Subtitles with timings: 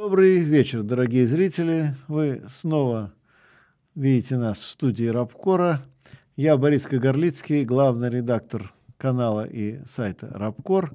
[0.00, 1.86] Добрый вечер, дорогие зрители.
[2.06, 3.12] Вы снова
[3.96, 5.80] видите нас в студии Рабкора.
[6.36, 10.94] Я Борис Кагарлицкий, главный редактор канала и сайта Рабкор.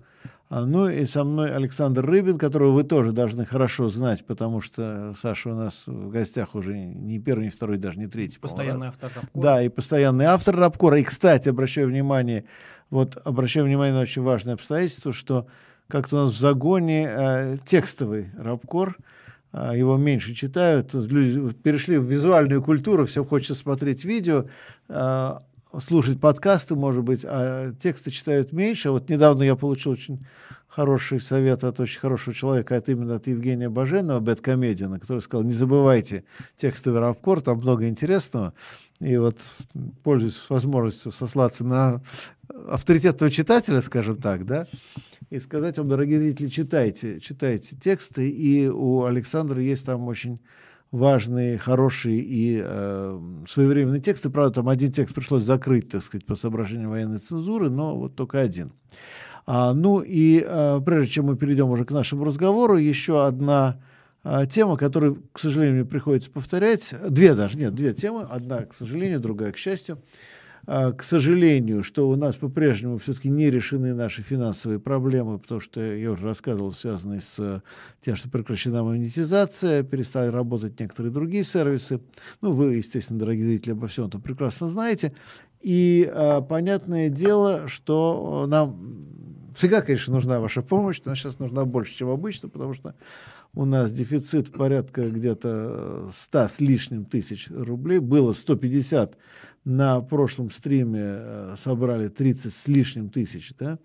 [0.50, 5.14] А, ну и со мной Александр Рыбин, которого вы тоже должны хорошо знать, потому что
[5.22, 8.40] Саша у нас в гостях уже не первый, не второй, даже не третий.
[8.40, 9.44] Постоянный автор Рабкора.
[9.44, 10.98] Да, и постоянный автор Рабкора.
[11.02, 12.46] И, кстати, обращаю внимание,
[12.90, 15.48] вот обращаю внимание на очень важное обстоятельство, что
[15.88, 18.98] как-то у нас в загоне э, текстовый Рабкор,
[19.52, 24.46] э, его меньше читают, люди перешли в визуальную культуру, все хочется смотреть видео,
[24.90, 25.34] э,
[25.80, 28.92] слушать подкасты, может быть, а тексты читают меньше.
[28.92, 30.26] Вот недавно я получил очень
[30.68, 35.54] хороший совет от очень хорошего человека, это именно от Евгения Баженова, Бэткомедиана, который сказал, не
[35.54, 36.24] забывайте
[36.56, 38.54] текстовый рабкор, там много интересного.
[39.00, 39.38] И вот,
[40.04, 42.02] пользуясь возможностью сослаться на
[42.68, 44.68] авторитетного читателя, скажем так, да,
[45.30, 50.40] и сказать вам, дорогие зрители, читайте, читайте тексты, и у Александра есть там очень
[50.92, 54.30] важные, хорошие и э, своевременные тексты.
[54.30, 58.40] Правда, там один текст пришлось закрыть, так сказать, по соображению военной цензуры, но вот только
[58.40, 58.74] один.
[59.46, 63.82] А, ну и а, прежде чем мы перейдем уже к нашему разговору, еще одна
[64.50, 66.94] тема, которую, к сожалению, приходится повторять.
[67.10, 68.22] Две даже, нет, две темы.
[68.30, 70.00] Одна, к сожалению, другая, к счастью.
[70.66, 75.82] А, к сожалению, что у нас по-прежнему все-таки не решены наши финансовые проблемы, потому что
[75.82, 77.62] я уже рассказывал, связанные с э,
[78.00, 82.00] тем, что прекращена монетизация, перестали работать некоторые другие сервисы.
[82.40, 85.14] Ну, вы, естественно, дорогие зрители, обо всем этом прекрасно знаете.
[85.60, 89.04] И а, понятное дело, что нам
[89.56, 92.96] всегда, конечно, нужна ваша помощь, но сейчас нужна больше, чем обычно, потому что
[93.56, 98.00] у нас дефицит порядка где-то 100 с лишним тысяч рублей.
[98.00, 99.18] Было 150
[99.64, 103.78] на прошлом стриме, э, собрали 30 с лишним тысяч, да?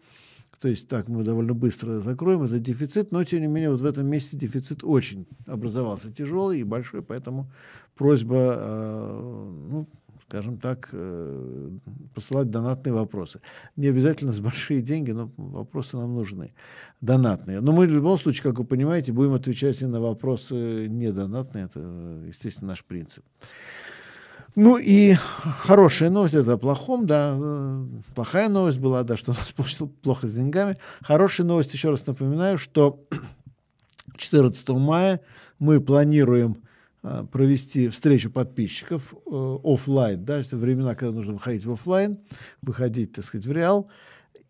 [0.60, 3.84] То есть так мы довольно быстро закроем этот дефицит, но тем не менее вот в
[3.84, 7.48] этом месте дефицит очень образовался тяжелый и большой, поэтому
[7.94, 9.88] просьба э, ну,
[10.28, 11.70] скажем так, э,
[12.14, 13.40] посылать донатные вопросы.
[13.76, 16.52] Не обязательно с большие деньги, но вопросы нам нужны.
[17.00, 17.62] Донатные.
[17.62, 21.64] Но мы в любом случае, как вы понимаете, будем отвечать и на вопросы недонатные.
[21.64, 21.80] Это,
[22.26, 23.24] естественно, наш принцип.
[24.54, 27.80] Ну и хорошая новость, это о плохом, да,
[28.14, 29.54] плохая новость была, да, что у нас
[30.02, 30.76] плохо с деньгами.
[31.00, 33.02] Хорошая новость, еще раз напоминаю, что
[34.16, 35.20] 14 мая
[35.58, 36.58] мы планируем
[37.30, 42.18] провести встречу подписчиков э, офлайн, да, это времена, когда нужно выходить в офлайн,
[42.62, 43.88] выходить, так сказать, в реал.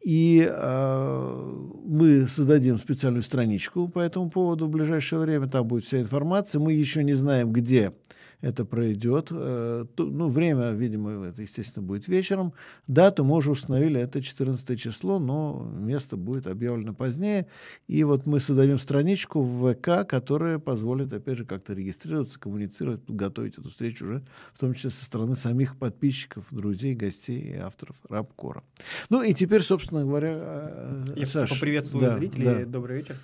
[0.05, 5.49] И э, мы создадим специальную страничку по этому поводу в ближайшее время.
[5.49, 6.61] Там будет вся информация.
[6.61, 7.93] Мы еще не знаем, где
[8.41, 9.29] это пройдет.
[9.31, 12.53] Э, ну, время, видимо, это, естественно, будет вечером.
[12.87, 17.49] Дату мы уже установили, это 14 число, но место будет объявлено позднее.
[17.89, 23.59] И вот мы создадим страничку в ВК, которая позволит, опять же, как-то регистрироваться, коммуницировать, подготовить
[23.59, 28.63] эту встречу уже, в том числе со стороны самих подписчиков, друзей, гостей и авторов Рабкора.
[29.11, 32.45] Ну и теперь, собственно говоря, э, Я Саш, поприветствую да, зрителей.
[32.45, 32.65] Да.
[32.67, 33.17] Добрый вечер.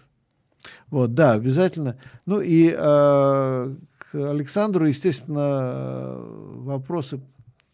[0.88, 1.98] Вот, да, обязательно.
[2.26, 3.74] Ну и э,
[4.14, 7.20] Александру, естественно, вопросы,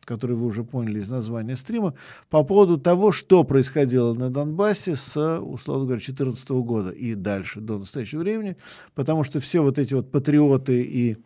[0.04, 1.94] которые вы уже поняли из названия стрима,
[2.28, 7.78] по поводу того, что происходило на Донбассе с, условно говоря, 2014 года и дальше, до
[7.78, 8.56] настоящего времени,
[8.94, 11.16] потому что все вот эти вот патриоты и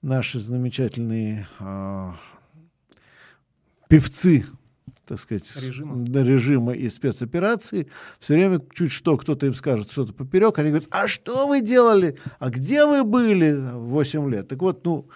[0.00, 2.10] наши замечательные э,
[3.88, 4.44] певцы
[5.06, 6.04] так сказать, режима.
[6.06, 11.08] режима и спецоперации, все время чуть что кто-то им скажет что-то поперек, они говорят, а
[11.08, 12.16] что вы делали?
[12.38, 14.48] А где вы были 8 лет?
[14.48, 15.08] Так вот, ну,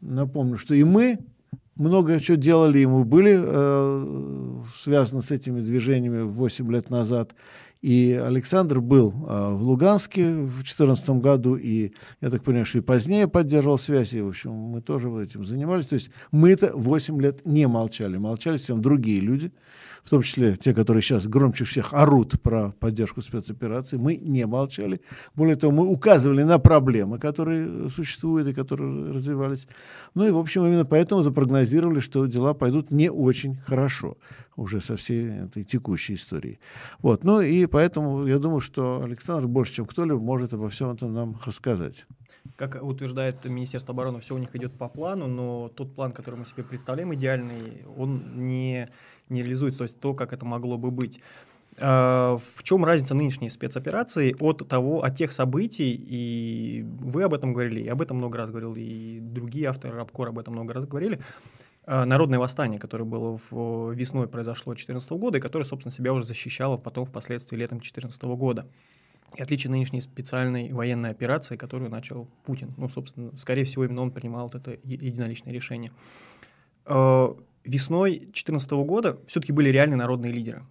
[0.00, 1.18] напомню, что и мы
[1.76, 7.34] много чего делали, и мы были э, связаны с этими движениями 8 лет назад.
[7.82, 12.80] И Александр был э, в Луганске в 2014 году, и, я так понимаю, что и
[12.80, 15.86] позднее поддерживал связь, и, в общем, мы тоже этим занимались.
[15.86, 19.52] То есть мы-то 8 лет не молчали, молчали всем другие люди,
[20.06, 25.00] в том числе те, которые сейчас громче всех орут про поддержку спецоперации, мы не молчали.
[25.34, 29.66] Более того, мы указывали на проблемы, которые существуют и которые развивались.
[30.14, 34.16] Ну и, в общем, именно поэтому запрогнозировали, что дела пойдут не очень хорошо
[34.54, 36.60] уже со всей этой текущей историей.
[37.00, 37.24] Вот.
[37.24, 41.38] Ну и поэтому я думаю, что Александр больше, чем кто-либо, может обо всем этом нам
[41.44, 42.06] рассказать.
[42.56, 46.44] Как утверждает Министерство обороны, все у них идет по плану, но тот план, который мы
[46.44, 48.88] себе представляем, идеальный, он не,
[49.28, 51.20] не реализуется, то есть то, как это могло бы быть.
[51.78, 57.52] А, в чем разница нынешней спецоперации от того, от тех событий, и вы об этом
[57.52, 60.86] говорили, и об этом много раз говорил, и другие авторы Рабкор об этом много раз
[60.86, 61.20] говорили,
[61.86, 66.76] народное восстание, которое было в, весной произошло 2014 года, и которое, собственно, себя уже защищало
[66.76, 68.66] потом впоследствии летом 2014 года.
[69.36, 72.74] и отличие нынешней специальной военной операции, которую начал Путин.
[72.76, 75.92] Ну, собственно, скорее всего, именно он принимал вот это единоличное решение.
[76.86, 77.34] Э,
[77.64, 80.62] весной 2014 года все-таки были реальные народные лидеры.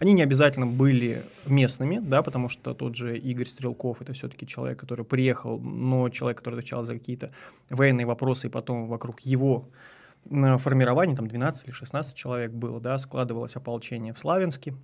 [0.00, 4.80] Они не обязательно были местными, да, потому что тот же Игорь Стрелков это все-таки человек,
[4.80, 7.30] который приехал, но человек, который отвечал за какие-то
[7.68, 9.68] военные вопросы, и потом вокруг его
[10.28, 14.74] формирования, там 12 или 16 человек было, да, складывалось ополчение в Славянске,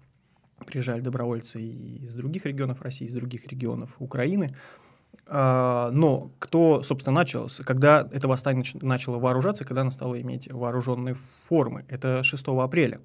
[0.66, 4.54] приезжали добровольцы из других регионов России, из других регионов Украины.
[5.26, 11.14] А, но кто, собственно, начал, когда это восстание начало вооружаться, когда оно стало иметь вооруженные
[11.44, 11.84] формы?
[11.88, 13.00] Это 6 апреля,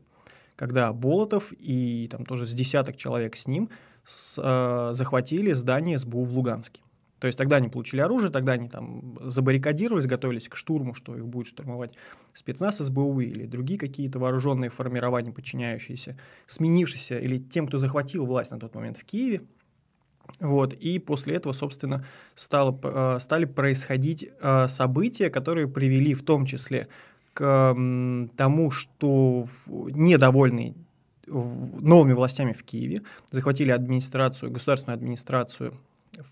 [0.55, 3.69] когда Болотов и там тоже с десяток человек с ним
[4.03, 6.81] с, э, захватили здание СБУ в Луганске.
[7.23, 11.25] То есть тогда они получили оружие, тогда они там забаррикадировались, готовились к штурму, что их
[11.25, 11.93] будет штурмовать
[12.33, 16.17] спецназ СБУ или другие какие-то вооруженные формирования, подчиняющиеся,
[16.47, 19.43] сменившиеся или тем, кто захватил власть на тот момент в Киеве.
[20.41, 22.03] Вот, и после этого, собственно,
[22.35, 26.89] стало, э, стали происходить э, события, которые привели в том числе
[27.33, 27.73] к
[28.35, 30.75] тому, что недовольные
[31.27, 35.79] новыми властями в Киеве захватили администрацию, государственную администрацию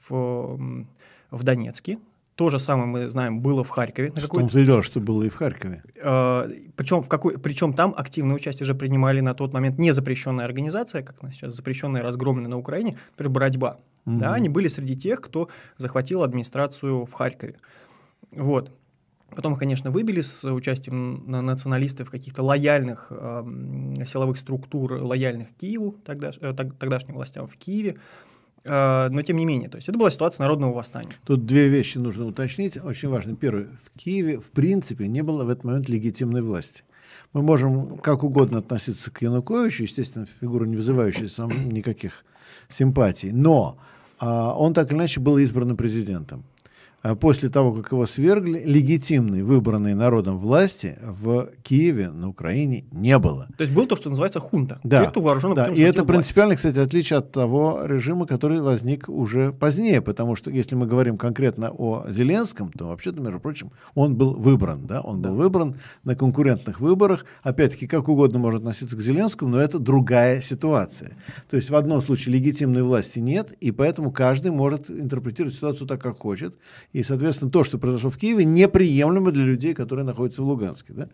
[0.07, 0.85] в,
[1.31, 1.97] в Донецке.
[2.35, 4.11] То же самое мы знаем было в Харькове.
[4.15, 5.83] Что том ты дело, что было и в Харькове.
[6.01, 10.45] Э, причем, в какой, причем там активное участие уже принимали на тот момент не запрещенная
[10.45, 13.77] организация, как она сейчас запрещенная, разгромленная на Украине, например, «Борьба».
[14.05, 14.17] Угу.
[14.17, 17.55] Да, они были среди тех, кто захватил администрацию в Харькове.
[18.31, 18.71] Вот.
[19.35, 23.43] Потом, конечно, выбили с участием националистов каких-то лояльных э,
[24.05, 27.97] силовых структур, лояльных Киеву, тогда, э, тогдашним властям в Киеве.
[28.63, 31.13] Э, но тем не менее, то есть это была ситуация народного восстания.
[31.25, 33.35] Тут две вещи нужно уточнить, очень важно.
[33.35, 36.83] Первое, в Киеве в принципе не было в этот момент легитимной власти.
[37.33, 42.25] Мы можем как угодно относиться к Януковичу, естественно, фигура не вызывающая сам никаких
[42.69, 43.77] симпатий, но
[44.19, 46.43] а, он так или иначе был избран президентом.
[47.01, 53.17] А после того, как его свергли, легитимной, выбранной народом власти в Киеве, на Украине не
[53.17, 53.47] было.
[53.57, 54.79] То есть был то, что называется хунта.
[54.83, 55.67] Да, Те, кто вооружен, да.
[55.67, 60.75] и это принципиально, кстати, отличие от того режима, который возник уже позднее, потому что если
[60.75, 65.29] мы говорим конкретно о Зеленском, то вообще-то, между прочим, он был выбран, да, он да.
[65.29, 67.25] был выбран на конкурентных выборах.
[67.41, 71.17] Опять-таки, как угодно можно относиться к Зеленскому, но это другая ситуация.
[71.49, 75.99] То есть в одном случае легитимной власти нет, и поэтому каждый может интерпретировать ситуацию так,
[75.99, 76.55] как хочет.
[76.93, 80.93] И, соответственно, то, что произошло в Киеве, неприемлемо для людей, которые находятся в Луганске.
[80.93, 81.09] Да?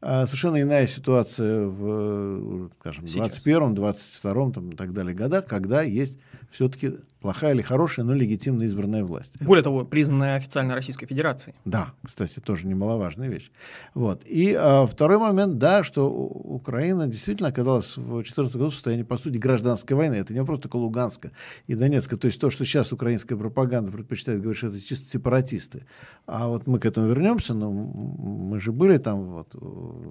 [0.00, 6.18] А совершенно иная ситуация в, скажем, 21-м, 22-м там, и так далее годах, когда есть
[6.50, 9.32] все-таки плохая или хорошая, но легитимно избранная власть.
[9.40, 11.54] Более того, признанная официально Российской Федерацией.
[11.64, 13.50] Да, кстати, тоже немаловажная вещь.
[13.94, 14.22] Вот.
[14.24, 19.18] И а, второй момент, да, что Украина действительно оказалась в 2014 году в состоянии, по
[19.18, 20.14] сути, гражданской войны.
[20.14, 21.30] Это не просто Луганска
[21.66, 22.16] и Донецка.
[22.16, 25.84] То есть то, что сейчас украинская пропаганда предпочитает говорить, что это чисто сепаратисты.
[26.26, 29.54] А вот мы к этому вернемся, но мы же были там, вот,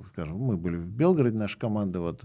[0.07, 2.21] скажем, мы были в Белгороде, наша команда, вот,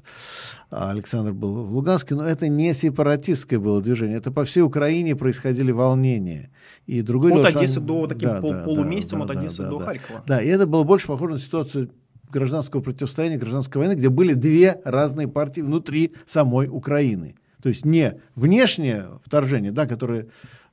[0.71, 4.74] Александр был в Луганске, но это не сепаратистское было движение, это по всей Украине
[5.15, 6.51] происходили волнения.
[6.87, 9.71] И другой от дело, Одессы до таким да, пол, да, полумесяцем да, от Одессы да,
[9.71, 10.23] до да, Харькова.
[10.27, 11.91] Да, и это было больше похоже на ситуацию
[12.31, 17.37] гражданского противостояния, гражданской войны, где были две разные партии внутри самой Украины.
[17.63, 20.27] То есть не внешнее вторжение, да, которое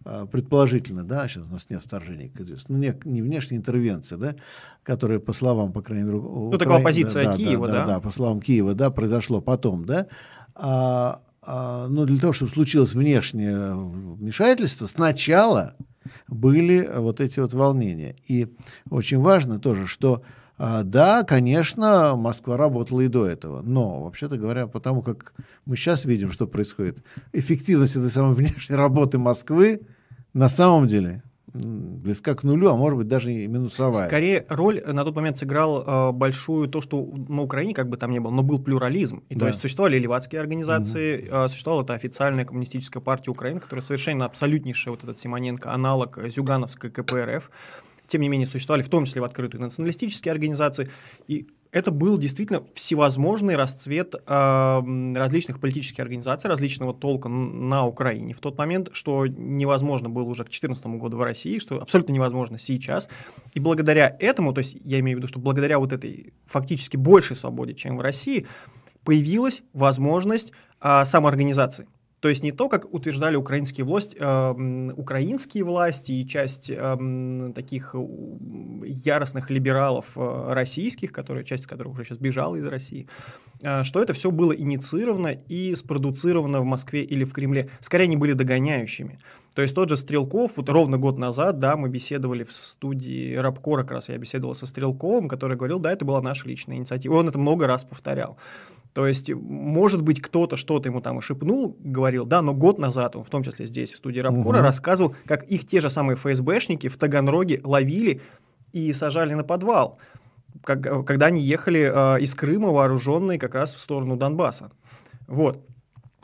[0.04, 2.32] а, предположительно, да, сейчас у нас нет вторжений,
[2.68, 4.36] ну, не, не внешняя интервенция, да,
[4.84, 7.86] которая, по словам, по крайней мере, ну, Украины, такая позиция да, Киева, да, да?
[7.86, 10.08] Да, по словам Киева, да, произошло потом, да,
[10.56, 15.76] а, а, ну, для того, чтобы случилось внешнее вмешательство, сначала
[16.28, 18.16] были вот эти вот волнения.
[18.28, 18.48] И
[18.90, 20.24] очень важно тоже, что
[20.58, 25.34] а, да, конечно, Москва работала и до этого, но, вообще-то говоря, потому как
[25.66, 29.82] мы сейчас видим, что происходит, эффективность этой самой внешней работы Москвы
[30.34, 34.08] на самом деле близка к нулю, а может быть даже и минусовая.
[34.08, 38.12] Скорее роль на тот момент сыграл э, большую то, что на Украине как бы там
[38.12, 39.24] не было, но был плюрализм.
[39.30, 39.42] И да.
[39.42, 41.36] то есть существовали левацкие организации, угу.
[41.36, 46.90] э, существовала эта официальная коммунистическая партия Украины, которая совершенно абсолютнейшая, вот этот Симоненко, аналог Зюгановской
[46.90, 47.50] КПРФ.
[48.08, 50.90] Тем не менее, существовали в том числе в открытую националистические организации.
[51.28, 58.40] И это был действительно всевозможный расцвет э, различных политических организаций, различного толка на Украине в
[58.40, 63.10] тот момент, что невозможно было уже к 2014 году в России, что абсолютно невозможно сейчас.
[63.54, 67.36] И благодаря этому, то есть я имею в виду, что благодаря вот этой фактически большей
[67.36, 68.46] свободе, чем в России,
[69.06, 70.52] появилась возможность
[70.82, 71.88] э, самоорганизации.
[72.22, 77.96] То есть не то, как утверждали украинские власти, э, украинские власти и часть э, таких
[78.86, 83.08] яростных либералов э, российских, которые, часть которых уже сейчас бежала из России,
[83.64, 87.70] э, что это все было инициировано и спродуцировано в Москве или в Кремле.
[87.80, 89.20] Скорее, они были догоняющими.
[89.56, 93.82] То есть тот же Стрелков, вот ровно год назад, да, мы беседовали в студии Рабкора,
[93.82, 97.16] как раз я беседовал со Стрелковым, который говорил, да, это была наша личная инициатива.
[97.16, 98.38] Он это много раз повторял.
[98.94, 103.16] То есть, может быть, кто-то что-то ему там и шепнул, говорил, да, но год назад,
[103.16, 104.66] он в том числе здесь, в студии Рабкора, угу.
[104.66, 108.20] рассказывал, как их те же самые ФСБшники в Таганроге ловили
[108.74, 109.98] и сажали на подвал,
[110.64, 114.72] как, когда они ехали э, из Крыма вооруженные как раз в сторону Донбасса.
[115.28, 115.66] Вот.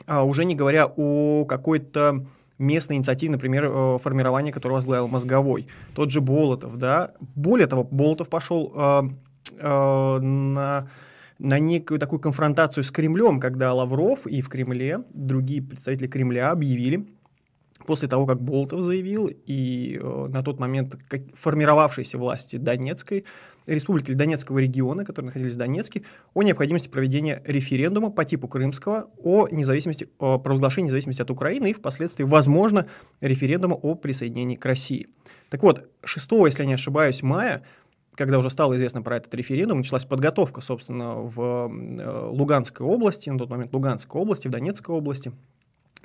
[0.06, 2.26] А уже не говоря о какой-то
[2.58, 5.66] местной инициативе, например, э, формирование, которое возглавил Мозговой.
[5.94, 7.12] Тот же Болотов, да.
[7.34, 9.02] Более того, Болотов пошел э,
[9.60, 10.88] э, на
[11.38, 17.06] на некую такую конфронтацию с Кремлем, когда Лавров и в Кремле другие представители Кремля объявили,
[17.86, 23.24] после того, как Болтов заявил, и э, на тот момент как, формировавшиеся власти Донецкой
[23.68, 26.02] республики Донецкого региона, которые находились в Донецке,
[26.34, 31.72] о необходимости проведения референдума по типу крымского о независимости, о провозглашении независимости от Украины и
[31.72, 32.86] впоследствии, возможно,
[33.20, 35.08] референдума о присоединении к России.
[35.50, 37.62] Так вот, 6, если я не ошибаюсь, мая
[38.18, 43.38] когда уже стало известно про этот референдум, началась подготовка, собственно, в э, Луганской области, на
[43.38, 45.32] тот момент Луганской области, в Донецкой области,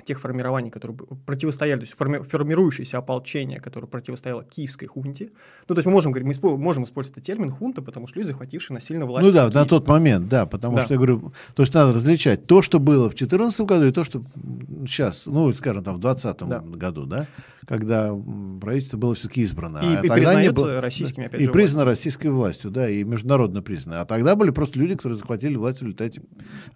[0.04, 5.30] тех формирований, которые противостояли, то есть форми, формирующееся ополчение, которое противостояло киевской хунте.
[5.66, 8.28] Ну, то есть мы можем говорить, мы можем использовать этот термин хунта, потому что люди,
[8.28, 9.26] захватившие насильно власть.
[9.26, 10.82] Ну да, на тот момент, да, потому да.
[10.82, 14.04] что я говорю, то есть надо различать то, что было в 2014 году, и то,
[14.04, 14.22] что
[14.86, 16.60] сейчас, ну, скажем, там, в 2020 да.
[16.60, 17.26] году, да,
[17.66, 18.14] когда
[18.60, 19.78] правительство было все-таки избрано.
[19.78, 22.04] И, а и признается было, российскими, опять И же, признано властью.
[22.04, 24.00] российской властью, да, и международно признано.
[24.00, 26.22] А тогда были просто люди, которые захватили власть в результате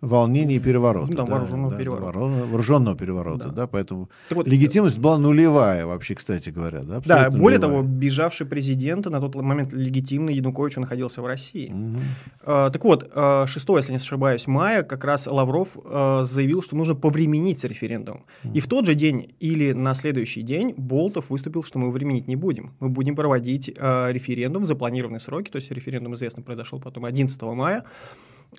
[0.00, 1.12] волнений и переворота.
[1.12, 2.18] Да, да, вооруженного да, переворота.
[2.18, 6.82] Вооруженного переворота, да, да поэтому вот, легитимность была нулевая вообще, кстати говоря.
[6.82, 7.82] Да, да более нулевая.
[7.82, 11.72] того, бежавший президент на тот момент легитимный Янукович находился в России.
[11.72, 11.98] Угу.
[12.44, 13.10] А, так вот,
[13.46, 18.24] 6, если не ошибаюсь, мая как раз Лавров а, заявил, что нужно повременить с референдумом.
[18.44, 18.54] Угу.
[18.54, 22.36] И в тот же день или на следующий день Болтов выступил, что мы временить не
[22.36, 22.72] будем.
[22.80, 27.42] Мы будем проводить э, референдум в запланированные сроки, то есть референдум, известно, произошел потом 11
[27.42, 27.84] мая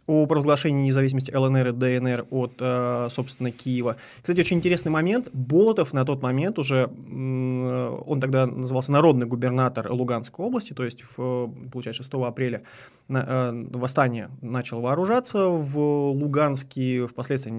[0.05, 3.95] о провозглашении независимости ЛНР и ДНР от, э, собственно, Киева.
[4.21, 5.29] Кстати, очень интересный момент.
[5.33, 11.51] Болотов на тот момент уже, он тогда назывался народный губернатор Луганской области, то есть, в,
[11.71, 12.61] получается, 6 апреля
[13.07, 17.51] э, восстание начало вооружаться в Луганске, впоследствии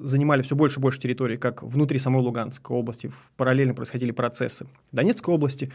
[0.00, 4.96] занимали все больше и больше территорий, как внутри самой Луганской области, параллельно происходили процессы в
[4.96, 5.72] Донецкой области,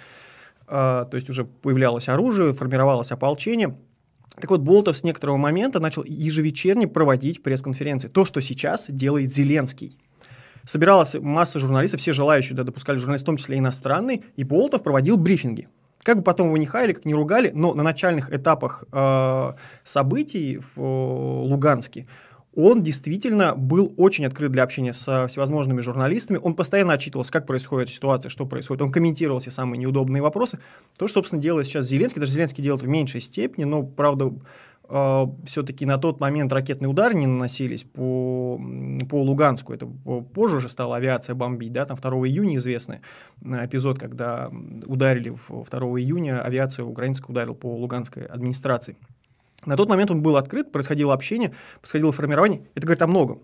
[0.68, 3.78] то есть уже появлялось оружие, формировалось ополчение–
[4.40, 8.08] так вот, Болтов с некоторого момента начал ежевечерне проводить пресс-конференции.
[8.08, 9.98] То, что сейчас делает Зеленский.
[10.64, 15.18] Собиралась масса журналистов, все желающие да, допускали журналистов, в том числе иностранные, и Болтов проводил
[15.18, 15.68] брифинги.
[16.04, 20.60] Как бы потом его не хаяли, как не ругали, но на начальных этапах э, событий
[20.60, 22.08] в э, Луганске
[22.56, 26.38] он действительно был очень открыт для общения с всевозможными журналистами.
[26.42, 28.82] Он постоянно отчитывался, как происходит ситуация, что происходит.
[28.82, 30.60] Он комментировал все самые неудобные вопросы.
[30.98, 34.34] То, что, собственно, делает сейчас Зеленский, даже Зеленский делает в меньшей степени, но, правда,
[34.90, 38.60] э, все-таки на тот момент ракетные удары не наносились по,
[39.10, 39.72] по Луганску.
[39.74, 41.72] Это позже уже стала авиация бомбить.
[41.72, 41.86] Да?
[41.86, 43.00] Там 2 июня известный
[43.46, 44.52] э, эпизод, когда
[44.88, 48.98] ударили 2 июня, авиация украинская ударила по луганской администрации.
[49.66, 52.62] На тот момент он был открыт, происходило общение, происходило формирование.
[52.76, 53.44] Это говорит о многом.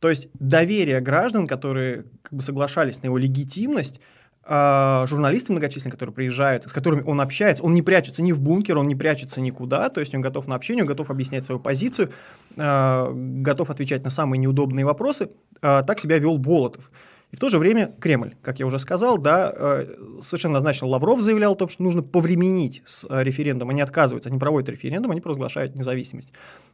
[0.00, 4.00] То есть доверие граждан, которые как бы соглашались на его легитимность,
[4.46, 8.78] э, журналисты многочисленные, которые приезжают, с которыми он общается, он не прячется ни в бункер,
[8.78, 12.10] он не прячется никуда, то есть он готов на общение, он готов объяснять свою позицию,
[12.56, 15.30] э, готов отвечать на самые неудобные вопросы.
[15.60, 16.90] Э, так себя вел Болотов.
[17.30, 19.86] И в то же время Кремль, как я уже сказал, да, э,
[20.20, 23.70] совершенно однозначно Лавров заявлял о том, что нужно повременить с э, референдумом.
[23.70, 26.32] Они отказываются, они проводят референдум, они провозглашают независимость.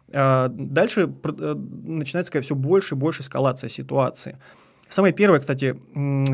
[0.09, 4.39] Э, дальше начинается такая все больше и больше эскалация ситуации.
[4.89, 5.77] Самое первое, кстати,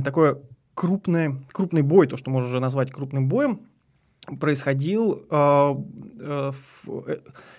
[0.04, 0.42] такое
[0.74, 3.62] крупное, крупный бой, то, что можно уже назвать крупным боем,
[4.38, 5.24] происходил,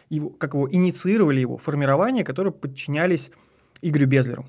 [0.10, 3.32] его, как его инициировали его формирование, которые подчинялись
[3.82, 4.46] Игорю Безлеру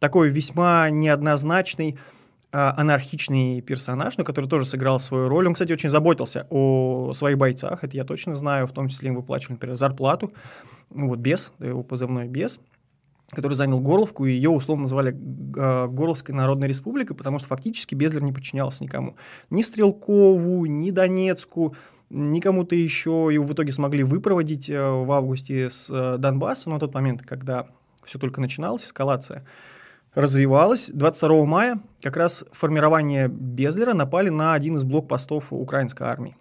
[0.00, 1.96] такой весьма неоднозначный,
[2.52, 5.46] а, анархичный персонаж, но который тоже сыграл свою роль.
[5.46, 9.16] Он, кстати, очень заботился о своих бойцах, это я точно знаю, в том числе им
[9.16, 10.32] выплачивали, например, зарплату.
[10.88, 12.58] Вот бес, его позывной бес,
[13.30, 18.24] который занял Горловку, и ее условно называли э, Горловской Народной Республикой, потому что фактически Безлер
[18.24, 19.14] не подчинялся никому.
[19.50, 21.76] Ни Стрелкову, ни Донецку,
[22.08, 23.28] ни кому-то еще.
[23.30, 27.68] Его в итоге смогли выпроводить э, в августе с э, Донбасса, на тот момент, когда
[28.02, 29.46] все только начиналось, эскалация
[30.14, 30.90] развивалась.
[30.92, 36.36] 22 мая как раз формирование Безлера напали на один из блокпостов украинской армии.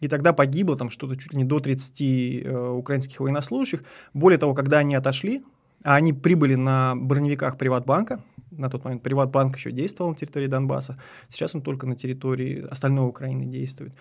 [0.00, 3.82] И тогда погибло там что-то чуть ли не до 30 э, украинских военнослужащих.
[4.14, 5.44] Более того, когда они отошли,
[5.82, 10.98] а они прибыли на броневиках Приватбанка, на тот момент Приватбанк еще действовал на территории Донбасса,
[11.28, 13.92] сейчас он только на территории остальной Украины действует.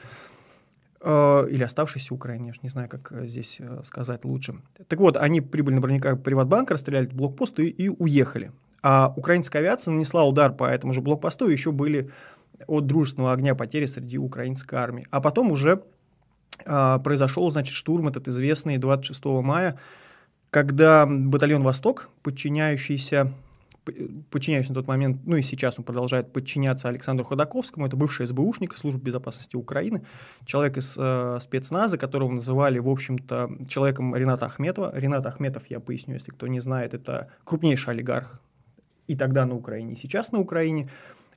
[1.01, 4.55] Э, или оставшейся Украины, я же не знаю, как э, здесь э, сказать лучше.
[4.87, 8.51] Так вот, они прибыли на броневиках Приватбанка, расстреляли блокпост и, и уехали.
[8.81, 12.09] А украинская авиация нанесла удар по этому же блокпосту, еще были
[12.67, 15.07] от дружественного огня потери среди украинской армии.
[15.11, 15.83] А потом уже
[16.65, 19.79] э, произошел, значит, штурм этот известный 26 мая,
[20.49, 23.33] когда батальон «Восток», подчиняющийся
[24.29, 28.75] подчиняющийся на тот момент, ну и сейчас он продолжает подчиняться Александру Ходаковскому, это бывший СБУшник
[28.75, 30.03] Службы безопасности Украины,
[30.45, 34.91] человек из э, спецназа, которого называли, в общем-то, человеком Рената Ахметова.
[34.95, 38.39] Ренат Ахметов, я поясню, если кто не знает, это крупнейший олигарх
[39.09, 40.87] и тогда на Украине, и сейчас на Украине,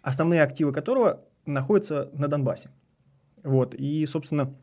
[0.02, 2.70] основные активы которого находятся на Донбассе.
[3.42, 4.54] Вот, и, собственно,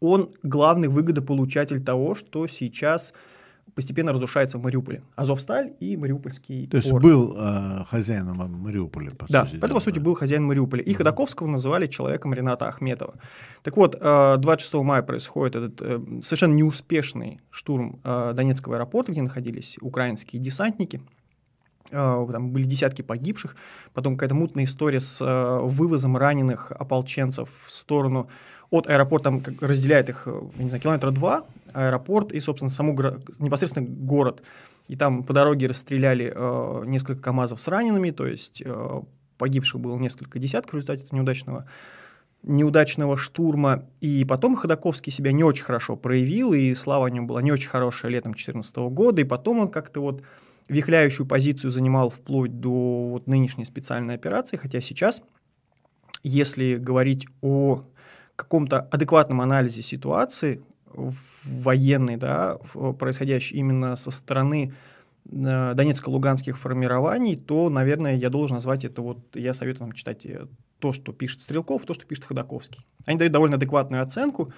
[0.00, 3.12] он главный выгодополучатель того, что сейчас
[3.74, 5.02] постепенно разрушается в Мариуполе.
[5.16, 7.02] Азовсталь и Мариупольский То есть порт.
[7.02, 9.56] был э, хозяином Мариуполя, по да, сути.
[9.56, 10.82] Да, это, по сути, был хозяин Мариуполя.
[10.82, 13.14] И Ходаковского называли человеком Рената Ахметова.
[13.62, 19.22] Так вот, э, 26 мая происходит этот э, совершенно неуспешный штурм э, Донецкого аэропорта, где
[19.22, 21.02] находились украинские десантники–
[21.90, 23.56] там были десятки погибших,
[23.92, 28.28] потом какая-то мутная история с э, вывозом раненых ополченцев в сторону
[28.70, 32.92] от аэропорта, там разделяет их, э, не знаю, километра два, аэропорт и, собственно, саму
[33.38, 34.42] непосредственно город.
[34.88, 39.00] И там по дороге расстреляли э, несколько КАМАЗов с ранеными, то есть э,
[39.38, 41.66] погибших было несколько десятков в результате неудачного
[42.46, 47.40] неудачного штурма, и потом Ходаковский себя не очень хорошо проявил, и слава о нем была
[47.40, 50.22] не очень хорошая летом 2014 года, и потом он как-то вот
[50.68, 55.22] вихляющую позицию занимал вплоть до вот нынешней специальной операции, хотя сейчас,
[56.22, 57.82] если говорить о
[58.36, 60.62] каком-то адекватном анализе ситуации
[61.44, 62.58] военной, да,
[62.98, 64.72] происходящей именно со стороны
[65.30, 70.46] э, Донецко-Луганских формирований, то, наверное, я должен назвать это вот, я советую вам читать э,
[70.78, 72.86] то, что пишет Стрелков, то, что пишет Ходаковский.
[73.06, 74.52] Они дают довольно адекватную оценку.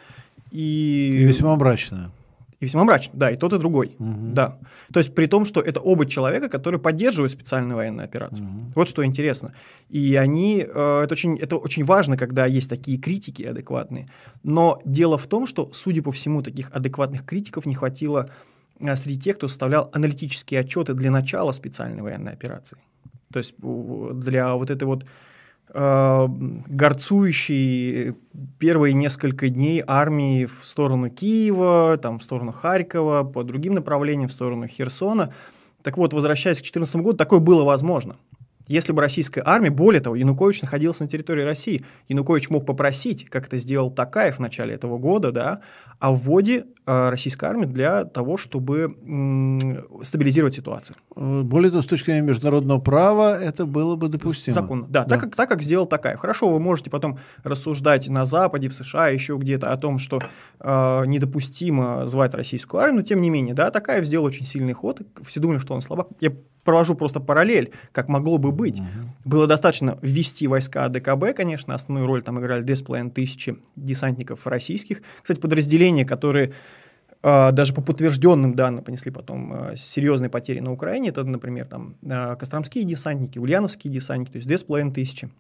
[0.51, 2.11] И, и весьма мрачную.
[2.59, 3.97] И весьма мрачно, да, и тот, и другой.
[3.99, 4.33] Угу.
[4.33, 4.59] Да.
[4.93, 8.47] То есть при том, что это оба человека, которые поддерживают специальную военную операцию.
[8.47, 8.73] Угу.
[8.75, 9.53] Вот что интересно.
[9.91, 14.11] И они, э, это, очень, это очень важно, когда есть такие критики адекватные.
[14.43, 18.27] Но дело в том, что, судя по всему, таких адекватных критиков не хватило
[18.81, 22.79] э, среди тех, кто составлял аналитические отчеты для начала специальной военной операции.
[23.33, 25.05] То есть для вот этой вот
[25.73, 26.29] э,
[26.67, 28.15] горцующей
[28.59, 34.33] первые несколько дней армии в сторону Киева, там, в сторону Харькова, по другим направлениям, в
[34.33, 35.33] сторону Херсона.
[35.83, 38.17] Так вот, возвращаясь к 2014 году, такое было возможно.
[38.67, 43.47] Если бы российская армия, более того, Янукович находился на территории России, Янукович мог попросить, как
[43.47, 45.61] это сделал Такаев в начале этого года, да,
[45.99, 50.97] о вводе э, российской армии для того, чтобы м- стабилизировать ситуацию.
[51.17, 54.55] Э, более того, с точки зрения международного права это было бы допустимо.
[54.55, 55.15] Законно, да, да.
[55.15, 56.19] Так, как, так как сделал Такаев.
[56.21, 60.21] Хорошо, вы можете потом рассуждать на Западе, в США, еще где-то о том, что
[60.61, 65.01] э, недопустимо звать российскую армию, но тем не менее, да, Такаев сделал очень сильный ход,
[65.25, 66.09] все думали, что он слабак.
[66.21, 66.33] Я
[66.65, 68.81] провожу просто параллель, как могло бы быть.
[68.81, 68.87] Угу.
[69.25, 75.03] Было достаточно ввести войска ДКБ, конечно, основную роль там играли 2500 десантников российских.
[75.23, 76.53] Кстати, подразделения, которые
[77.23, 81.97] э, даже по подтвержденным данным понесли потом э, серьезные потери на Украине, это, например, там
[82.03, 85.31] э, Костромские десантники, Ульяновские десантники, то есть 2500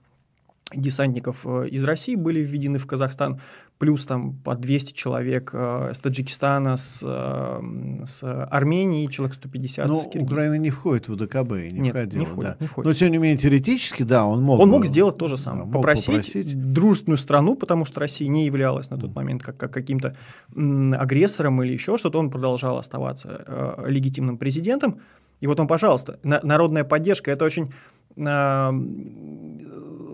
[0.74, 3.40] десантников э, из России были введены в Казахстан,
[3.78, 9.94] плюс там по 200 человек э, с Таджикистана, с, э, с Армении, человек 150 Но
[9.94, 12.18] с Украина не входит в ДКБ, не Нет, входила.
[12.18, 12.56] не входит, да.
[12.58, 12.86] не входит.
[12.88, 14.58] Но тем не менее теоретически, да, он мог.
[14.58, 18.46] Он мог сделать то же самое, мог попросить, попросить дружественную страну, потому что Россия не
[18.46, 20.16] являлась на тот момент как, как каким-то
[20.54, 25.00] агрессором или еще что-то, он продолжал оставаться э, легитимным президентом.
[25.40, 27.72] И вот он, пожалуйста, на, народная поддержка, это очень
[28.16, 28.70] э,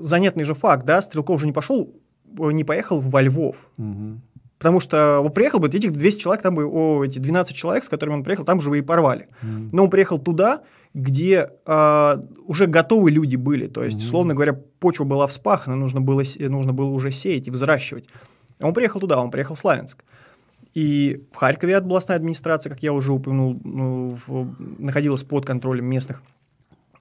[0.03, 1.95] занятный же факт, да, Стрелков же не пошел,
[2.39, 3.69] не поехал во Львов.
[3.79, 4.21] Угу.
[4.63, 7.89] Потому что он приехал бы, этих 200 человек, там бы, о, эти 12 человек, с
[7.89, 9.27] которыми он приехал, там же бы и порвали.
[9.43, 9.71] Mm.
[9.73, 10.61] Но он приехал туда,
[10.95, 13.67] где э, уже готовые люди были.
[13.67, 14.05] То есть, Mm.
[14.05, 18.09] условно говоря, почва была вспахана, нужно было, нужно было уже сеять и взращивать.
[18.61, 20.05] А он приехал туда, он приехал в Славянск.
[20.75, 26.23] И в Харькове областная администрация, как я уже упомянул, ну, в, находилась под контролем местных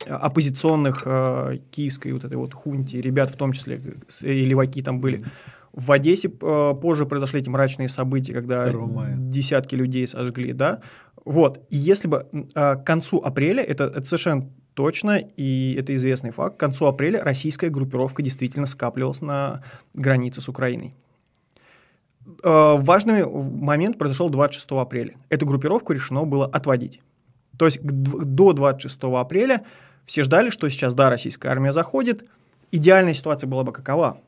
[0.08, 3.82] оппозиционных э, киевской вот этой вот хунти, ребят в том числе,
[4.22, 5.24] и леваки там были.
[5.74, 8.70] В Одессе э, позже произошли эти мрачные события, когда
[9.16, 10.82] десятки людей сожгли, да.
[11.24, 16.32] Вот, и если бы э, к концу апреля, это, это совершенно точно, и это известный
[16.32, 20.94] факт, к концу апреля российская группировка действительно скапливалась на границе с Украиной.
[22.44, 25.16] Э, важный момент произошел 26 апреля.
[25.30, 27.02] Эту группировку решено было отводить.
[27.58, 29.64] То есть до 26 апреля
[30.12, 32.26] все ждали, что сейчас, да, российская армия заходит.
[32.70, 34.20] Идеальная ситуация была бы какова?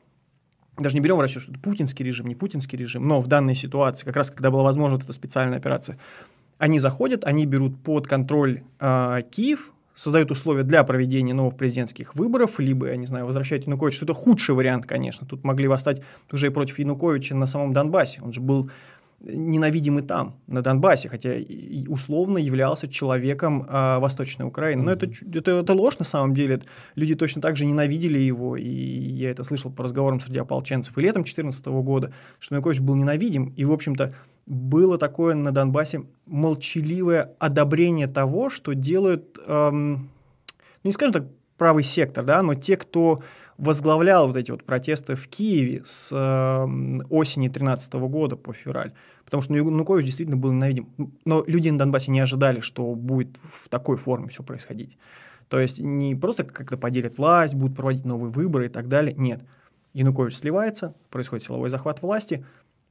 [0.78, 3.54] Даже не берем в расчет, что это путинский режим, не путинский режим, но в данной
[3.54, 5.98] ситуации, как раз когда была возможна эта специальная операция,
[6.56, 12.58] они заходят, они берут под контроль э, Киев, создают условия для проведения новых президентских выборов,
[12.58, 15.26] либо, я не знаю, возвращать Януковича, что это худший вариант, конечно.
[15.26, 16.00] Тут могли восстать
[16.32, 18.22] уже и против Януковича на самом Донбассе.
[18.22, 18.70] Он же был
[19.20, 24.82] ненавидимый там, на Донбассе, хотя и условно являлся человеком э, Восточной Украины.
[24.82, 26.60] Но это, это, это ложь на самом деле.
[26.94, 31.00] Люди точно так же ненавидели его, и я это слышал по разговорам среди ополченцев и
[31.00, 34.14] летом 2014 года, что Янукович был ненавидим, и, в общем-то,
[34.46, 40.10] было такое на Донбассе молчаливое одобрение того, что делают, эм,
[40.82, 41.24] ну, не скажем так,
[41.56, 43.22] правый сектор, да, но те, кто
[43.58, 48.92] возглавлял вот эти вот протесты в Киеве с э, осени 2013 года по февраль.
[49.24, 50.88] Потому что Янукович действительно был ненавидим.
[51.24, 54.96] Но люди на Донбассе не ожидали, что будет в такой форме все происходить.
[55.48, 59.14] То есть не просто как-то поделят власть, будут проводить новые выборы и так далее.
[59.16, 59.42] Нет.
[59.92, 62.44] Янукович сливается, происходит силовой захват власти,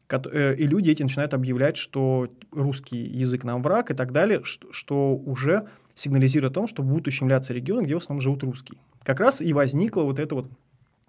[0.10, 4.72] э, и люди эти начинают объявлять, что русский язык нам враг и так далее, что,
[4.72, 8.80] что уже сигнализирует о том, что будут ущемляться регионы, где в основном живут русские.
[9.04, 10.50] Как раз и возникло вот это вот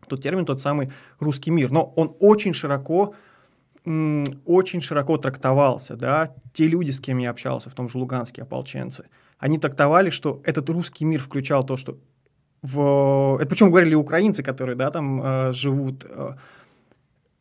[0.09, 1.71] тот термин, тот самый русский мир.
[1.71, 3.15] Но он очень широко
[3.87, 9.05] очень широко трактовался, да, те люди, с кем я общался, в том же Луганске, ополченцы,
[9.39, 11.99] они трактовали, что этот русский мир включал то, что
[12.63, 13.37] в...
[13.39, 16.07] Это причем говорили украинцы, которые, да, там э, живут.
[16.09, 16.37] Э,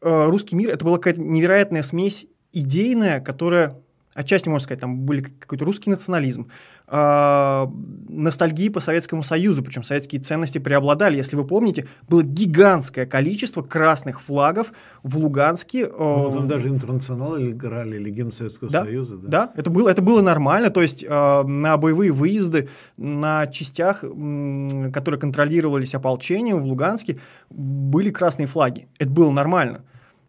[0.01, 3.79] э, русский мир— это была какая-то невероятная смесь идейная, которая
[4.13, 6.49] отчасти, можно сказать, там были какой-то русский национализм,
[6.87, 7.67] э,
[8.09, 11.17] ностальгии по Советскому Союзу, причем советские ценности преобладали.
[11.17, 15.85] Если вы помните, было гигантское количество красных флагов в Луганске.
[15.85, 19.17] Э, ну, там даже интернационалы играли, или гимн Советского да, Союза.
[19.17, 20.69] Да, да это, было, это было нормально.
[20.69, 27.19] То есть э, на боевые выезды на частях, э, которые контролировались ополчением в Луганске,
[27.49, 28.87] были красные флаги.
[28.99, 29.83] Это было нормально.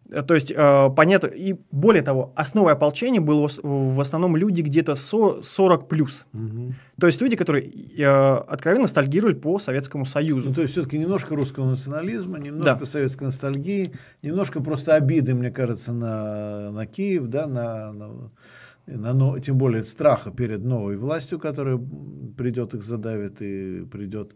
[0.09, 4.95] Э, то есть, э, понятно, и более того, основой ополчения было в основном люди где-то
[4.95, 6.25] 40 плюс.
[6.33, 6.73] Угу.
[6.99, 10.49] То есть люди, которые э, откровенно ностальгировали по Советскому Союзу.
[10.49, 12.85] Ну, то есть все-таки немножко русского национализма, немножко да.
[12.85, 19.57] советской ностальгии, немножко просто обиды, мне кажется, на, на Киев, да, на, на, на, тем
[19.57, 21.79] более страха перед новой властью, которая
[22.37, 24.35] придет их задавит и придет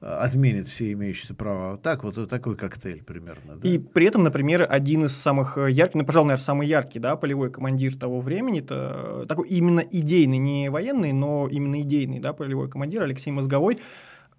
[0.00, 1.76] отменит все имеющиеся права.
[1.76, 3.56] Так вот, вот такой коктейль примерно.
[3.56, 3.68] Да?
[3.68, 7.16] И при этом, например, один из самых э, ярких, ну, пожалуй, наверное, самый яркий, да,
[7.16, 12.70] полевой командир того времени, это такой именно идейный, не военный, но именно идейный, да, полевой
[12.70, 13.78] командир Алексей Мозговой.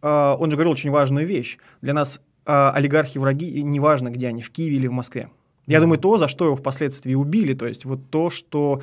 [0.02, 1.60] Э, он же говорил очень важную вещь.
[1.82, 5.30] Для нас э, олигархи враги, неважно, где они, в Киеве или в Москве.
[5.68, 8.82] Я думаю, то, за что его впоследствии убили, то есть вот то, что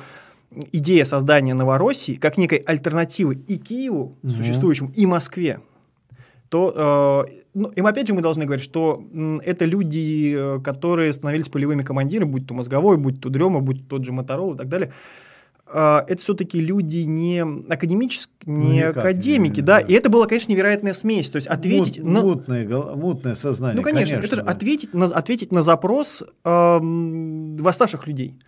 [0.71, 5.59] идея создания Новороссии как некой альтернативы и Киеву, существующему, и Москве,
[6.49, 9.03] то э, ну, им опять же мы должны говорить, что
[9.43, 13.97] это люди, э, которые становились полевыми командирами, будь то мозговой, будь то дрема, будь то
[13.97, 14.91] тот же Моторол и так далее.
[15.71, 19.79] Э, это все-таки люди не академические, не ну, академики, не, да?
[19.79, 22.21] да, и это была, конечно, невероятная смесь, то есть ответить Мут, на...
[22.21, 24.51] Мутное, мутное сознание, Ну, конечно, конечно это же да.
[24.51, 28.39] ответить, на, ответить на запрос э, восставших людей.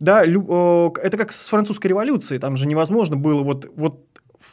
[0.00, 4.04] Да, лю, э, это как с французской революцией, там же невозможно было вот, вот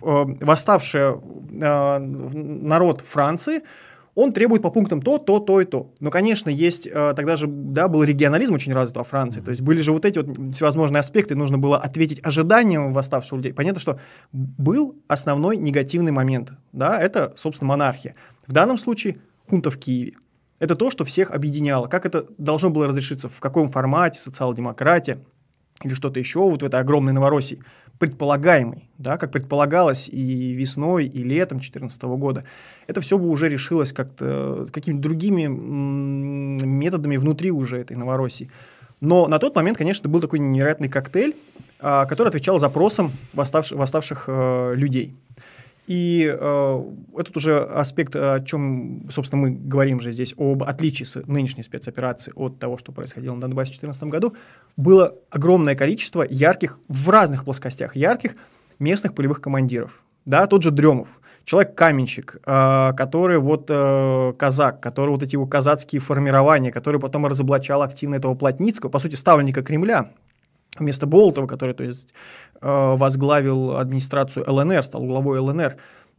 [0.02, 3.62] восставший э, народ Франции,
[4.16, 5.92] он требует по пунктам то, то, то и то.
[6.00, 9.62] Но, конечно, есть, э, тогда же, да, был регионализм очень развит во Франции, то есть
[9.62, 13.54] были же вот эти вот всевозможные аспекты, нужно было ответить ожиданиям восставших людей.
[13.54, 14.00] Понятно, что
[14.32, 18.16] был основной негативный момент, да, это, собственно, монархия.
[18.48, 19.18] В данном случае
[19.50, 20.14] хунта в Киеве.
[20.60, 21.88] Это то, что всех объединяло.
[21.88, 25.20] Как это должно было разрешиться, в каком формате, социал-демократия
[25.84, 27.62] или что-то еще вот в этой огромной Новороссии
[28.00, 32.44] предполагаемый, да, как предполагалось и весной, и летом 2014 года,
[32.88, 35.46] это все бы уже решилось как-то какими-то другими
[36.66, 38.50] методами внутри уже этой Новороссии.
[39.02, 41.36] Но на тот момент, конечно, был такой невероятный коктейль,
[41.80, 45.14] а, который отвечал запросам восставших, восставших э, людей.
[45.88, 46.84] И э,
[47.16, 52.58] этот уже аспект, о чем, собственно, мы говорим же здесь, об отличии нынешней спецоперации от
[52.58, 54.36] того, что происходило на Донбассе в 2014 году,
[54.78, 58.36] было огромное количество ярких, в разных плоскостях ярких
[58.80, 60.02] местных полевых командиров.
[60.26, 66.02] Да, тот же Дремов, человек-каменщик, э, который вот э, казак, который вот эти его казацкие
[66.02, 70.10] формирования, который потом разоблачал активно этого Плотницкого, по сути, ставленника Кремля,
[70.80, 72.14] вместо Болотова, который то есть,
[72.62, 75.76] возглавил администрацию ЛНР, стал главой ЛНР.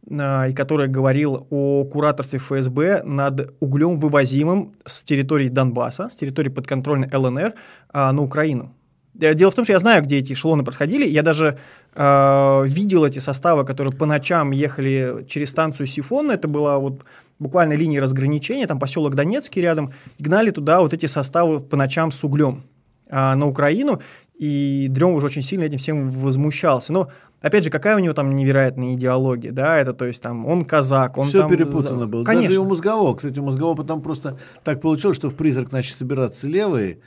[0.09, 7.09] и который говорил о кураторстве ФСБ над углем, вывозимым с территории Донбасса, с территории подконтрольной
[7.11, 7.53] ЛНР
[7.93, 8.73] на Украину.
[9.19, 11.07] Э, дело в том, что я знаю, где эти эшелоны проходили.
[11.07, 11.57] Я даже
[11.95, 16.31] э, видел эти составы, которые по ночам ехали через станцию Сифон.
[16.31, 17.03] Это была вот
[17.39, 19.93] буквально линия разграничения, там поселок Донецкий рядом.
[20.19, 22.63] гнали туда вот эти составы по ночам с углем
[23.09, 24.01] э, на Украину.
[24.37, 26.93] И Дрем уже очень сильно этим всем возмущался.
[26.93, 30.65] Но Опять же, какая у него там невероятная идеология, да, это, то есть, там, он
[30.65, 31.51] казак, он Все там...
[31.51, 32.23] перепутано было.
[32.23, 32.49] Конечно.
[32.49, 36.47] Даже у Мозгового, кстати, у Мозгового потом просто так получилось, что в «Призрак» начали собираться
[36.47, 36.97] левые,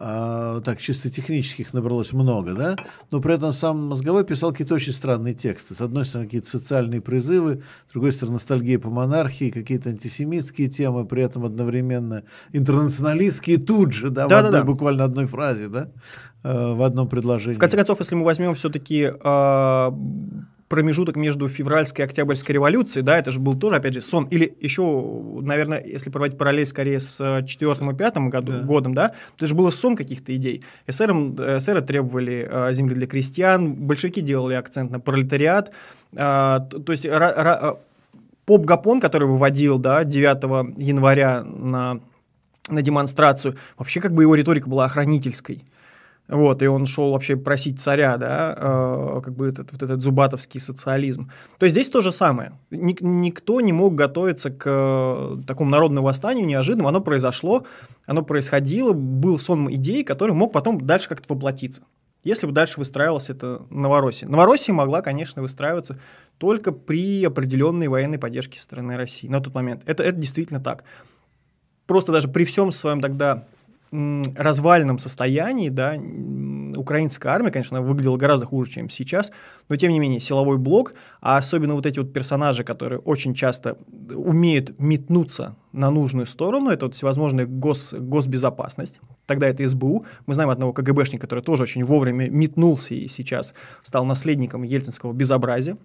[0.00, 2.76] а, так чисто технических набралось много, да,
[3.10, 5.74] но при этом сам Мозговой писал какие-то очень странные тексты.
[5.74, 11.04] С одной стороны, какие-то социальные призывы, с другой стороны, ностальгия по монархии, какие-то антисемитские темы,
[11.04, 12.22] при этом одновременно
[12.52, 14.64] интернационалистские тут же, да, да, в одной, да, да.
[14.64, 15.90] буквально одной фразе, да,
[16.42, 17.56] э, в одном предложении.
[17.56, 19.90] В конце концов, если мы возьмем все-таки э,
[20.68, 24.26] промежуток между февральской и октябрьской революцией, да, это же был тоже, опять же, сон.
[24.26, 24.82] Или еще,
[25.40, 28.60] наверное, если проводить параллель скорее с э, четвертым и пятым году, да.
[28.60, 30.62] годом, да, это же было сон каких-то идей.
[30.86, 35.72] ССР, ССР требовали э, земли для крестьян, большевики делали акцент на пролетариат,
[36.12, 37.78] э, то, то есть ра, ра,
[38.44, 42.00] Поп Гапон, который выводил, да, 9 января на,
[42.70, 45.62] на демонстрацию, вообще как бы его риторика была охранительской.
[46.28, 50.60] Вот, и он шел вообще просить царя, да, э, как бы этот, вот этот зубатовский
[50.60, 51.30] социализм.
[51.58, 52.52] То есть здесь то же самое.
[52.70, 56.86] Ник- никто не мог готовиться к э, такому народному восстанию неожиданно.
[56.86, 57.64] Оно произошло,
[58.04, 61.82] оно происходило, был сон идей, который мог потом дальше как-то воплотиться.
[62.24, 64.28] Если бы дальше выстраивалась это Новороссия.
[64.28, 65.98] Новороссия могла, конечно, выстраиваться
[66.36, 69.82] только при определенной военной поддержке страны России на тот момент.
[69.86, 70.84] Это, это действительно так.
[71.86, 73.46] Просто даже при всем своем тогда
[73.90, 75.96] развальном состоянии, да,
[76.76, 79.32] украинская армия, конечно, выглядела гораздо хуже, чем сейчас,
[79.68, 83.78] но тем не менее силовой блок, а особенно вот эти вот персонажи, которые очень часто
[84.14, 90.50] умеют метнуться на нужную сторону, это вот всевозможная гос, госбезопасность, тогда это СБУ, мы знаем
[90.50, 95.78] одного КГБшника, который тоже очень вовремя метнулся и сейчас стал наследником ельцинского безобразия,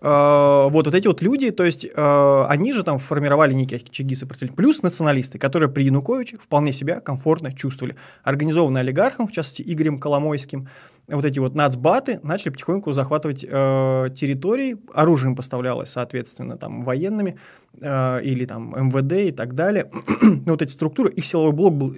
[0.00, 4.56] вот, вот эти вот люди, то есть э, они же там формировали некие очаги сопротивления,
[4.56, 7.96] плюс националисты, которые при Януковиче вполне себя комфортно чувствовали.
[8.24, 10.68] Организованные олигархом, в частности Игорем Коломойским,
[11.08, 17.38] вот эти вот нацбаты начали потихоньку захватывать э, территории, оружием поставлялось, соответственно, там военными
[17.80, 19.90] э, или там МВД и так далее.
[20.22, 21.94] Но вот эти структуры, их силовой блок был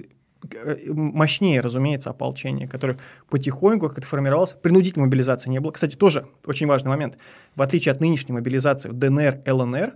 [0.88, 2.98] мощнее, разумеется, ополчение, которое
[3.30, 4.52] потихоньку как это формировалось.
[4.52, 5.72] Принудительной мобилизации не было.
[5.72, 7.18] Кстати, тоже очень важный момент.
[7.54, 9.94] В отличие от нынешней мобилизации в ДНР, ЛНР,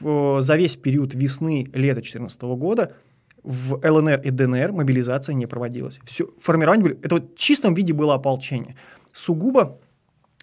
[0.00, 2.92] в, за весь период весны-лета 2014 года
[3.42, 6.00] в ЛНР и ДНР мобилизация не проводилась.
[6.04, 8.76] Все, формирование были, это вот в чистом виде было ополчение.
[9.12, 9.78] Сугубо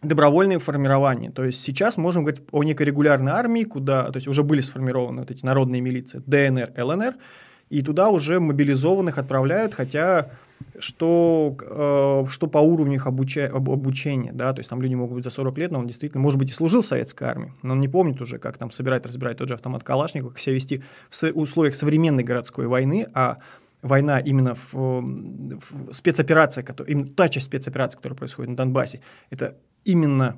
[0.01, 1.31] добровольные формирования.
[1.31, 5.21] То есть сейчас можем говорить о некой регулярной армии, куда то есть уже были сформированы
[5.21, 7.15] вот эти народные милиции ДНР, ЛНР,
[7.73, 10.27] и туда уже мобилизованных отправляют, хотя
[10.77, 15.15] что, э, что по уровню их обуча, об, обучения, да, то есть там люди могут
[15.15, 17.73] быть за 40 лет, но он действительно, может быть, и служил в советской армии, но
[17.73, 20.83] он не помнит уже, как там собирать, разбирать тот же автомат Калашникова, как себя вести
[21.09, 23.37] в условиях современной городской войны, а
[23.81, 28.99] война именно в, в спецоперация, которая, именно та часть спецоперации, которая происходит на Донбассе,
[29.31, 30.37] это именно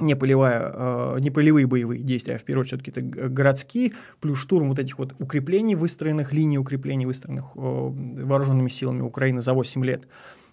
[0.00, 4.68] не, полевая, э, не полевые боевые действия, а в первую очередь это городские, плюс штурм
[4.68, 10.08] вот этих вот укреплений, выстроенных, линий укреплений, выстроенных э, вооруженными силами Украины за 8 лет.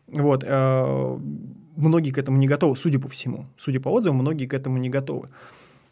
[0.07, 1.19] Вот, э,
[1.75, 3.45] многие к этому не готовы, судя по всему.
[3.57, 5.29] Судя по отзывам, многие к этому не готовы.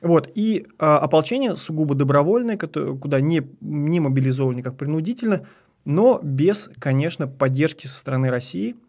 [0.01, 5.45] Вот, и э, ополчение сугубо добровольное, куда не, не мобилизованы как принудительно,
[5.85, 8.75] но без, конечно, поддержки со стороны России–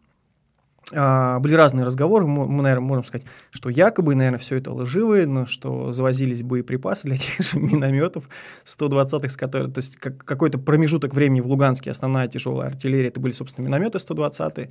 [0.93, 5.27] а, были разные разговоры, мы, мы, наверное, можем сказать, что якобы, наверное, все это лживые,
[5.27, 8.29] но что завозились боеприпасы для тех же минометов
[8.65, 13.21] 120-х, с которых, то есть как, какой-то промежуток времени в Луганске основная тяжелая артиллерия, это
[13.21, 14.71] были, собственно, минометы 120-е.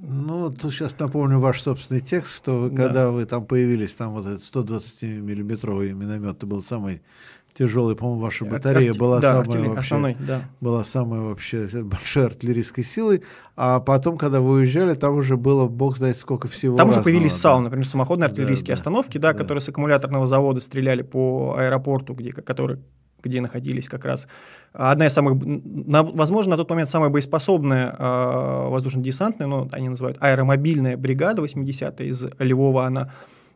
[0.00, 2.76] Ну, тут сейчас напомню ваш собственный текст, что да.
[2.76, 7.02] когда вы там появились, там вот этот 120-миллиметровый миномет, это был самый
[7.58, 8.98] тяжелый, по-моему, ваша батарея Арти...
[8.98, 10.42] была да, самая вообще, основной, да.
[10.60, 13.22] была самая вообще большой артиллерийской силой,
[13.56, 16.76] а потом, когда вы уезжали, там уже было, бог знает сколько всего.
[16.76, 17.38] Там разного, уже появились да.
[17.38, 22.14] САУ, например, самоходные артиллерийские да, остановки, да, да, которые с аккумуляторного завода стреляли по аэропорту,
[22.14, 22.78] где, который
[23.24, 24.28] где находились как раз
[24.72, 30.18] одна из самых, на, возможно, на тот момент самая боеспособная э, воздушно-десантная, но они называют
[30.20, 33.10] аэромобильная бригада 80-я из Львова, она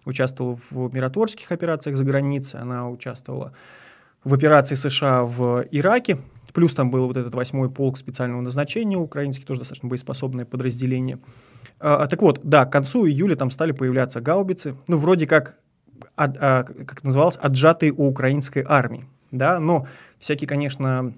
[0.04, 3.52] участвовала в миротворческих операциях за границей, она участвовала
[4.24, 6.18] в операции США в Ираке.
[6.52, 11.18] Плюс там был вот этот восьмой полк специального назначения украинский, тоже достаточно боеспособное подразделение.
[11.80, 14.76] А, так вот, да, к концу июля там стали появляться гаубицы.
[14.86, 15.56] Ну, вроде как
[16.14, 19.06] от, а, как называлось, отжатые у украинской армии.
[19.30, 19.58] Да?
[19.60, 19.86] Но
[20.18, 21.14] всякие, конечно,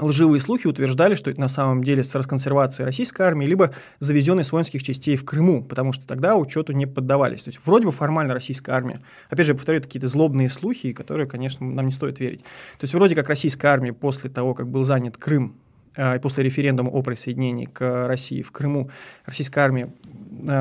[0.00, 4.52] лживые слухи утверждали, что это на самом деле с расконсервацией российской армии, либо завезенной с
[4.52, 7.44] воинских частей в Крыму, потому что тогда учету не поддавались.
[7.44, 9.00] То есть вроде бы формально российская армия.
[9.28, 12.40] Опять же, я повторю, какие-то злобные слухи, которые, конечно, нам не стоит верить.
[12.40, 15.54] То есть вроде как российская армия после того, как был занят Крым,
[15.96, 18.88] а, и после референдума о присоединении к России в Крыму,
[19.26, 19.90] российская армия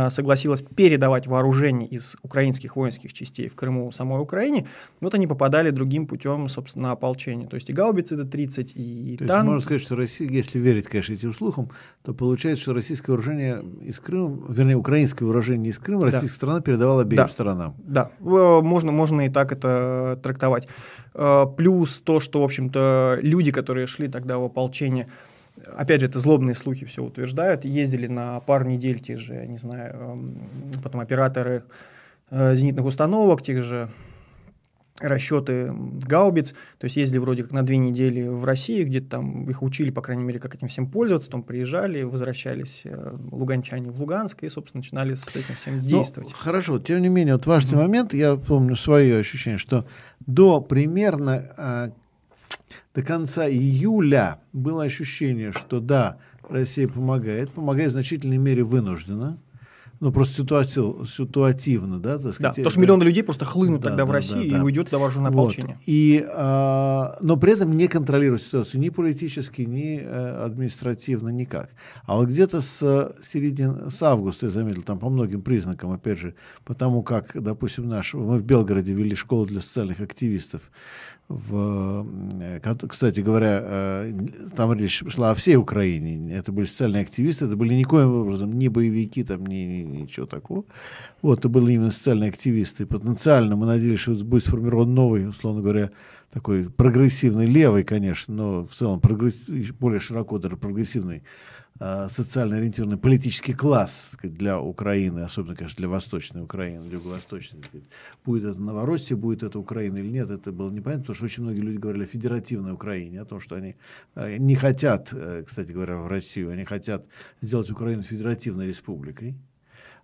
[0.10, 4.68] согласилась передавать вооружение из украинских воинских частей в Крыму самой Украине,
[5.02, 7.48] вот они попадали другим путем, собственно, на ополчение.
[7.48, 9.40] То есть и гаубицы Т-30, и то танк.
[9.40, 11.70] Есть можно сказать, что Россия, если верить, конечно, этим слухам,
[12.04, 16.36] то получается, что российское вооружение из Крыма, вернее, украинское вооружение из Крыма российская да.
[16.36, 17.28] страна передавала обеим да.
[17.28, 17.76] сторонам.
[17.80, 20.68] Да, можно, можно и так это трактовать.
[21.14, 25.08] Э, плюс то, что, в общем-то, люди, которые шли тогда в ополчение,
[25.76, 29.94] опять же, это злобные слухи все утверждают, ездили на пару недель те же, не знаю,
[29.94, 31.64] эм, потом операторы
[32.30, 33.90] э, зенитных установок, тех же
[35.00, 35.72] расчеты
[36.08, 39.92] гаубиц, то есть ездили вроде как на две недели в Россию, где-то там их учили,
[39.92, 44.50] по крайней мере, как этим всем пользоваться, потом приезжали, возвращались э, луганчане в Луганск и,
[44.50, 46.30] собственно, начинали с этим всем ну, действовать.
[46.30, 47.82] Ну, хорошо, тем не менее, вот важный mm-hmm.
[47.82, 49.86] момент, я помню свое ощущение, что
[50.26, 51.92] до примерно а,
[52.94, 56.18] до конца июля было ощущение, что да,
[56.50, 59.38] Россия помогает, помогает в значительной мере вынуждена,
[60.00, 62.42] ну, просто ситуатив, ситуативно, да, так сказать.
[62.42, 64.58] Да, потому что миллионы людей просто хлынут да, тогда да, в Россию да, да.
[64.58, 65.40] и уйдет туда вооруженное вот.
[65.40, 65.78] ополчение.
[65.88, 71.72] И, а, но при этом не контролирует ситуацию ни политически, ни а, административно, никак.
[72.06, 76.36] А вот где-то с середины, с августа, я заметил, там по многим признакам, опять же,
[76.64, 80.70] потому как, допустим, наш, мы в Белгороде вели школу для социальных активистов,
[81.30, 82.08] в,
[82.88, 84.14] кстати говоря, э,
[84.56, 86.34] там речь шла о всей Украине.
[86.34, 90.64] Это были социальные активисты, это были никоим образом не боевики, там ни, ни, ничего такого.
[91.22, 92.86] Вот, это были именно социальные активисты.
[92.86, 95.92] Потенциально мы надеялись, что будет сформирован новый, условно говоря,
[96.38, 99.02] такой прогрессивный левый, конечно, но в целом
[99.80, 101.24] более широко даже прогрессивный
[101.80, 107.62] э, социально ориентированный политический класс сказать, для Украины, особенно, конечно, для Восточной Украины, Юго-Восточной.
[108.24, 111.62] Будет это Новороссия, будет это Украина или нет, это было непонятно, потому что очень многие
[111.62, 113.76] люди говорили о федеративной Украине, о том, что они
[114.14, 117.08] э, не хотят, э, кстати говоря, в Россию, они хотят
[117.42, 119.36] сделать Украину федеративной республикой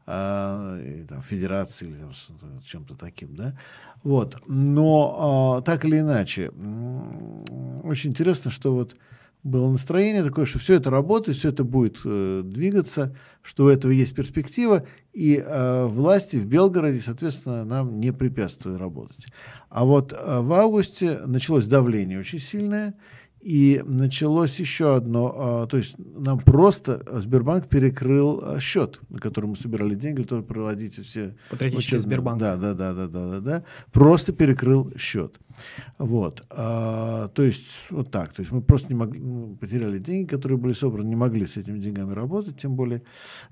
[0.05, 2.11] а, там, федерации или там,
[2.65, 3.57] чем-то таким, да,
[4.03, 6.49] вот, но а, так или иначе,
[7.83, 8.95] очень интересно, что вот
[9.43, 13.91] было настроение такое, что все это работает, все это будет э, двигаться, что у этого
[13.91, 19.27] есть перспектива, и э, власти в Белгороде, соответственно, нам не препятствуют работать.
[19.69, 22.93] А вот э, в августе началось давление очень сильное,
[23.43, 29.47] и началось еще одно, а, то есть нам просто Сбербанк перекрыл а, счет, на который
[29.47, 31.35] мы собирали деньги, чтобы проводить все...
[31.49, 32.39] Патриотический Сбербанк.
[32.39, 33.63] Да, да, да, да, да, да, да.
[33.91, 35.39] Просто перекрыл счет.
[35.97, 36.45] Вот.
[36.51, 38.31] А, то есть вот так.
[38.31, 41.57] То есть мы просто не могли, мы потеряли деньги, которые были собраны, не могли с
[41.57, 43.03] этими деньгами работать, тем более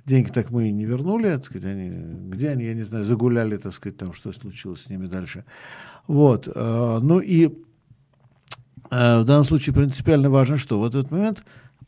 [0.06, 1.89] деньги так мы и не вернули, так сказать, они,
[2.30, 5.43] где они, я не знаю, загуляли, так сказать, там, что случилось с ними дальше.
[6.08, 6.47] Вот.
[6.56, 7.51] А, ну и
[8.91, 11.43] в данном случае принципиально важно, что вот этот момент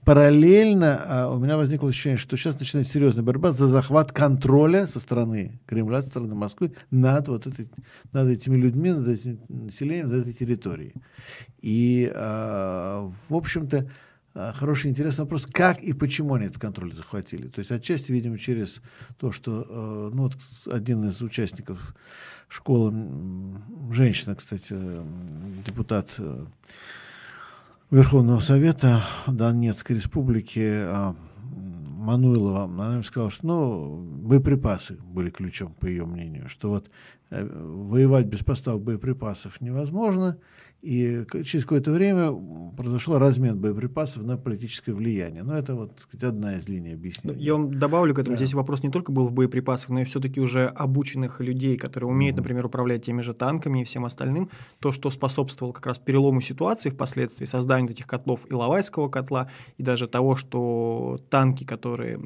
[0.05, 4.99] параллельно а, у меня возникло ощущение, что сейчас начинается серьезная борьба за захват контроля со
[4.99, 7.69] стороны Кремля, со стороны Москвы над, вот этой,
[8.11, 10.93] над этими людьми, над этим населением, над этой территорией.
[11.61, 13.89] И, а, в общем-то,
[14.33, 17.47] хороший интересный вопрос, как и почему они этот контроль захватили.
[17.47, 18.81] То есть отчасти, видимо, через
[19.17, 20.37] то, что э, ну, вот
[20.71, 21.95] один из участников
[22.47, 22.93] школы,
[23.91, 24.75] женщина, кстати,
[25.65, 26.45] депутат э,
[27.91, 31.15] Верховного Совета Донецкой Республики а,
[32.03, 36.89] Мануилова, она сказала, что ну, боеприпасы были ключом, по ее мнению, что вот
[37.29, 40.39] э, воевать без поставок боеприпасов невозможно,
[40.83, 42.33] и через какое-то время
[42.75, 45.43] произошел размен боеприпасов на политическое влияние.
[45.43, 47.39] Но это вот сказать, одна из линий объяснения.
[47.39, 48.37] Я вам добавлю к этому, да.
[48.37, 52.35] здесь вопрос не только был в боеприпасах, но и все-таки уже обученных людей, которые умеют,
[52.35, 52.39] mm-hmm.
[52.39, 54.49] например, управлять теми же танками и всем остальным.
[54.79, 60.07] То, что способствовало как раз перелому ситуации впоследствии, созданию этих котлов Иловайского котла, и даже
[60.07, 62.19] того, что танки, которые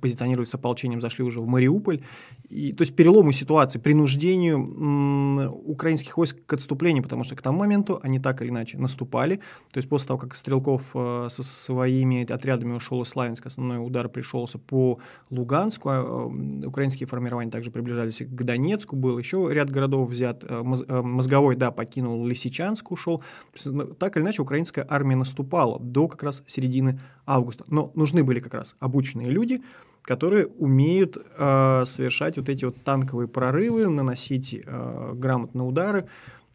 [0.00, 2.02] позиционировались с ополчением, зашли уже в Мариуполь.
[2.48, 7.58] И, то есть перелому ситуации, принуждению м- украинских войск к отступлению, потому что к тому
[7.58, 9.36] моменту они так или иначе наступали.
[9.72, 14.08] То есть после того, как Стрелков э, со своими отрядами ушел из Славянска, основной удар
[14.10, 14.98] пришелся по
[15.30, 20.62] Луганску, а, э, украинские формирования также приближались к Донецку, был еще ряд городов взят, э,
[21.02, 23.22] Мозговой, да, покинул Лисичанск, ушел.
[23.64, 27.64] Ну, так или иначе украинская армия наступала до как раз середины августа.
[27.68, 29.62] Но нужны были как раз обученные люди,
[30.04, 36.06] которые умеют э, совершать вот эти вот танковые прорывы, наносить э, грамотно удары.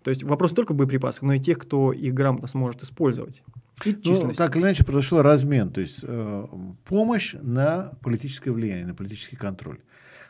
[0.03, 3.43] То есть вопрос не только в боеприпасах, но и тех, кто их грамотно сможет использовать.
[3.85, 6.45] И ну, так или иначе произошел размен, то есть э,
[6.85, 9.79] помощь на политическое влияние, на политический контроль.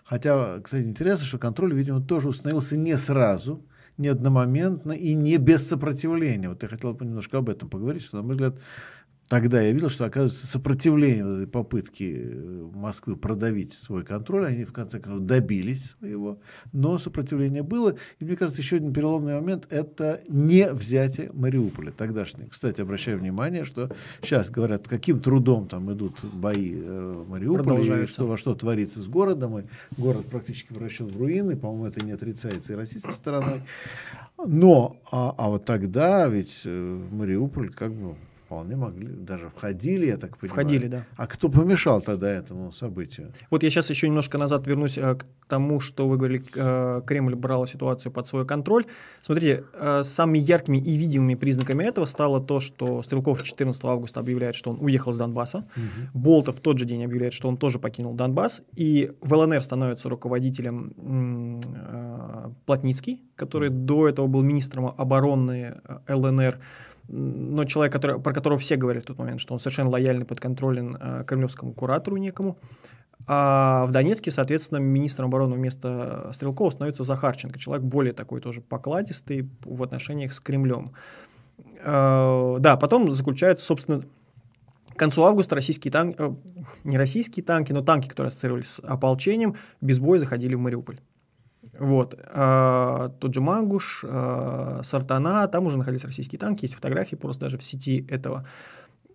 [0.04, 3.64] Хотя, кстати, интересно, что контроль, видимо, тоже установился не сразу,
[3.98, 6.50] не одномоментно и не без сопротивления.
[6.50, 8.56] Вот я хотел бы немножко об этом поговорить, что, на мой взгляд,
[9.30, 14.74] Тогда я видел, что, оказывается, сопротивление этой попытки э, Москвы продавить свой контроль, они в
[14.74, 16.40] конце концов добились своего,
[16.72, 17.96] но сопротивление было.
[18.20, 22.48] И мне кажется, еще один переломный момент– это не взятие Мариуполя тогдашнее.
[22.50, 23.92] Кстати, обращаю внимание, что
[24.24, 29.08] сейчас говорят, каким трудом там идут бои э, Мариуполя, и что, во что творится с
[29.08, 29.64] городом, и
[29.96, 33.62] город практически превращен в руины, по-моему, это не отрицается и российской стороной.
[34.44, 38.16] Но, а, а вот тогда ведь э, Мариуполь как бы
[38.50, 40.54] вполне могли, даже входили, я так понимаю.
[40.54, 41.06] Входили, да.
[41.18, 43.32] А кто помешал тогда этому событию?
[43.52, 47.36] Вот я сейчас еще немножко назад вернусь э, к тому, что вы говорили, э, Кремль
[47.36, 48.86] брал ситуацию под свой контроль.
[49.22, 54.56] Смотрите, э, самыми яркими и видимыми признаками этого стало то, что Стрелков 14 августа объявляет,
[54.56, 56.20] что он уехал с Донбасса, угу.
[56.20, 60.10] Болтов в тот же день объявляет, что он тоже покинул Донбасс, и в ЛНР становится
[60.10, 61.60] руководителем
[62.66, 65.76] Плотницкий, который до этого был министром обороны
[66.08, 66.58] ЛНР,
[67.12, 70.98] но человек, который, про которого все говорят в тот момент, что он совершенно лояльный, подконтролен
[71.00, 72.58] э, кремлевскому куратору некому.
[73.28, 79.50] А в Донецке, соответственно, министром обороны вместо Стрелкова становится Захарченко, человек более такой тоже покладистый
[79.66, 80.92] в отношениях с Кремлем.
[81.80, 86.32] Э, да, потом заключается, собственно, к концу августа российские танки, э,
[86.84, 91.00] не российские танки, но танки, которые ассоциировались с ополчением, без боя заходили в Мариуполь.
[91.80, 92.20] Вот.
[92.28, 97.58] А, тот же Мангуш, а, Сартана, там уже находились российские танки, есть фотографии просто даже
[97.58, 98.44] в сети этого.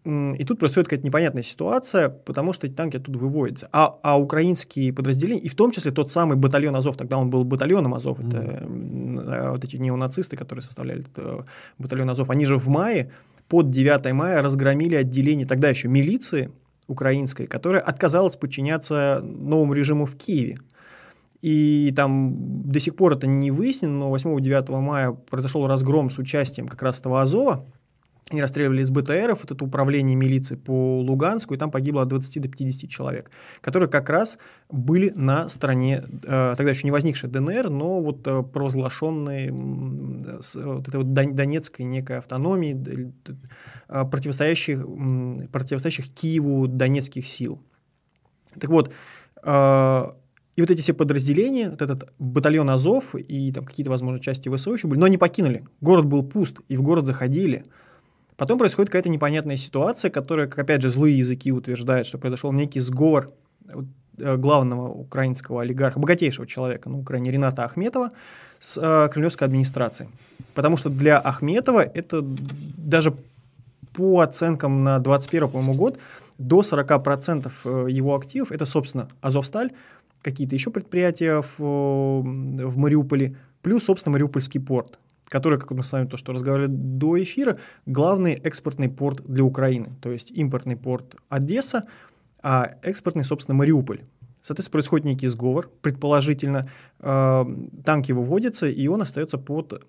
[0.05, 3.71] И тут происходит какая-то непонятная ситуация, потому что эти танки оттуда выводятся.
[3.73, 7.45] А, а украинские подразделения, и в том числе тот самый батальон Азов, тогда он был
[7.45, 9.23] батальоном Азов, mm.
[9.23, 11.45] это вот эти неонацисты, которые составляли этот э,
[11.79, 13.13] батальон Азов, они же в мае,
[13.49, 16.51] под 9 мая разгромили отделение тогда еще милиции
[16.87, 20.59] украинской, которая отказалась подчиняться новому режиму в Киеве.
[21.45, 26.67] И там до сих пор это не выяснено, но 8-9 мая произошел разгром с участием
[26.67, 27.67] как раз этого Азова.
[28.31, 32.41] Они расстреливали из БТРов, вот это управление милиции по Луганску, и там погибло от 20
[32.41, 33.31] до 50 человек,
[33.61, 34.39] которые как раз
[34.71, 40.57] были на стороне, э, тогда еще не возникшей ДНР, но вот э, провозглашенной э, с,
[40.57, 43.13] вот этой вот донецкой некой автономии,
[43.89, 47.61] э, противостоящих, э, противостоящих Киеву донецких сил.
[48.59, 48.95] Так вот,
[49.43, 50.13] э,
[50.57, 54.73] и вот эти все подразделения, вот этот батальон Азов и там какие-то, возможно, части ВСО
[54.73, 55.65] еще были, но они покинули.
[55.81, 57.65] Город был пуст, и в город заходили.
[58.37, 62.81] Потом происходит какая-то непонятная ситуация, которая, как опять же злые языки утверждают, что произошел некий
[62.81, 63.33] сговор
[63.69, 68.13] э, главного украинского олигарха, богатейшего человека на Украине Рената Ахметова
[68.59, 70.11] с э, кремлевской администрацией.
[70.55, 73.15] Потому что для Ахметова это даже
[73.93, 75.99] по оценкам на 2021 по год
[76.39, 79.71] до 40% э, его активов это, собственно, Азовсталь,
[80.25, 84.99] какие-то еще предприятия в, в Мариуполе, плюс, собственно, Мариупольский порт,
[85.29, 89.93] который, как мы с вами то, что разговаривали до эфира, главный экспортный порт для Украины.
[90.01, 91.85] То есть импортный порт Одесса,
[92.43, 94.01] а экспортный, собственно, Мариуполь.
[94.41, 96.69] Соответственно, происходит некий сговор, предположительно,
[97.01, 97.45] э,
[97.85, 99.85] танки выводятся, и он остается под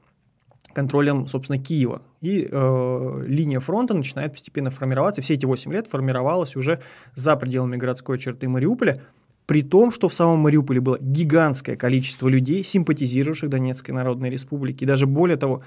[0.74, 2.02] контролем, собственно, Киева.
[2.22, 5.22] И э, линия фронта начинает постепенно формироваться.
[5.22, 6.82] Все эти 8 лет формировалась уже
[7.16, 9.02] за пределами городской черты Мариуполя,
[9.46, 14.86] при том, что в самом Мариуполе было гигантское количество людей, симпатизировавших Донецкой Народной Республике.
[14.86, 15.62] И даже более того,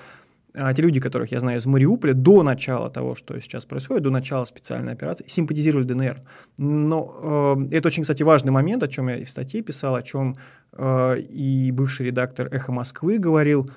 [0.54, 4.10] а, те люди, которых я знаю из Мариуполя, до начала того, что сейчас происходит, до
[4.10, 6.22] начала специальной операции, симпатизировали ДНР.
[6.58, 10.02] Но э, это очень, кстати, важный момент, о чем я и в статье писал, о
[10.02, 10.36] чем
[10.72, 13.70] э, и бывший редактор «Эхо Москвы» говорил.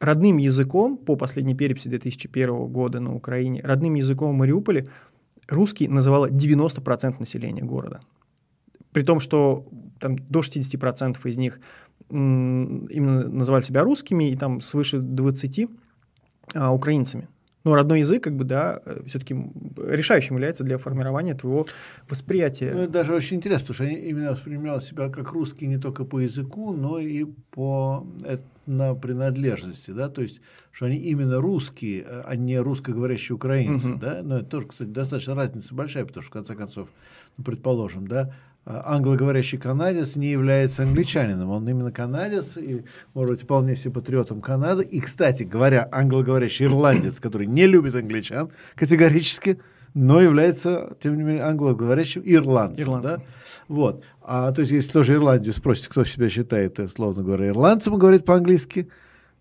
[0.00, 4.88] Родным языком, по последней переписи 2001 года на Украине, родным языком в Мариуполе
[5.48, 8.00] русский называло 90% населения города
[8.92, 9.66] при том, что
[9.98, 11.60] там до 60% из них
[12.08, 15.68] именно называли себя русскими, и там свыше 20
[16.54, 17.28] а, украинцами.
[17.62, 19.36] Но родной язык, как бы, да, э, все-таки
[19.76, 21.66] решающим является для формирования твоего
[22.08, 22.72] восприятия.
[22.74, 26.04] Ну, это даже очень интересно, потому что они именно воспринимали себя как русские не только
[26.04, 28.06] по языку, но и по
[28.66, 33.98] на принадлежности, да, то есть, что они именно русские, а не русскоговорящие украинцы, угу.
[33.98, 36.88] да, но это тоже, кстати, достаточно разница большая, потому что, в конце концов,
[37.36, 38.32] ну, предположим, да,
[38.66, 41.50] англоговорящий канадец не является англичанином.
[41.50, 42.84] Он именно канадец и,
[43.14, 44.84] может быть, вполне себе патриотом Канады.
[44.84, 49.58] И, кстати говоря, англоговорящий ирландец, который не любит англичан категорически,
[49.94, 52.84] но является, тем не менее, англоговорящим ирландцем.
[52.84, 53.18] ирландцем.
[53.18, 53.24] Да?
[53.68, 54.02] Вот.
[54.22, 58.24] А, то есть, если тоже Ирландию спросите, кто себя считает, э, словно говоря, ирландцем, говорит
[58.24, 58.88] по-английски,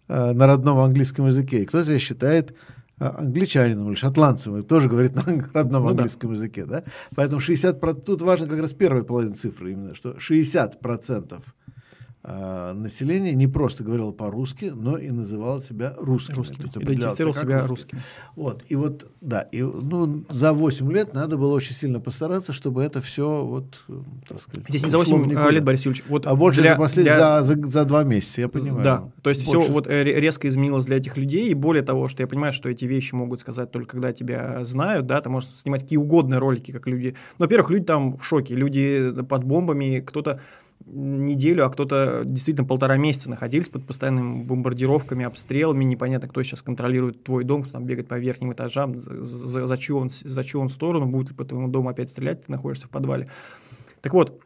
[0.07, 2.53] э, на родном английском языке, и кто себя считает
[2.99, 5.23] англичанином или шотландцем, и тоже говорит на
[5.53, 6.35] родном ну, английском да.
[6.35, 6.65] языке.
[6.65, 6.83] Да?
[7.15, 11.41] Поэтому 60%, тут важно как раз первая половина цифры, именно, что 60%
[12.23, 16.35] э, население не просто говорило по-русски, но и называло себя русским.
[16.35, 16.65] русским.
[16.65, 17.99] Идентифицировал себя русским.
[18.35, 22.83] Вот, и вот, да, и, ну, за 8 лет надо было очень сильно постараться, чтобы
[22.83, 23.81] это все, вот,
[24.27, 26.05] так сказать, Здесь не за 8 а, лет, Борис Юрьевич.
[26.09, 27.41] Вот а больше для, за, для...
[27.43, 28.83] За, за, за 2 месяца, я понимаю.
[28.83, 29.61] Да, то есть больше.
[29.61, 32.69] все вот э, резко изменилось для этих людей, и более того, что я понимаю, что
[32.69, 36.71] эти вещи могут сказать только когда тебя знают, да, ты можешь снимать какие угодно ролики,
[36.71, 37.15] как люди.
[37.37, 40.39] Ну, во-первых, люди там в шоке, люди под бомбами, кто-то
[40.91, 47.23] неделю, а кто-то действительно полтора месяца находились под постоянными бомбардировками, обстрелами, непонятно, кто сейчас контролирует
[47.23, 50.59] твой дом, кто там бегает по верхним этажам, за, за, за, чью, он, за чью
[50.59, 53.29] он сторону, будет ли по твоему дому опять стрелять, ты находишься в подвале.
[54.01, 54.41] Так вот,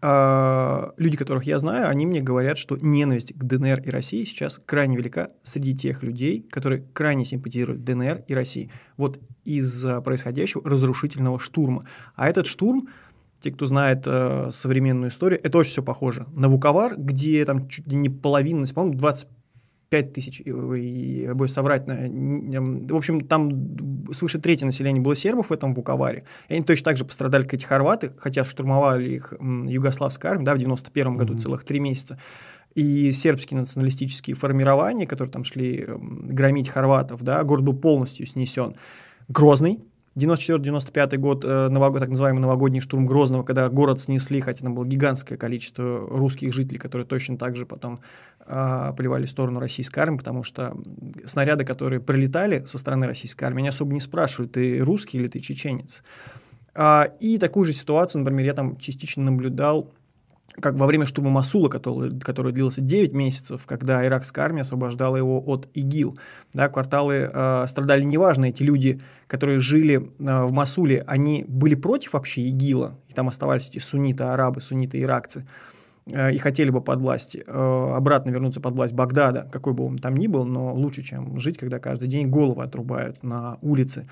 [0.00, 4.60] э, люди, которых я знаю, они мне говорят, что ненависть к ДНР и России сейчас
[4.64, 8.70] крайне велика среди тех людей, которые крайне симпатизируют ДНР и России.
[8.96, 11.84] Вот из-за происходящего разрушительного штурма.
[12.16, 12.88] А этот штурм,
[13.42, 17.86] те, кто знает э, современную историю, это очень все похоже на Вуковар, где там чуть
[17.88, 24.64] ли не половина, по-моему, 25 тысяч, и, и, боюсь соврать, в общем, там свыше трети
[24.64, 28.12] населения было сербов в этом Вуковаре, и они точно так же пострадали, как эти хорваты,
[28.18, 31.38] хотя штурмовали их югославская армия, да, в 91 году mm-hmm.
[31.38, 32.18] целых три месяца,
[32.74, 38.76] и сербские националистические формирования, которые там шли громить хорватов, да, город был полностью снесен.
[39.28, 39.78] Грозный,
[40.14, 44.84] 94-95 год, э, новогод, так называемый новогодний штурм Грозного, когда город снесли, хотя там было
[44.84, 48.00] гигантское количество русских жителей, которые точно так же потом
[48.46, 50.76] э, поливали в сторону российской армии, потому что
[51.24, 55.40] снаряды, которые прилетали со стороны российской армии, они особо не спрашивали, ты русский или ты
[55.40, 56.02] чеченец.
[56.74, 59.92] А, и такую же ситуацию, например, я там частично наблюдал
[60.60, 65.42] как во время штурма Масула, который, который длился 9 месяцев, когда иракская армия освобождала его
[65.44, 66.18] от ИГИЛ.
[66.52, 72.12] Да, кварталы э, страдали неважно, эти люди, которые жили э, в Масуле, они были против
[72.12, 75.46] вообще ИГИЛа, и там оставались эти сунниты, арабы, сунниты, иракцы,
[76.10, 79.98] э, и хотели бы под власть, э, обратно вернуться под власть Багдада, какой бы он
[79.98, 84.06] там ни был, но лучше, чем жить, когда каждый день головы отрубают на улице.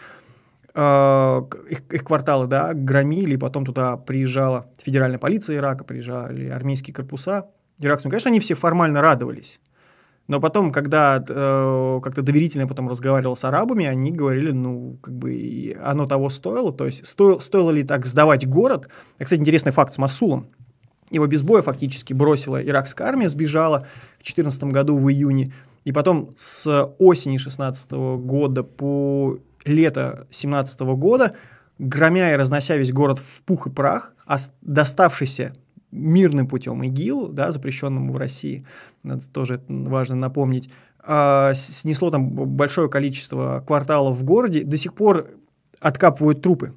[0.75, 7.47] Их, их кварталы да, громили, потом туда приезжала федеральная полиция Ирака, приезжали армейские корпуса
[7.81, 8.11] иракские.
[8.11, 9.61] Конечно, они все формально радовались.
[10.29, 15.77] Но потом, когда э, как-то доверительно потом разговаривал с арабами, они говорили, ну, как бы
[15.83, 16.73] оно того стоило.
[16.73, 18.89] То есть стоило, стоило ли так сдавать город?
[19.19, 20.47] А, кстати, интересный факт с Масулом.
[21.11, 23.89] Его без боя фактически бросила иракская армия, сбежала
[24.21, 25.53] в 2014 году в июне.
[25.83, 26.69] И потом с
[27.01, 31.35] осени 2016 года по лето 17 года,
[31.79, 35.53] громя и разнося весь город в пух и прах, а доставшийся
[35.91, 38.65] мирным путем ИГИЛ, да, запрещенному в России,
[39.03, 40.71] надо тоже важно напомнить,
[41.05, 45.31] э, снесло там большое количество кварталов в городе, до сих пор
[45.81, 46.75] откапывают трупы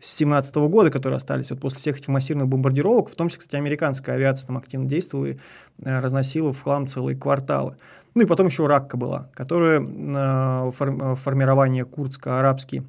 [0.00, 3.56] с 17 года, которые остались вот после всех этих массивных бомбардировок, в том числе, кстати,
[3.56, 5.38] американская авиация там активно действовала и
[5.82, 7.76] э, разносила в хлам целые кварталы.
[8.14, 12.82] Ну и потом еще Ракка была, которая э, фор, формирование курдско-арабский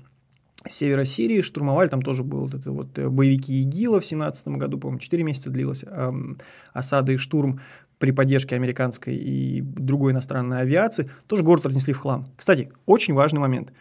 [0.67, 4.77] севера Сирии штурмовали, там тоже был вот это вот э, боевики ИГИЛа в 17 году,
[4.77, 6.11] по-моему, 4 месяца длилась э,
[6.73, 7.61] осада и штурм
[7.99, 12.27] при поддержке американской и другой иностранной авиации, тоже город разнесли в хлам.
[12.35, 13.73] Кстати, очень важный момент.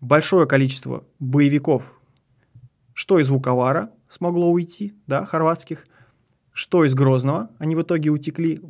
[0.00, 1.92] Большое количество боевиков,
[2.92, 5.86] что из Вуковара смогло уйти, да, хорватских,
[6.56, 8.60] что из Грозного, они в итоге утекли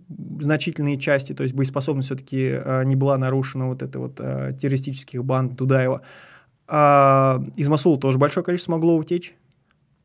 [0.40, 5.24] значительные части, то есть боеспособность все-таки э, не была нарушена вот это вот э, террористических
[5.24, 6.02] банд Дудаева.
[6.66, 9.36] А из Масула тоже большое количество смогло утечь.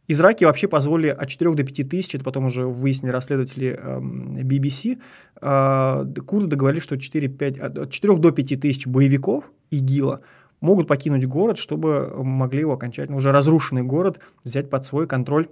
[0.06, 4.00] Из Раки вообще позволили от 4 до 5 тысяч, это потом уже выяснили расследователи э,
[4.00, 5.00] BBC,
[5.42, 10.22] э, курды договорились, что 4, 5, от 4 до 5 тысяч боевиков ИГИЛа
[10.60, 15.48] могут покинуть город, чтобы могли его окончательно, уже разрушенный город, взять под свой контроль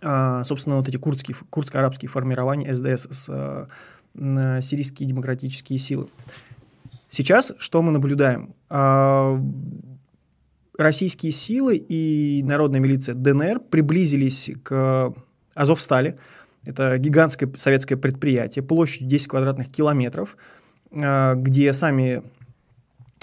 [0.00, 6.08] собственно, вот эти курдские, курдско-арабские формирования СДС, с, а, сирийские демократические силы.
[7.08, 8.54] Сейчас что мы наблюдаем?
[8.68, 9.40] А,
[10.76, 15.14] российские силы и народная милиция ДНР приблизились к
[15.54, 16.18] Азовстали.
[16.64, 20.36] Это гигантское советское предприятие площадью 10 квадратных километров,
[20.90, 22.22] где сами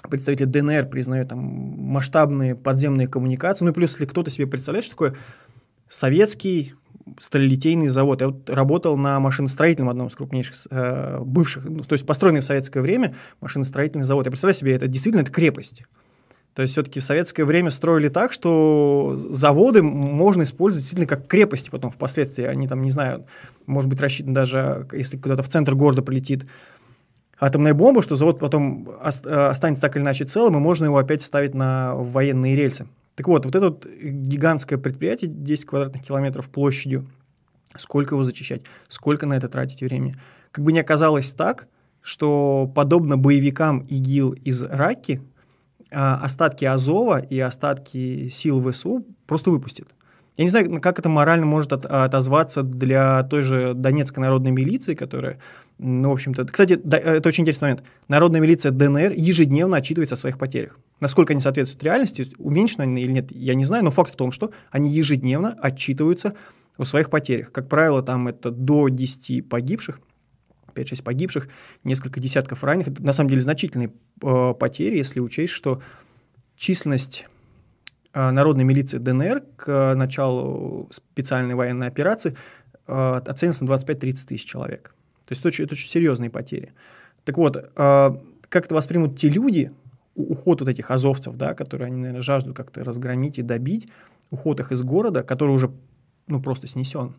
[0.10, 3.66] представители ДНР признают там масштабные подземные коммуникации.
[3.66, 5.16] Ну и плюс, если кто-то себе представляет, что такое
[5.92, 6.74] советский
[7.20, 8.22] сталелитейный завод.
[8.22, 12.46] Я вот работал на машиностроительном одном из крупнейших э, бывших, ну, то есть построенный в
[12.46, 14.26] советское время машиностроительный завод.
[14.26, 15.84] Я представляю себе, это действительно это крепость.
[16.54, 21.70] То есть все-таки в советское время строили так, что заводы можно использовать действительно как крепости
[21.70, 22.44] потом впоследствии.
[22.44, 23.26] Они там, не знаю,
[23.68, 26.46] может быть рассчитаны даже, если куда-то в центр города прилетит
[27.40, 31.56] атомная бомба, что завод потом останется так или иначе целым, и можно его опять ставить
[31.56, 32.86] на военные рельсы.
[33.16, 37.08] Так вот, вот это вот гигантское предприятие, 10 квадратных километров площадью,
[37.76, 40.16] сколько его зачищать, сколько на это тратить времени.
[40.52, 41.68] Как бы не оказалось так,
[42.02, 45.22] что подобно боевикам ИГИЛ из Раки,
[45.92, 49.88] а, остатки Азова и остатки сил ВСУ просто выпустят.
[50.38, 54.96] Я не знаю, как это морально может от, отозваться для той же Донецкой народной милиции,
[54.96, 55.40] которая,
[55.84, 56.46] ну, в общем-то...
[56.46, 57.84] Кстати, да, это очень интересный момент.
[58.08, 60.80] Народная милиция ДНР ежедневно отчитывается о своих потерях.
[61.00, 64.32] Насколько они соответствуют реальности, уменьшены они или нет, я не знаю, но факт в том,
[64.32, 66.36] что они ежедневно отчитываются
[66.78, 67.52] о своих потерях.
[67.52, 70.00] Как правило, там это до 10 погибших,
[70.76, 71.50] 5-6 погибших,
[71.84, 72.90] несколько десятков раненых.
[72.90, 75.82] Это на самом деле значительные э, потери, если учесть, что
[76.56, 77.28] численность
[78.14, 82.36] Э, народной милиции ДНР к началу специальной военной операции
[82.88, 84.94] э, оценивается на 25-30 тысяч человек.
[85.32, 86.74] То есть это очень, это очень серьезные потери.
[87.24, 87.70] Так вот, э,
[88.50, 89.72] как это воспримут те люди,
[90.14, 93.88] уход вот этих азовцев, да, которые они, наверное, жаждут как-то разгромить и добить,
[94.30, 95.72] уход их из города, который уже
[96.28, 97.16] ну, просто снесен.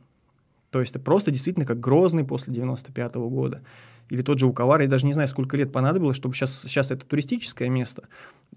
[0.69, 3.63] То есть это просто действительно как Грозный после 95 -го года
[4.11, 7.07] или тот же Уковар, я даже не знаю, сколько лет понадобилось, чтобы сейчас, сейчас это
[7.07, 8.09] туристическое место,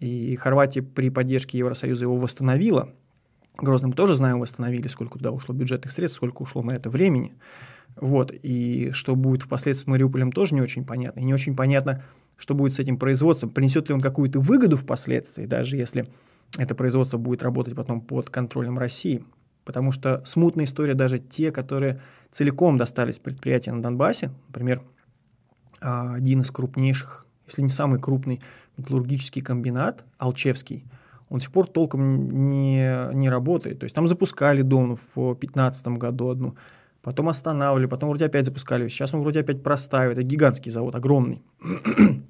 [0.01, 2.89] и Хорватия при поддержке Евросоюза его восстановила.
[3.56, 7.36] Грозным тоже, знаем, восстановили, сколько туда ушло бюджетных средств, сколько ушло на это времени.
[7.96, 8.32] Вот.
[8.32, 11.20] И что будет впоследствии с Мариуполем, тоже не очень понятно.
[11.20, 12.04] И не очень понятно,
[12.38, 13.50] что будет с этим производством.
[13.50, 16.10] Принесет ли он какую-то выгоду впоследствии, даже если
[16.58, 19.24] это производство будет работать потом под контролем России.
[19.64, 22.00] Потому что смутная история даже те, которые
[22.32, 24.84] целиком достались предприятия на Донбассе, например,
[25.82, 28.41] а, один из крупнейших, если не самый крупный
[28.78, 30.86] металлургический комбинат, Алчевский,
[31.30, 33.80] он до сих пор толком не, не работает.
[33.80, 36.56] То есть там запускали дом в 2015 году одну,
[37.06, 40.18] потом останавливали, потом вроде опять запускали, сейчас он вроде опять простаивает.
[40.18, 41.43] Это гигантский завод, огромный.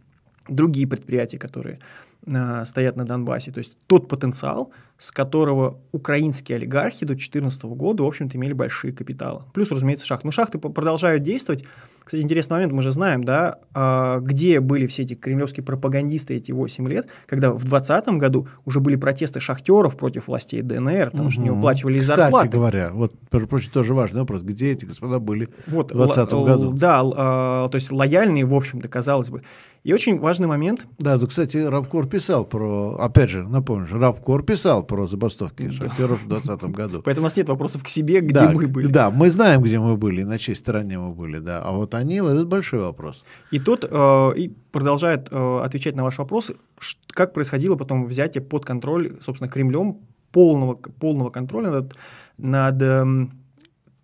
[0.50, 1.80] Другие предприятия, которые
[2.26, 3.52] э, стоят на Донбассе.
[3.52, 8.94] То есть тот потенциал, с которого украинские олигархи до 2014 года, в общем-то, имели большие
[8.94, 9.44] капиталы.
[9.54, 10.28] Плюс, разумеется, шахты.
[10.28, 11.66] Но шахты продолжают действовать.
[12.04, 16.52] Кстати, интересный момент, мы же знаем, да, э, где были все эти кремлевские пропагандисты эти
[16.52, 21.32] 8 лет, когда в 2020 году уже были протесты шахтеров против властей ДНР, потому угу.
[21.32, 22.48] что не уплачивали Кстати зарплаты.
[22.48, 26.74] Кстати говоря, вот, прочее, тоже важный вопрос, где эти господа были вот, в 2020 году?
[26.74, 29.42] Да, э, то есть лояльные, в общем-то, казалось бы.
[29.86, 30.88] И очень важный момент.
[30.98, 36.28] Да, ну, кстати, Рабкор писал про, опять же, напомню, Рабкор писал про забастовки шахтеров в
[36.30, 37.02] 2020 году.
[37.04, 38.88] Поэтому у нас нет вопросов к себе, где да, мы были.
[38.88, 41.62] Да, мы знаем, где мы были, на чьей стороне мы были, да.
[41.62, 43.26] А вот они, вот этот большой вопрос.
[43.52, 46.54] И тут э, и продолжает э, отвечать на ваш вопрос,
[47.08, 49.98] как происходило потом взятие под контроль, собственно, Кремлем
[50.32, 51.98] полного, полного контроля над,
[52.38, 53.06] над э,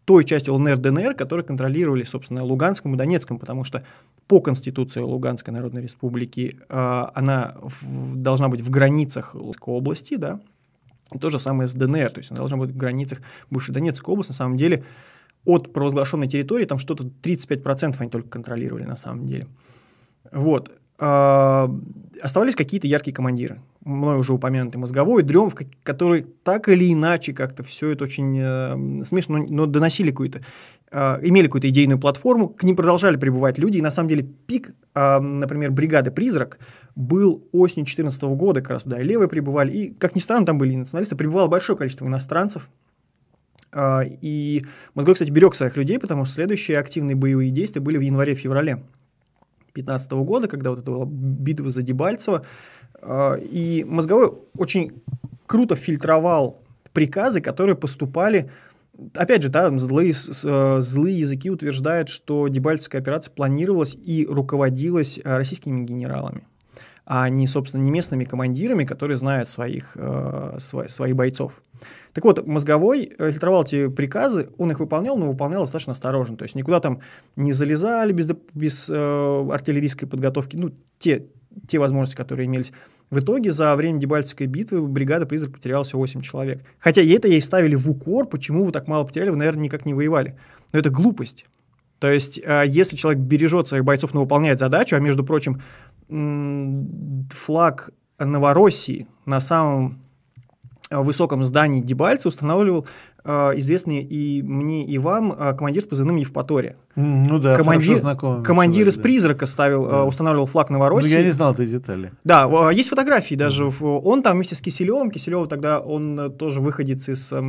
[0.05, 3.83] той частью ЛНР, ДНР, которые контролировали, собственно, Луганском и Донецком, потому что
[4.27, 10.39] по Конституции Луганской Народной Республики э, она в, должна быть в границах Луганской области, да,
[11.13, 14.13] и то же самое с ДНР, то есть она должна быть в границах бывшей Донецкой
[14.13, 14.83] области, на самом деле
[15.45, 19.47] от провозглашенной территории там что-то 35% они только контролировали на самом деле.
[20.31, 20.71] Вот.
[21.01, 21.67] Э,
[22.21, 23.59] оставались какие-то яркие командиры.
[23.83, 29.39] Мной уже упомянутый мозговой, Дрем, который так или иначе как-то все это очень э, смешно,
[29.39, 30.41] но доносили какую-то,
[30.91, 34.75] э, имели какую-то идейную платформу, к ним продолжали прибывать люди, и на самом деле пик,
[34.93, 36.59] э, например, бригады «Призрак»
[36.95, 40.59] был осенью 2014 года, как раз туда и левые прибывали, и, как ни странно, там
[40.59, 42.69] были и националисты, прибывало большое количество иностранцев,
[43.73, 48.01] э, и Мозговой, кстати, берег своих людей, потому что следующие активные боевые действия были в
[48.01, 48.83] январе-феврале.
[49.74, 52.45] 2015 года, когда вот это была битва за Дебальцево.
[53.01, 55.01] А, и Мозговой очень
[55.47, 56.61] круто фильтровал
[56.93, 58.49] приказы, которые поступали
[59.15, 65.38] Опять же, да, злые, э, злые языки утверждают, что Дебальцевская операция планировалась и руководилась э,
[65.38, 66.45] российскими генералами,
[67.05, 71.61] а не, собственно, не местными командирами, которые знают своих, э, своих бойцов.
[72.13, 76.37] Так вот, мозговой э, фильтровал эти приказы, он их выполнял, но выполнял достаточно осторожно.
[76.37, 77.01] То есть никуда там
[77.35, 80.57] не залезали без, без э, артиллерийской подготовки.
[80.57, 81.25] Ну, те,
[81.67, 82.71] те возможности, которые имелись.
[83.09, 86.63] В итоге за время Дебальцевской битвы бригада «Призрак» потеряла всего 8 человек.
[86.79, 89.93] Хотя это ей ставили в укор, почему вы так мало потеряли, вы, наверное, никак не
[89.93, 90.37] воевали.
[90.71, 91.45] Но это глупость.
[92.01, 95.61] То есть, э, если человек бережет своих бойцов, но выполняет задачу, а между прочим,
[96.12, 97.89] флаг
[98.20, 100.01] Новороссии на самом
[100.91, 102.86] в высоком здании Дебальца устанавливал
[103.24, 106.76] э, известный и мне, и вам э, командир с позывным Евпатория.
[106.95, 108.43] Ну да, командир, знакомый.
[108.43, 109.97] Командир из «Призрака» ставил, да.
[109.97, 111.14] э, устанавливал флаг Новороссии.
[111.14, 112.12] Ну, я не знал этой детали.
[112.24, 113.66] Да, э, есть фотографии даже.
[113.66, 114.01] Mm-hmm.
[114.03, 115.12] Он там вместе с Киселевым.
[115.12, 117.41] Киселев тогда, он э, тоже выходец из э,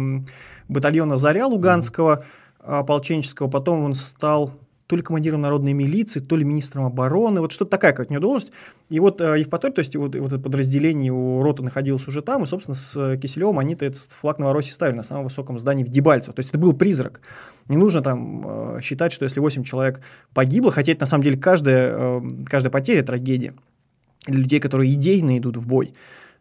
[0.69, 2.23] батальона «Заря» Луганского,
[2.61, 2.79] mm-hmm.
[2.81, 3.49] ополченческого.
[3.49, 4.53] Потом он стал
[4.93, 8.21] то ли командиром народной милиции, то ли министром обороны, вот что-то такая как у него
[8.21, 8.53] должность.
[8.91, 12.43] И вот э, Евпаторий, то есть вот, вот это подразделение у роты находилось уже там,
[12.43, 16.35] и, собственно, с Киселевым они-то этот флаг Новороссии ставили на самом высоком здании в Дебальцево.
[16.35, 17.23] То есть это был призрак.
[17.69, 20.03] Не нужно там э, считать, что если 8 человек
[20.35, 23.55] погибло, хотя это на самом деле каждая, э, каждая потеря– трагедия
[24.27, 25.95] для людей, которые идейно идут в бой.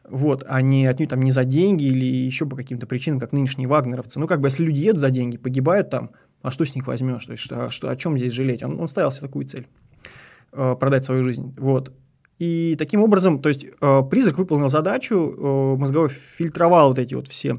[0.09, 3.69] Вот, а не отнюдь там не за деньги или еще по каким-то причинам, как нынешние
[3.69, 4.19] вагнеровцы.
[4.19, 6.09] Ну, как бы, если люди едут за деньги, погибают там,
[6.41, 7.25] а что с них возьмешь?
[7.25, 8.63] То есть, что, что, о чем здесь жалеть?
[8.63, 9.67] Он, он ставил себе такую цель
[10.51, 11.53] э, продать свою жизнь.
[11.57, 11.91] Вот.
[12.39, 17.27] И таким образом, то есть э, призрак выполнил задачу, э, мозговой фильтровал вот эти вот
[17.27, 17.57] все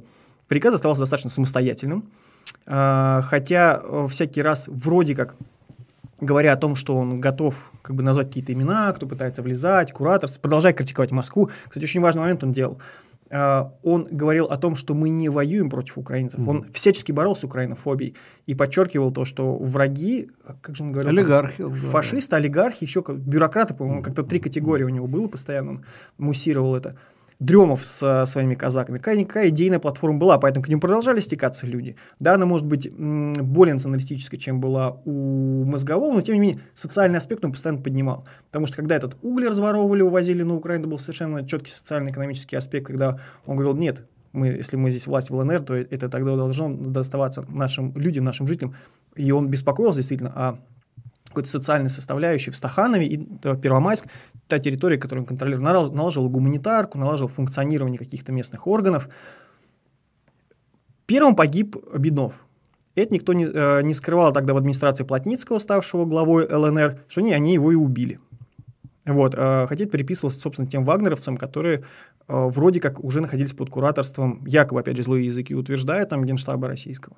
[0.48, 2.10] приказы, оставался достаточно самостоятельным.
[2.66, 5.36] Э, хотя э, всякий раз вроде как
[6.20, 10.30] говоря о том, что он готов как бы назвать какие-то имена, кто пытается влезать, куратор,
[10.40, 11.50] продолжать критиковать Москву.
[11.68, 15.70] Кстати, очень важный момент он делал– а, он говорил о том, что мы не воюем
[15.70, 16.40] против украинцев.
[16.40, 16.50] Mm-hmm.
[16.50, 18.14] Он всячески боролся с украинофобией
[18.44, 20.30] и подчеркивал то, что враги,
[20.60, 21.10] как же он говорил?
[21.10, 21.64] Олигархи.
[21.64, 24.04] Фашисты, олигархи, еще бюрократы, по-моему, mm-hmm.
[24.04, 25.84] как-то три категории у него было постоянно, он
[26.18, 26.96] муссировал это.
[27.42, 28.98] Дремов с своими казаками.
[28.98, 31.96] Какая-никакая идейная платформа была, поэтому к ним продолжали стекаться люди.
[32.20, 37.18] Да, она может быть более националистической, чем была у Мозгового, но тем не менее социальный
[37.18, 38.24] аспект он постоянно поднимал.
[38.46, 43.18] Потому что когда этот уголь разворовывали, увозили на Украину, был совершенно четкий социально-экономический аспект, когда
[43.44, 47.44] он говорил, нет, мы, если мы здесь власть в ЛНР, то это тогда должно доставаться
[47.48, 48.72] нашим людям, нашим жителям.
[49.16, 50.58] И он беспокоился действительно о
[51.32, 54.06] какой-то социальной составляющей в Стаханове и Первомайск,
[54.48, 59.08] та территория, которую он контролировал, налаживал гуманитарку, налаживал функционирование каких-то местных органов.
[61.06, 62.34] Первым погиб Беднов.
[62.94, 67.32] Это никто не, э, не скрывал тогда в администрации Плотницкого, ставшего главой ЛНР, что они,
[67.32, 68.18] они его и убили.
[69.04, 71.84] Вот, э, хотя это приписывалось, собственно, тем вагнеровцам, которые
[72.28, 77.16] вроде как уже находились под кураторством, якобы, опять же, злые языки утверждают, там, Генштаба российского.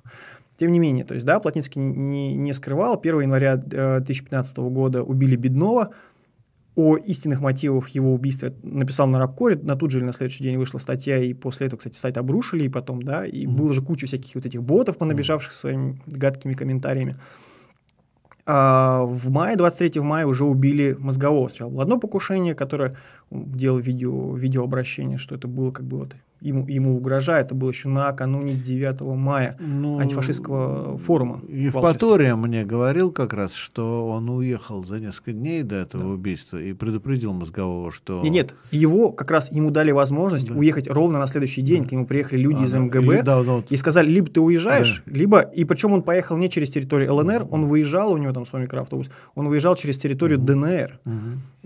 [0.57, 2.99] Тем не менее, то есть, да, Плотницкий не, не скрывал.
[2.99, 5.91] 1 января 2015 года убили Беднова,
[6.75, 10.57] о истинных мотивах его убийства написал на Рабкоре, на тут же или на следующий день
[10.57, 13.55] вышла статья, и после этого, кстати, сайт обрушили, и потом, да, и mm-hmm.
[13.55, 17.15] было же куча всяких вот этих ботов, понабежавших своими гадкими комментариями.
[18.47, 21.47] А в мае, 23 мая уже убили Мозгового.
[21.47, 22.95] Сначала было одно покушение, которое
[23.31, 26.15] делал видео, видеообращение, что это было как бы вот
[26.45, 27.47] ему, ему угрожает.
[27.47, 31.41] Это было еще накануне 9 мая ну, антифашистского форума.
[31.47, 36.09] Евпатория мне говорил как раз, что он уехал за несколько дней до этого да.
[36.09, 38.21] убийства и предупредил Мозгового, что...
[38.21, 40.55] Нет, нет, его как раз ему дали возможность да.
[40.55, 41.83] уехать ровно на следующий день.
[41.83, 41.89] Да.
[41.89, 43.71] К нему приехали люди а, из МГБ да, да, вот.
[43.71, 45.11] и сказали, либо ты уезжаешь, да.
[45.11, 45.39] либо...
[45.39, 49.09] И причем он поехал не через территорию ЛНР, он выезжал, у него там свой микроавтобус,
[49.33, 50.47] он выезжал через территорию угу.
[50.47, 50.99] ДНР.
[51.05, 51.13] Угу.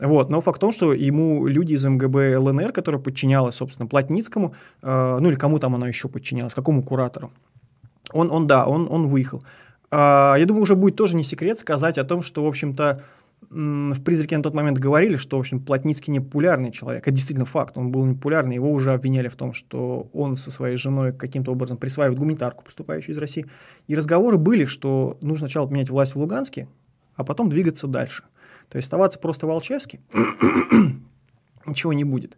[0.02, 0.30] Вот.
[0.30, 5.18] Но факт в том, что ему люди из МГБ ЛНР, которая подчинялась, собственно, Плотницкому, э,
[5.20, 7.32] ну или кому там она еще подчинялась, какому куратору,
[8.14, 9.44] он, он да, он, он выехал.
[9.92, 13.02] Э, я думаю, уже будет тоже не секрет сказать о том, что, в общем-то,
[13.50, 17.04] в «Призраке» на тот момент говорили, что, в общем, Плотницкий не популярный человек.
[17.04, 18.56] Это действительно факт, он был не популярный.
[18.56, 23.16] Его уже обвиняли в том, что он со своей женой каким-то образом присваивает гуманитарку, поступающую
[23.16, 23.46] из России.
[23.88, 26.68] И разговоры были, что нужно сначала поменять власть в Луганске,
[27.16, 28.24] а потом двигаться дальше–
[28.70, 30.00] то есть оставаться просто Волчевски
[31.66, 32.38] ничего не будет.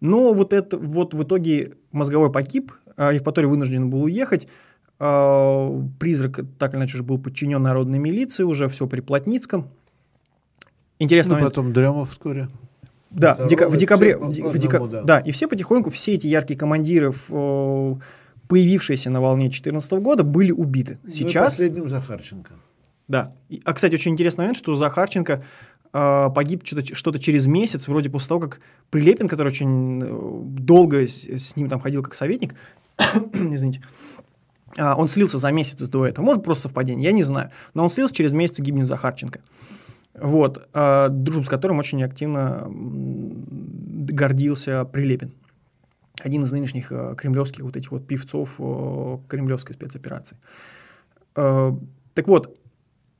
[0.00, 4.48] Но вот, это, вот в итоге мозговой погиб, а Евпаторий вынужден был уехать,
[4.98, 9.68] а, Призрак так или иначе уже был подчинен народной милиции, уже все при Плотницком.
[10.98, 11.38] Интересно.
[11.38, 12.48] Ну, потом Дремов вскоре.
[13.10, 14.16] Да, в, дека, в декабре.
[14.16, 15.02] В, в дека, да.
[15.02, 17.12] да, и все потихоньку, все эти яркие командиры,
[18.48, 20.98] появившиеся на волне 2014 года, были убиты.
[21.02, 21.34] Ну Сейчас...
[21.34, 22.52] Ну, последним Захарченко.
[23.08, 23.34] Да.
[23.64, 25.42] А, кстати, очень интересный момент, что Захарченко
[25.92, 31.06] э, погиб что-то, что-то через месяц, вроде после того, как Прилепин, который очень э, долго
[31.06, 32.54] с, с ним там ходил как советник,
[33.32, 33.82] извините,
[34.76, 36.24] э, он слился за месяц до этого.
[36.24, 37.50] Может, просто совпадение, я не знаю.
[37.74, 39.40] Но он слился, через месяц гибнет Захарченко.
[40.14, 42.68] Вот, э, дружбу с которым очень активно
[44.12, 45.32] гордился Прилепин.
[46.20, 50.36] Один из нынешних э, кремлевских вот этих вот певцов э, кремлевской спецоперации.
[51.34, 51.72] Э,
[52.14, 52.56] так вот,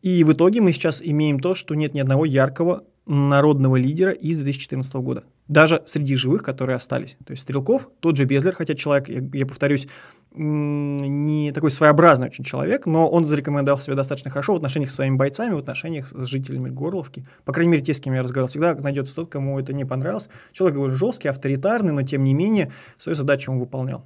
[0.03, 4.43] и в итоге мы сейчас имеем то, что нет ни одного яркого народного лидера из
[4.43, 5.25] 2014 года.
[5.49, 7.17] Даже среди живых, которые остались.
[7.25, 9.89] То есть Стрелков, тот же Безлер, хотя человек, я, я повторюсь,
[10.35, 15.17] не такой своеобразный очень человек, но он зарекомендовал себя достаточно хорошо в отношениях с своими
[15.17, 17.27] бойцами, в отношениях с жителями Горловки.
[17.45, 20.29] По крайней мере, те, с кем я разговаривал, всегда найдется тот, кому это не понравилось.
[20.53, 24.05] Человек, говорю, жесткий, авторитарный, но тем не менее свою задачу он выполнял.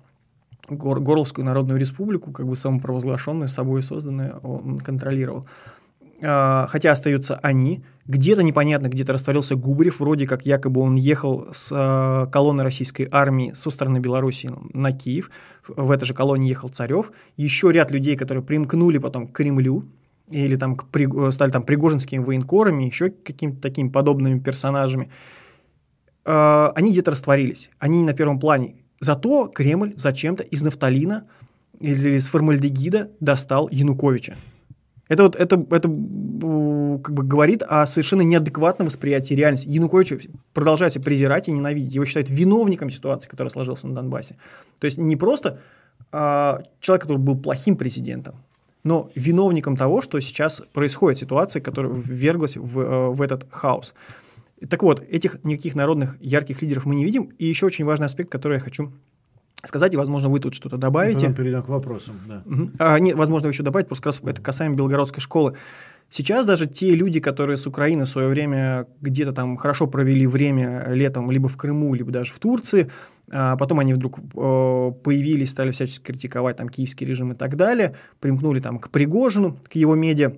[0.68, 5.46] Гор Горловскую Народную Республику, как бы самопровозглашенную, собой созданную, он контролировал.
[6.22, 7.82] А, хотя остаются они.
[8.06, 13.52] Где-то непонятно, где-то растворился Губарев, вроде как якобы он ехал с а, колонны российской армии
[13.54, 15.30] со стороны Беларуси на Киев.
[15.66, 17.10] В этой же колонне ехал Царев.
[17.36, 19.84] Еще ряд людей, которые примкнули потом к Кремлю,
[20.30, 20.86] или там к,
[21.30, 25.10] стали там пригожинскими военкорами, еще какими-то такими подобными персонажами,
[26.24, 27.70] а, они где-то растворились.
[27.78, 28.76] Они не на первом плане.
[29.00, 31.24] Зато Кремль зачем-то из нафталина
[31.80, 34.34] или из формальдегида достал Януковича.
[35.08, 35.88] Это вот это, это
[37.02, 39.68] как бы говорит о совершенно неадекватном восприятии реальности.
[39.68, 41.94] Янукович продолжает себя презирать и ненавидеть.
[41.94, 44.36] Его считают виновником ситуации, которая сложилась на Донбассе.
[44.80, 45.60] То есть не просто
[46.10, 48.36] а, человек, который был плохим президентом,
[48.82, 53.94] но виновником того, что сейчас происходит, ситуация, которая вверглась в, э, в этот хаос.
[54.68, 57.30] Так вот, этих никаких народных ярких лидеров мы не видим.
[57.38, 58.92] И еще очень важный аспект, который я хочу
[59.68, 61.20] сказать, и, возможно, вы тут что-то добавите.
[61.20, 62.42] Потом перейдем к вопросам, да.
[62.46, 62.70] Угу.
[62.78, 65.54] А, нет, возможно, еще добавить, просто как раз это касаемо Белгородской школы.
[66.08, 70.86] Сейчас даже те люди, которые с Украины в свое время где-то там хорошо провели время
[70.90, 72.88] летом либо в Крыму, либо даже в Турции,
[73.28, 74.22] а потом они вдруг э,
[75.02, 79.74] появились, стали всячески критиковать там киевский режим и так далее, примкнули там к Пригожину, к
[79.74, 80.34] его медиа.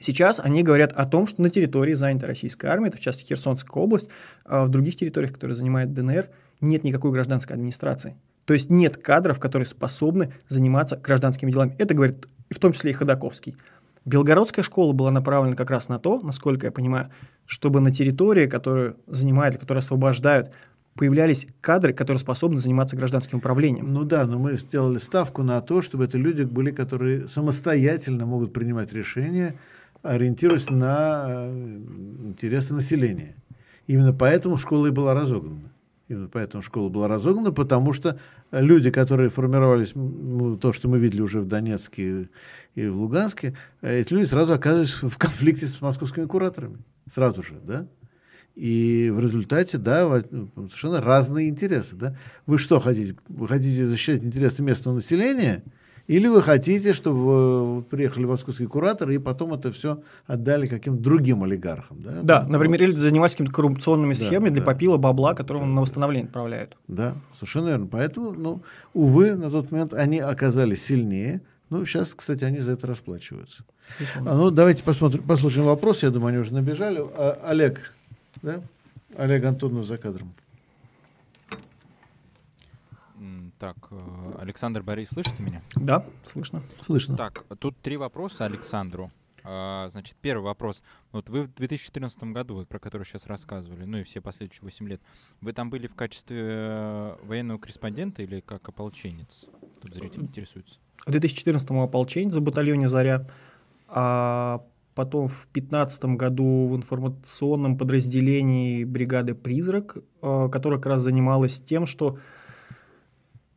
[0.00, 3.82] Сейчас они говорят о том, что на территории занятой российской армией, это в частности Херсонская
[3.82, 4.10] область,
[4.44, 6.28] а в других территориях, которые занимает ДНР,
[6.60, 8.14] нет никакой гражданской администрации.
[8.44, 11.74] То есть нет кадров, которые способны заниматься гражданскими делами.
[11.78, 13.56] Это говорит в том числе и Ходаковский.
[14.04, 17.10] Белгородская школа была направлена как раз на то, насколько я понимаю,
[17.46, 20.52] чтобы на территории, которую занимают, которую освобождают,
[20.94, 23.92] появлялись кадры, которые способны заниматься гражданским управлением.
[23.92, 28.52] Ну да, но мы сделали ставку на то, чтобы это люди были, которые самостоятельно могут
[28.52, 29.58] принимать решения,
[30.02, 31.80] ориентируясь на э,
[32.24, 33.34] интересы населения.
[33.86, 35.73] Именно поэтому школа и была разогнана.
[36.08, 38.18] Именно поэтому школа была разогнана, потому что
[38.52, 42.28] люди, которые формировались, ну, то, что мы видели уже в Донецке
[42.74, 46.78] и в Луганске, эти люди сразу оказывались в конфликте с московскими кураторами.
[47.10, 47.86] Сразу же, да?
[48.54, 52.16] И в результате, да, совершенно разные интересы, да?
[52.46, 53.16] Вы что хотите?
[53.28, 55.64] Вы хотите защищать интересы местного населения–
[56.06, 62.00] или вы хотите, чтобы приехали московские кураторы и потом это все отдали каким-то другим олигархам?
[62.02, 65.70] Да, да Там, например, или занимались какими-то коррупционными схемами да, для попила бабла, которого да,
[65.70, 66.76] на восстановление отправляют.
[66.88, 67.86] Да, совершенно верно.
[67.86, 68.60] Поэтому, ну,
[68.92, 71.40] увы, на тот момент они оказались сильнее.
[71.70, 73.64] Ну, сейчас, кстати, они за это расплачиваются.
[74.16, 76.02] А, ну, давайте посмотрим, послушаем вопрос.
[76.02, 77.00] Я думаю, они уже набежали.
[77.16, 77.94] А, Олег,
[78.42, 78.60] да?
[79.16, 80.34] Олег Антонов за кадром.
[83.58, 85.62] Так, э, Александр Борис, слышите меня?
[85.76, 86.62] Да, слышно.
[86.84, 87.16] Слышно.
[87.16, 89.10] Так, тут три вопроса Александру.
[89.46, 90.82] А, значит, первый вопрос.
[91.12, 94.88] Вот вы в 2014 году, вот, про который сейчас рассказывали, ну и все последующие 8
[94.88, 95.00] лет,
[95.42, 99.44] вы там были в качестве э, военного корреспондента или как ополченец?
[99.82, 100.78] Тут зритель интересуется.
[101.06, 103.26] В 2014 ополченец в батальоне «Заря»,
[103.86, 111.60] а потом в 2015 году в информационном подразделении бригады «Призрак», э, которая как раз занималась
[111.60, 112.18] тем, что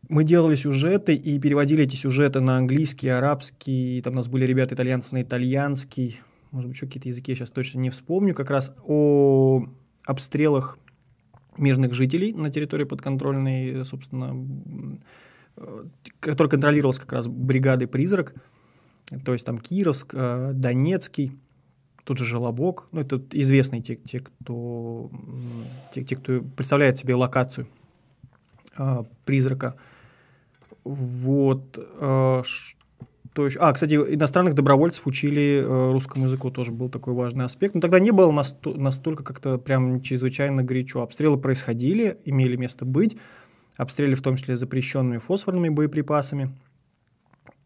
[0.09, 4.75] мы делали сюжеты и переводили эти сюжеты на английский, арабский, там у нас были ребята
[4.75, 6.19] итальянцы на итальянский,
[6.51, 9.65] может быть, еще какие-то языки я сейчас точно не вспомню, как раз о
[10.05, 10.77] обстрелах
[11.57, 14.35] мирных жителей на территории подконтрольной, собственно,
[15.57, 15.85] э,
[16.19, 18.33] который контролировался как раз бригадой «Призрак»,
[19.25, 21.33] то есть там Кировск, э, Донецкий,
[22.03, 25.11] тот же Желобок, ну, это известные те, те, кто,
[25.91, 27.67] те, те, кто представляет себе локацию
[28.77, 29.75] э, «Призрака»,
[30.87, 31.77] вот.
[31.99, 33.59] Э, что еще?
[33.59, 37.75] А, кстати, иностранных добровольцев учили э, русскому языку, тоже был такой важный аспект.
[37.75, 41.01] Но тогда не было настолько как-то прям чрезвычайно горячо.
[41.01, 43.17] Обстрелы происходили, имели место быть.
[43.75, 46.57] Обстреляли в том числе запрещенными фосфорными боеприпасами.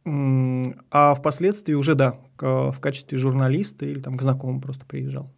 [0.04, 5.30] А впоследствии уже, да, в качестве журналиста или там к знакомым просто приезжал.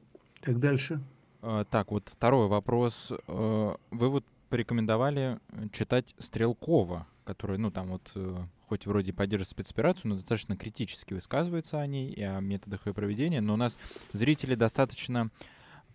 [0.41, 0.99] Так дальше.
[1.41, 3.11] А, так, вот второй вопрос.
[3.27, 3.75] Вы
[4.09, 5.37] вот порекомендовали
[5.71, 11.79] читать Стрелкова который, ну, там вот, э, хоть вроде поддерживает спецоперацию, но достаточно критически высказывается
[11.79, 13.77] о ней и о методах ее проведения, но у нас
[14.11, 15.29] зрители достаточно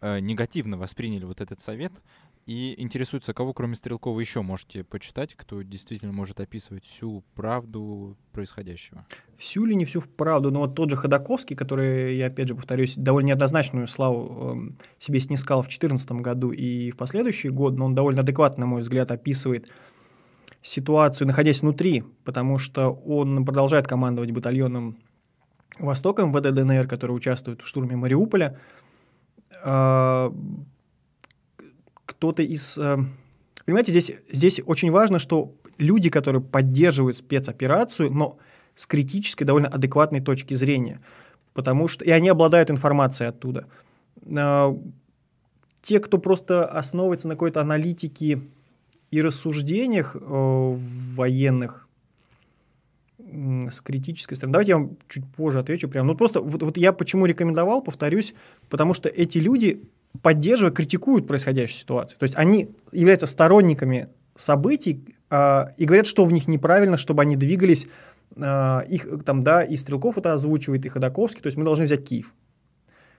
[0.01, 1.93] э, негативно восприняли вот этот совет
[2.49, 9.05] и интересуются, кого кроме Стрелкова еще можете почитать, кто действительно может описывать всю правду происходящего.
[9.37, 12.97] Всю или не всю правду, но вот тот же Ходаковский, который, я опять же повторюсь,
[12.97, 17.95] довольно неоднозначную славу э, себе снискал в 2014 году и в последующий год, но он
[17.95, 19.70] довольно адекватно, на мой взгляд, описывает
[20.62, 24.98] ситуацию, находясь внутри, потому что он продолжает командовать батальоном
[25.78, 28.59] Востоком ВД ДНР, который участвует в штурме Мариуполя.
[29.62, 30.32] А,
[32.04, 32.78] кто-то из...
[32.78, 32.98] Э,
[33.64, 38.38] понимаете, здесь, здесь очень важно, что люди, которые поддерживают спецоперацию, но
[38.74, 41.00] с критической, довольно адекватной точки зрения.
[41.54, 42.04] Потому что...
[42.04, 43.66] И они обладают информацией оттуда.
[44.36, 44.76] А,
[45.80, 48.40] те, кто просто основывается на какой-то аналитике
[49.11, 51.88] и рассуждениях э, военных
[53.70, 54.52] с критической стороны.
[54.52, 55.88] Давайте я вам чуть позже отвечу.
[55.88, 56.06] Прям.
[56.06, 58.34] Ну, просто вот, вот я почему рекомендовал, повторюсь,
[58.70, 59.82] потому что эти люди,
[60.22, 62.18] поддерживая, критикуют происходящую ситуацию.
[62.18, 67.36] То есть они являются сторонниками событий э, и говорят, что в них неправильно, чтобы они
[67.36, 67.86] двигались.
[68.36, 71.42] Э, их там, да, и Стрелков это озвучивает, и Ходаковский.
[71.42, 72.32] То есть мы должны взять Киев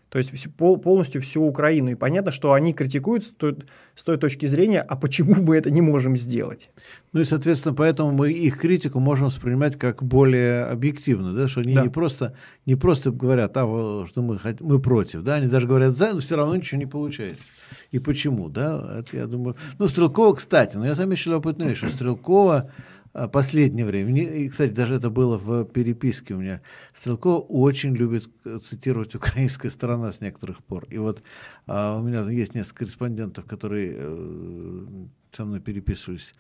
[0.10, 1.92] то есть полностью всю Украину.
[1.92, 3.58] И понятно, что они критикуют с той,
[3.96, 6.70] с той точки зрения, а почему мы это не можем сделать?
[7.14, 11.76] Ну и, соответственно, поэтому мы их критику можем воспринимать как более объективную, да, что они
[11.76, 11.84] да.
[11.84, 12.36] не, просто,
[12.66, 16.36] не просто говорят, а, что мы, мы против, да, они даже говорят за, но все
[16.36, 17.52] равно ничего не получается.
[17.92, 19.56] И почему, да, это я думаю.
[19.78, 22.72] Ну, Стрелкова, кстати, но я заметил любопытную вещь, что Стрелкова
[23.14, 26.62] последнее время, и, кстати, даже это было в переписке у меня,
[26.94, 28.30] Стрелкова очень любит
[28.64, 30.86] цитировать украинская сторона с некоторых пор.
[30.90, 31.24] И вот
[31.66, 34.86] а, у меня есть несколько корреспондентов, которые э,
[35.32, 36.34] со мной переписывались,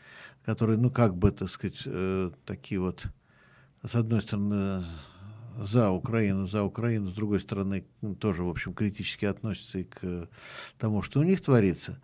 [0.45, 3.05] которые, ну, как бы, так сказать, э, такие вот,
[3.83, 4.83] с одной стороны,
[5.57, 7.85] за Украину, за Украину, с другой стороны,
[8.19, 10.29] тоже, в общем, критически относятся и к
[10.77, 11.99] тому, что у них творится.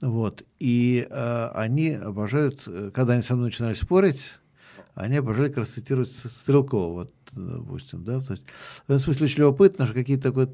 [0.00, 0.44] Вот.
[0.58, 4.34] И э, они обожают, э, когда они со мной начинали спорить,
[4.94, 8.44] они обожали как раз цитировать Стрелкова, вот, допустим, да, то есть,
[8.86, 10.48] в этом смысле очень любопытно, что какие-то такой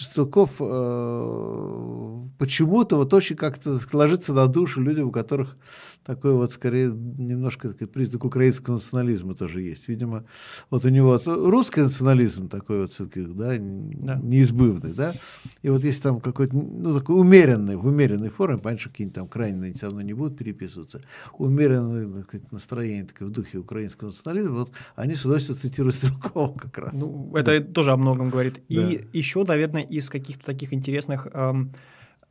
[0.00, 5.56] Стрелков э, почему-то вот очень как-то ложится на душу людям, у которых
[6.04, 9.88] такой вот скорее немножко такой признак украинского национализма тоже есть.
[9.88, 10.24] Видимо,
[10.70, 15.14] вот у него вот русский национализм такой вот все-таки, да, да, неизбывный, да,
[15.62, 19.28] и вот если там какой-то, ну, такой умеренный, в умеренной форме, понятно, что какие-нибудь там
[19.28, 21.02] крайние все равно не будут переписываться,
[21.36, 26.78] умеренное сказать, настроение такое в духе украинского национализма, вот они с удовольствием цитируют Стрелкова как
[26.78, 26.92] раз.
[26.94, 27.72] Ну, это да.
[27.72, 28.54] тоже о многом говорит.
[28.68, 28.90] Да.
[28.90, 31.72] И еще еще, наверное, из каких-то таких интересных, эм,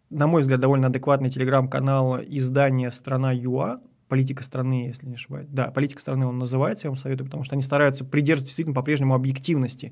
[0.09, 5.47] на мой взгляд, довольно адекватный телеграм-канал издания «Страна ЮА», политика страны, если не ошибаюсь.
[5.49, 9.15] Да, политика страны он называется, я вам советую, потому что они стараются придерживаться действительно по-прежнему
[9.15, 9.91] объективности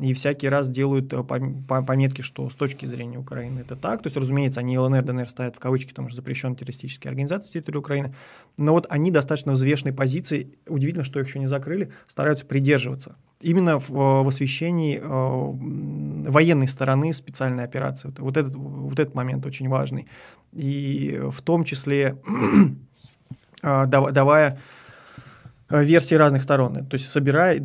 [0.00, 4.02] и всякий раз делают э, пометки, что с точки зрения Украины это так.
[4.02, 7.78] То есть, разумеется, они ЛНР, ДНР ставят в кавычки, потому что запрещенные террористические организации территории
[7.78, 8.14] Украины.
[8.56, 13.14] Но вот они достаточно взвешенной позиции, удивительно, что их еще не закрыли, стараются придерживаться.
[13.40, 18.12] Именно в, э, в освещении э, военной стороны специальной операции.
[18.18, 20.08] Вот этот, вот этот момент очень важный.
[20.52, 22.16] И в том числе
[23.62, 24.58] э, давая
[25.70, 26.84] версии разных сторон.
[26.86, 27.58] То есть собирая,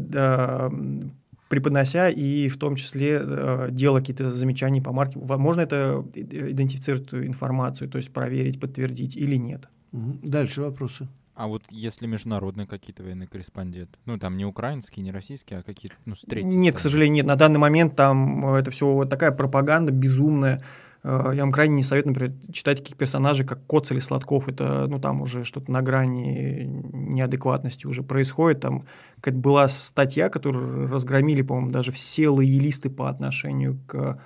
[1.50, 5.20] преподнося и в том числе э, делая какие-то замечания по марке.
[5.20, 9.68] Можно это идентифицировать информацию, то есть проверить, подтвердить или нет.
[9.92, 11.08] Дальше вопросы.
[11.40, 15.96] А вот если международные какие-то военные корреспонденты, ну там не украинские, не российские, а какие-то,
[16.06, 16.74] ну, с третьей Нет, страны.
[16.74, 17.26] к сожалению, нет.
[17.26, 20.62] На данный момент там э, это все такая пропаганда безумная.
[21.04, 24.48] Э, я вам крайне не советую, например, читать таких персонажей, как Коц или Сладков.
[24.48, 28.62] Это, ну, там уже что-то на грани неадекватности уже происходит.
[28.62, 28.86] Там
[29.22, 34.20] как была статья, которую разгромили, по-моему, даже все лоялисты по отношению к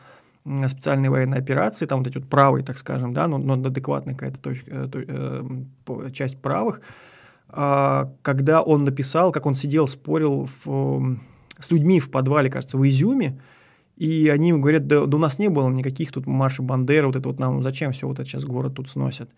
[0.67, 4.41] специальной военной операции, там вот эти вот правые, так скажем, да, но, но адекватная какая-то
[4.41, 4.89] точка, э,
[5.87, 6.81] э, часть правых,
[7.49, 11.17] э, когда он написал, как он сидел, спорил в,
[11.59, 13.39] с людьми в подвале, кажется, в Изюме,
[13.97, 17.29] и они говорят, да, да у нас не было никаких тут маршей Бандеры, вот это
[17.29, 19.29] вот нам, зачем все вот это сейчас город тут сносят.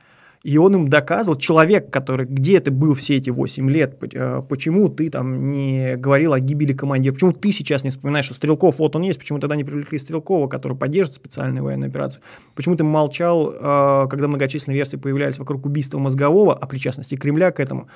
[0.46, 4.90] И он им доказывал, человек, который где ты был все эти 8 лет, э, почему
[4.90, 8.96] ты там не говорил о гибели командира, почему ты сейчас не вспоминаешь, что Стрелков, вот
[8.96, 12.22] он есть, почему тогда не привлекли Стрелкова, который поддерживает специальную военную операцию,
[12.54, 17.60] почему ты молчал, э, когда многочисленные версии появлялись вокруг убийства Мозгового, о причастности Кремля к
[17.60, 17.88] этому.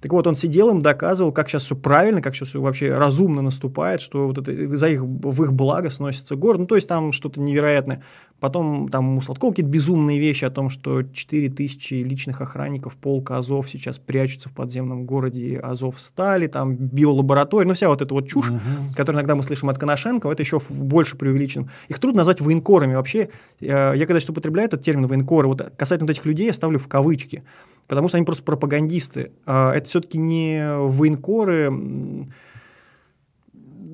[0.00, 3.42] Так вот, он сидел им, доказывал, как сейчас все правильно, как сейчас все вообще разумно
[3.42, 6.60] наступает, что вот это за их, в их благо сносится город.
[6.60, 8.04] Ну, то есть там что-то невероятное.
[8.40, 13.38] Потом там у Сладкова какие-то безумные вещи о том, что 4 тысячи личных охранников полка
[13.38, 18.28] Азов сейчас прячутся в подземном городе Азов стали, там биолаборатория, ну вся вот эта вот
[18.28, 18.58] чушь, угу.
[18.94, 21.68] которую иногда мы слышим от Коношенко, это еще больше преувеличено.
[21.88, 22.94] Их трудно назвать военкорами.
[22.94, 23.28] Вообще,
[23.60, 23.66] э,
[23.96, 26.86] я когда сейчас употребляю этот термин военкоры, вот касательно вот этих людей я ставлю в
[26.86, 27.42] кавычки,
[27.88, 29.32] потому что они просто пропагандисты.
[29.46, 31.72] А это все-таки не военкоры,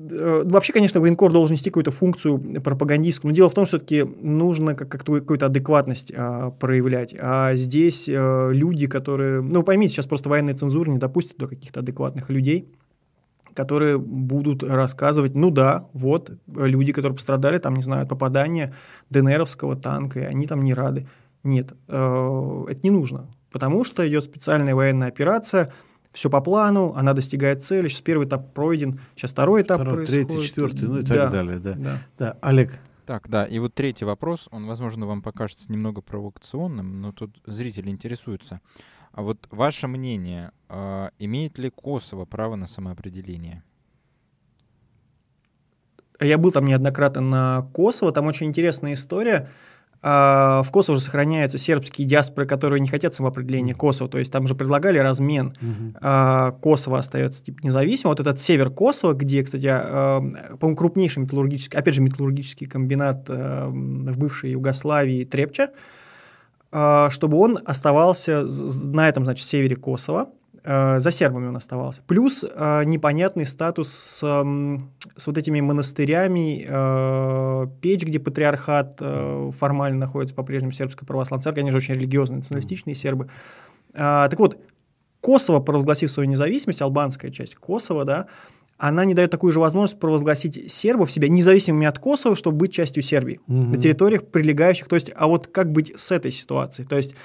[0.09, 4.75] вообще, конечно, военкор должен нести какую-то функцию пропагандистскую, но дело в том, что все-таки нужно
[4.75, 7.15] как-то какую-то адекватность а, проявлять.
[7.19, 9.41] А здесь а, люди, которые...
[9.41, 12.69] Ну, поймите, сейчас просто военная цензура не допустит до каких-то адекватных людей,
[13.53, 18.73] которые будут рассказывать, ну да, вот, люди, которые пострадали, там, не знаю, от попадания
[19.09, 21.07] ДНРовского танка, и они там не рады.
[21.43, 23.29] Нет, э, это не нужно.
[23.51, 25.71] потому что идет специальная военная операция,
[26.15, 30.27] все по плану, она достигает цели, сейчас первый этап пройден, сейчас второй этап Второй, происходит.
[30.29, 31.59] третий, четвертый, ну и Да, так далее.
[31.59, 31.73] Да.
[31.75, 31.97] да.
[32.17, 37.11] Да, Олег, Так, да, и вот третий вопрос, он, возможно, вам покажется немного провокационным, но
[37.11, 38.61] тут зрители интересуются.
[39.11, 43.63] А вот ваше мнение, а, имеет ли Kosovo право на самоопределение?
[46.21, 49.49] Я был там неоднократно на Косово, там очень интересная история.
[50.01, 54.47] А, В Косово же сохраняются сербские диаспоры, которые не хотят самоопределения Косово, то есть там
[54.47, 55.55] же предлагали размен.
[56.01, 58.11] А, Косово остается типа независимым.
[58.11, 60.21] Вот этот север Косово, где, кстати, а,
[60.59, 65.69] по-моему, крупнейший металлургический, опять же, металлургический комбинат а, в бывшей Югославии Трепча,
[66.69, 68.45] чтобы он оставался
[68.83, 70.29] на этом, значит, севере Косово,
[70.65, 72.01] а, за сербами он оставался.
[72.07, 79.51] Плюс а, непонятный статус с, м, с вот этими монастырями, а, Печь, где патриархат а,
[79.51, 83.29] формально находится по-прежнему сербская православная церковь, они же очень религиозные, националистичные сербы.
[83.93, 84.57] А, Так вот,
[85.21, 88.27] Косово, провозгласив свою независимость, албанская часть Косово, да,
[88.77, 93.01] она не дает такую же возможность провозгласить сербов себя независимыми от Косово, чтобы быть частью
[93.03, 93.71] Сербии Мгм.
[93.71, 94.87] на территориях прилегающих.
[94.87, 96.87] То есть, а вот как быть с этой ситуацией?
[96.87, 97.15] То есть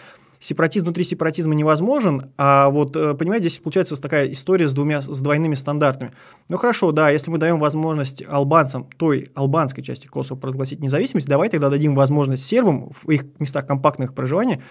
[0.41, 5.21] сепаратизм внутри сепаратизма невозможен, а вот, э, понимаете, здесь получается такая история с двумя, с
[5.21, 6.13] двойными стандартами.
[6.49, 11.51] Ну хорошо, да, если мы даем возможность албанцам, той албанской части Косово провозгласить независимость, давай
[11.51, 14.63] тогда дадим возможность сербам в их местах компактных проживания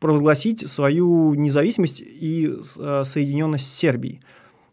[0.00, 4.20] провозгласить свою независимость и э, соединенность с Сербией.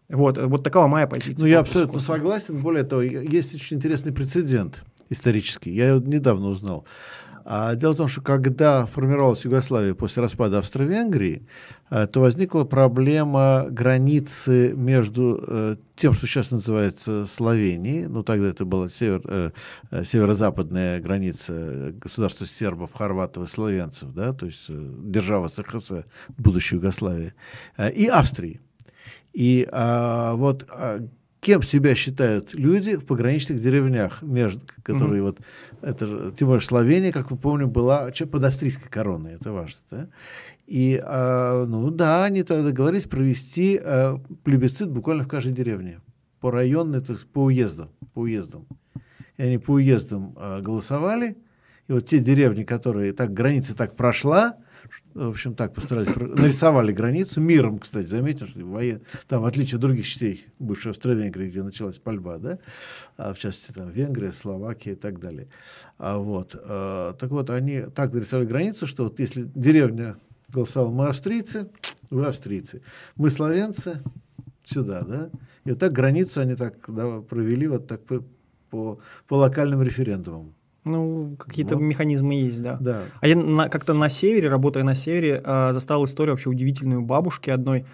[0.10, 1.40] Вот, э, вот такова моя позиция.
[1.40, 2.16] Ну, я абсолютно Косово.
[2.16, 2.58] согласен.
[2.58, 5.72] Более того, есть очень интересный прецедент исторический.
[5.72, 6.86] Я его недавно узнал.
[7.46, 11.48] А дело в том, что когда формировалась Югославия после распада Австро-Венгрии,
[11.90, 18.66] э, то возникла проблема границы между э, тем, что сейчас называется Словенией, ну тогда это
[18.66, 19.52] была север, э,
[20.04, 25.92] северо-западная граница государства сербов, хорватов и словенцев, да, то есть держава СХС,
[26.38, 27.34] будущей Югославии,
[27.94, 28.62] и Австрии.
[29.34, 31.08] И а, вот а,
[31.42, 35.40] кем себя считают люди в пограничных деревнях, между, которые вот,
[35.82, 40.08] это же, тем более Словения, как мы помним, была под австрийской короной, это важно, да?
[40.68, 46.00] И, а, ну да, они тогда договорились провести а, плебисцит буквально в каждой деревне,
[46.40, 48.68] по районной, то есть по уездам, по уездам.
[49.38, 51.38] И они по уездам а, голосовали,
[51.88, 54.56] и вот те деревни, которые так, граница так прошла,
[55.14, 59.02] в общем, так постарались, нарисовали границу миром, кстати, заметил, что воен...
[59.28, 62.60] там, в отличие от других частей бывшей Австро-Венгрии, где началась пальба, да,
[63.18, 65.48] а в частности, там, Венгрия, Словакия и так далее.
[65.98, 70.16] А вот, э, так вот, они так нарисовали границу, что вот если деревня
[70.48, 71.70] голосовала, мы австрийцы,
[72.10, 72.82] вы австрийцы,
[73.16, 74.02] мы словенцы,
[74.64, 75.30] сюда, да,
[75.66, 78.24] и вот так границу они так да, провели вот так по,
[78.70, 80.56] по, по локальным референдумам.
[80.84, 81.84] Ну, какие-то Вот.
[81.84, 82.78] механизмы есть, да.
[82.80, 83.04] Да.
[83.20, 87.52] А я на- как-то на севере, работая на севере, а, застал историю вообще удивительную бабушки
[87.52, 87.86] одной,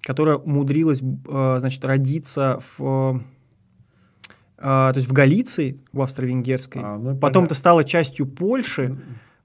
[0.00, 3.20] которая умудрилась, а, значит, родиться в,
[4.58, 6.82] а, то есть в Галиции, в Австро-Венгерской.
[6.84, 8.98] А, ну, Потом-то стала частью Польши,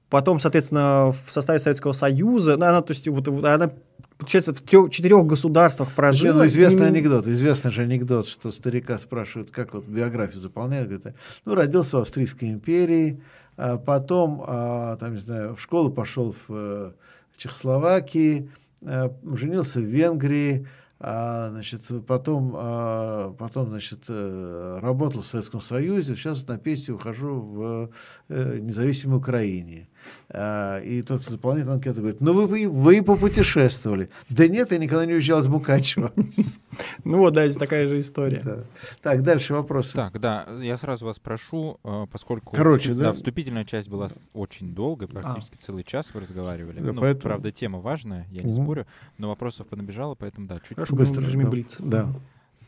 [0.10, 2.58] потом, соответственно, в составе Советского Союза.
[2.58, 3.72] Ну, Она, то есть, вот она,
[4.20, 6.34] получается, в четырех государствах Блин, прожила.
[6.34, 11.15] ну, известный и- анекдот, известный же анекдот, что старика спрашивают, как вот биографию заполняют, говорит,
[11.45, 13.24] ну, родился в Австрийской империи,
[13.57, 16.91] а потом, а, там, не знаю, в школу пошел в э,
[17.38, 18.51] Чехословакии,
[18.82, 20.67] э, женился в Венгрии,
[21.01, 27.39] а, значит, потом, а, потом, значит, э, работал в Советском Союзе, сейчас на пенсию ухожу
[27.41, 27.89] в
[28.30, 29.89] э, независимой Украине.
[30.30, 34.10] А, И тот, кто заполняет анкету, говорит, ну вы, вы, вы попутешествовали.
[34.30, 36.12] Да нет, я никогда не уезжал из Мукачева.
[37.04, 38.64] Ну вот, да, здесь такая же история.
[39.02, 39.95] Так, дальше вопросы.
[39.95, 43.14] Так, да, я сразу вас прошу, э, поскольку Короче, вступ- да?
[43.14, 46.80] вступительная часть была очень долгой, практически целый час вы разговаривали.
[46.80, 48.86] Ну, поэтому- правда, тема важная, я не спорю,
[49.18, 51.50] но вопросов понабежало, поэтому да, чуть Хорошо, Быстро, режиме да.
[51.50, 51.76] блиц.
[51.80, 52.14] Да.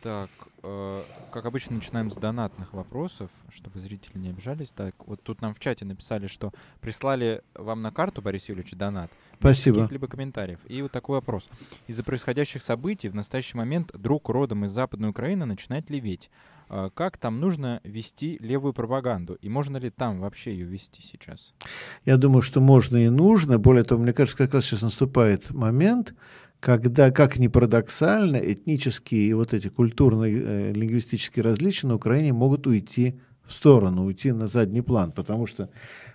[0.01, 0.29] Так,
[0.63, 1.01] э,
[1.31, 4.69] как обычно, начинаем с донатных вопросов, чтобы зрители не обижались.
[4.69, 9.11] Так, вот тут нам в чате написали, что прислали вам на карту, Борис Юрьевич, донат.
[9.39, 9.77] Спасибо.
[9.81, 10.59] Каких-либо комментариев.
[10.67, 11.49] И вот такой вопрос.
[11.87, 16.29] Из-за происходящих событий в настоящий момент друг родом из Западной Украины начинает леветь.
[16.69, 19.33] А Как там нужно вести левую пропаганду?
[19.41, 21.53] И можно ли там вообще ее вести сейчас?
[22.05, 23.59] Я думаю, что можно и нужно.
[23.59, 26.13] Более того, мне кажется, как раз сейчас наступает момент,
[26.61, 32.67] когда, как ни парадоксально, этнические и вот эти культурные, э, лингвистические различия на Украине могут
[32.67, 35.11] уйти в сторону, уйти на задний план.
[35.11, 35.71] Потому что,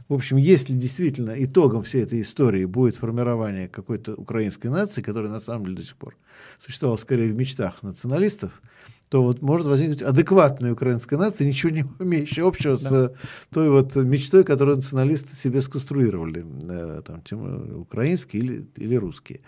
[0.09, 5.40] в общем, если действительно итогом всей этой истории будет формирование какой-то украинской нации, которая на
[5.40, 6.16] самом деле до сих пор
[6.60, 8.62] существовала скорее в мечтах националистов,
[9.08, 12.88] то вот может возникнуть адекватная украинская нация, ничего не имеющая общего да.
[12.88, 13.12] с
[13.50, 19.40] той вот мечтой, которую националисты себе сконструировали, э, там, тем, украинские или, или русские.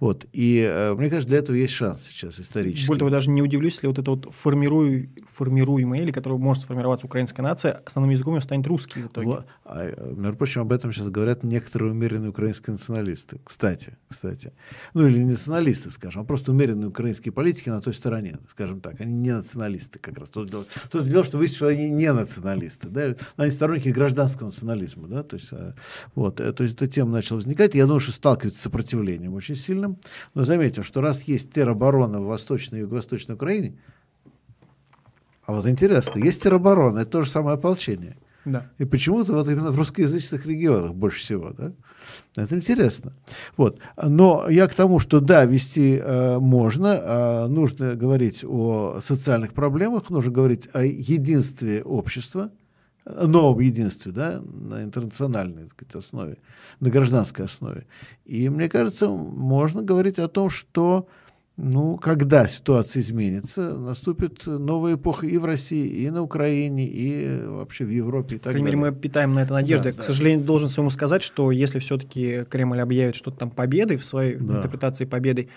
[0.00, 0.26] Вот.
[0.32, 2.88] И э, мне кажется, для этого есть шанс сейчас исторически.
[2.88, 7.06] Более того, даже не удивлюсь, если вот это вот формирую, формируемая или которая может сформироваться
[7.06, 9.28] украинская нация, основным языком станет русский в итоге.
[9.28, 9.46] Вот.
[9.64, 13.40] А, между прочим, об этом сейчас говорят некоторые умеренные украинские националисты.
[13.44, 14.52] Кстати, кстати.
[14.92, 19.00] Ну или не националисты, скажем, а просто умеренные украинские политики на той стороне, скажем так
[19.04, 20.30] они не националисты как раз.
[20.30, 24.48] Тот дело, тот дело что выяснилось, что они не националисты, да, но они сторонники гражданского
[24.48, 25.72] национализма, да, то есть, э,
[26.14, 29.56] вот, э, то есть эта тема начала возникать, я думаю, что сталкивается с сопротивлением очень
[29.56, 29.98] сильным,
[30.34, 33.78] но заметим, что раз есть тероборона в Восточной и Юго-Восточной Украине,
[35.46, 38.16] а вот интересно, есть тероборона, это то же самое ополчение.
[38.44, 38.70] Да.
[38.78, 41.72] И почему-то вот именно в русскоязычных регионах больше всего, да?
[42.36, 43.12] Это интересно.
[43.56, 43.78] Вот.
[44.02, 50.10] Но я к тому, что да, вести э, можно, э, нужно говорить о социальных проблемах,
[50.10, 52.50] нужно говорить о единстве общества,
[53.06, 56.38] новом единстве, да, на интернациональной так сказать, основе,
[56.80, 57.86] на гражданской основе.
[58.24, 61.06] И мне кажется, можно говорить о том, что
[61.56, 67.84] ну, когда ситуация изменится, наступит новая эпоха и в России, и на Украине, и вообще
[67.84, 68.36] в Европе.
[68.36, 69.90] И так крайней мере, мы питаем на это надежды.
[69.90, 70.02] Да, К да.
[70.02, 74.56] сожалению, должен своему сказать, что если все-таки Кремль объявит что-то там победой в своей да.
[74.56, 75.48] интерпретации победой,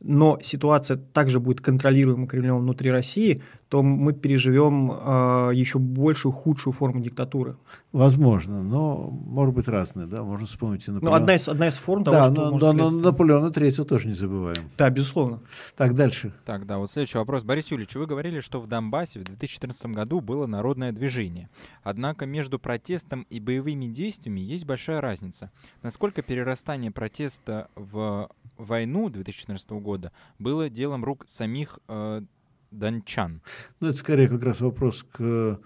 [0.00, 6.72] но ситуация также будет контролируема Кремлем внутри России, то мы переживем э, еще большую, худшую
[6.72, 7.56] форму диктатуры.
[7.92, 11.12] Возможно, но может быть разные, да, можно вспомнить и Наполеон.
[11.12, 14.08] Ну, одна из, одна из форм того, да, что но, да, но Наполеона Третьего тоже
[14.08, 14.70] не забываем.
[14.78, 15.40] Да, безусловно.
[15.76, 16.32] Так, дальше.
[16.46, 17.42] Так, да, вот следующий вопрос.
[17.44, 21.50] Борис Юрьевич, вы говорили, что в Донбассе в 2014 году было народное движение.
[21.82, 25.50] Однако между протестом и боевыми действиями есть большая разница.
[25.82, 32.22] Насколько перерастание протеста в войну 2014 года было делом рук самих э,
[32.70, 33.40] дончан?
[33.80, 35.56] Ну, это скорее как раз вопрос к э,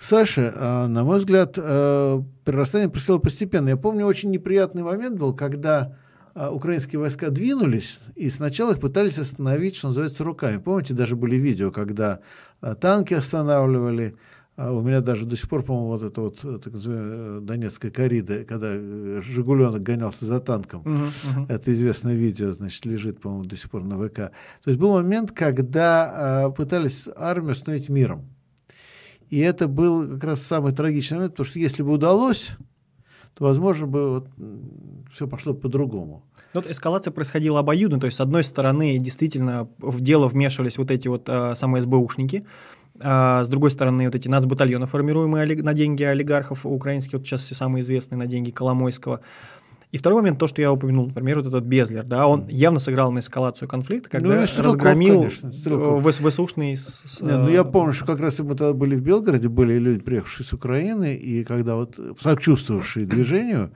[0.00, 0.52] Саше.
[0.56, 3.68] А, на мой взгляд, э, перерастание происходило постепенно.
[3.68, 5.96] Я помню, очень неприятный момент был, когда
[6.34, 10.56] э, украинские войска двинулись, и сначала их пытались остановить, что называется, руками.
[10.56, 12.20] Помните, даже были видео, когда
[12.62, 14.16] э, танки останавливали,
[14.56, 18.44] а у меня даже до сих пор, по-моему, вот это вот так называемая Донецкая коррида,
[18.44, 20.82] когда э, Жигуленок гонялся за танком.
[20.82, 21.46] Uh-huh, uh-huh.
[21.48, 24.14] Это известное видео, значит, лежит, по-моему, до сих пор на ВК.
[24.16, 24.32] То
[24.66, 28.28] есть был момент, когда э, пытались армию остановить миром.
[29.30, 32.50] И это был как раз самый трагичный момент, потому что если бы удалось,
[33.34, 34.28] то, возможно, бы вот,
[35.10, 36.24] все пошло по-другому.
[36.52, 40.90] Ну, вот эскалация происходила обоюдно, то есть, с одной стороны, действительно в дело вмешивались вот
[40.90, 42.44] эти вот а, самые СБУшники,
[43.02, 47.54] а с другой стороны, вот эти нацбатальоны, формируемые на деньги олигархов украинских, вот сейчас все
[47.54, 49.20] самые известные на деньги Коломойского.
[49.92, 53.10] И второй момент, то, что я упомянул, например, вот этот Безлер, да, он явно сыграл
[53.10, 56.76] на эскалацию конфликта, когда ну, Стрелков, разгромил конечно, ВСУшный...
[56.76, 60.00] С, Нет, ну я помню, что как раз мы тогда были в Белгороде, были люди,
[60.00, 63.72] приехавшие с Украины, и когда вот сочувствовавшие движению,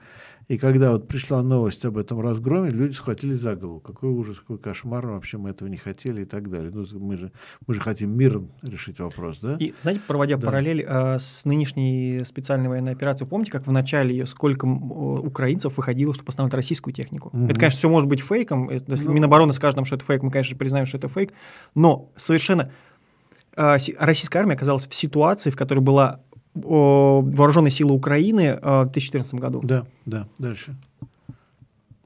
[0.47, 3.79] и когда вот пришла новость об этом разгроме, люди схватились за голову.
[3.79, 6.71] Какой ужас, какой кошмар, вообще мы этого не хотели и так далее.
[6.71, 7.31] Ну, мы, же,
[7.65, 9.57] мы же хотим миром решить вопрос, да?
[9.59, 10.45] И, знаете, проводя да.
[10.45, 16.13] параллель э, с нынешней специальной военной операцией, помните, как в начале ее сколько украинцев выходило,
[16.13, 17.29] чтобы остановить российскую технику?
[17.29, 17.45] Угу.
[17.45, 18.69] Это, конечно, все может быть фейком.
[18.69, 21.33] Если ну, Минобороны скажет нам, что это фейк, мы, конечно, признаем, что это фейк.
[21.73, 22.71] Но совершенно
[23.55, 26.21] э, российская армия оказалась в ситуации, в которой была
[26.55, 29.61] вооруженные силы Украины в 2014 году.
[29.63, 30.75] Да, да, дальше.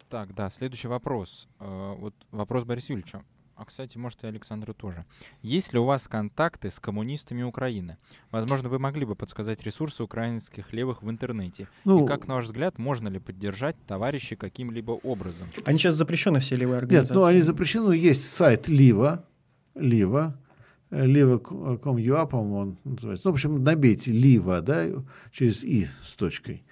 [0.09, 1.47] Так, да, следующий вопрос.
[1.59, 3.21] Вот вопрос Бориса Юрьевича.
[3.55, 5.05] А, кстати, может, и Александра тоже.
[5.41, 7.97] Есть ли у вас контакты с коммунистами Украины?
[8.31, 11.67] Возможно, вы могли бы подсказать ресурсы украинских левых в интернете.
[11.83, 15.45] Ну, и как, на ваш взгляд, можно ли поддержать товарищей каким-либо образом?
[15.65, 17.13] Они сейчас запрещены, все левые организации.
[17.13, 17.91] Нет, ну они запрещены.
[17.91, 19.25] Есть сайт Лива,
[19.75, 20.39] Лива,
[20.91, 23.27] Liva.com.ua, по-моему, он называется.
[23.27, 24.87] Ну, в общем, набейте Лива, да,
[25.31, 26.63] через И с точкой.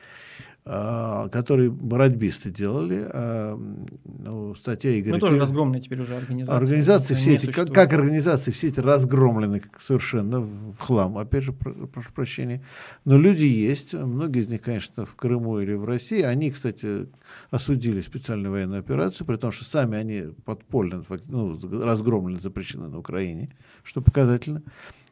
[0.69, 3.07] А, который бородьбисты делали.
[3.09, 3.57] А,
[4.03, 5.13] ну, статья Игоря...
[5.13, 6.57] Ну, тоже разгромлены теперь уже организации.
[6.57, 12.11] Организации все эти, как, как организации, все эти разгромлены совершенно в хлам, опять же, прошу
[12.11, 12.61] прощения.
[13.05, 16.21] Но люди есть, многие из них, конечно, в Крыму или в России.
[16.21, 17.07] Они, кстати,
[17.49, 23.55] осудили специальную военную операцию, при том, что сами они подпольно, ну, разгромлены, запрещены на Украине,
[23.83, 24.63] что показательно.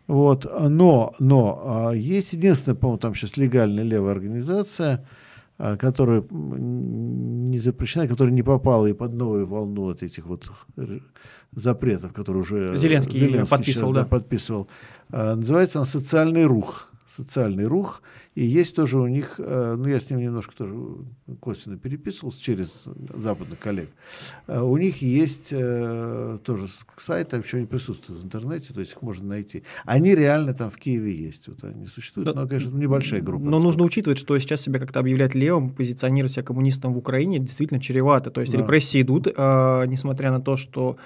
[0.07, 0.45] Вот.
[0.69, 5.07] Но, но а, есть единственная, по-моему, там сейчас легальная левая организация–
[5.57, 10.52] которая не запрещена, которая не попала и под новую волну вот этих вот
[11.53, 13.94] запретов, которые уже Зеленский, Зеленский подписывал.
[13.94, 14.10] Сейчас, да.
[14.10, 14.68] подписывал.
[15.10, 16.91] А, называется она «Социальный рух».
[17.15, 18.01] Социальный рух,
[18.35, 20.75] и есть тоже у них, э, ну я с ним немножко тоже
[21.39, 23.89] косвенно переписывался через западных коллег,
[24.47, 26.67] э, у них есть э, тоже
[26.97, 29.63] сайт, там еще не присутствует в интернете, то есть их можно найти.
[29.85, 33.45] Они реально там в Киеве есть, вот они существуют, да, но, конечно, небольшая группа.
[33.45, 37.79] Но нужно учитывать, что сейчас себя как-то объявлять левым, позиционировать себя коммунистом в Украине действительно
[37.79, 38.59] чревато, то есть да.
[38.59, 40.97] репрессии идут, несмотря на то, что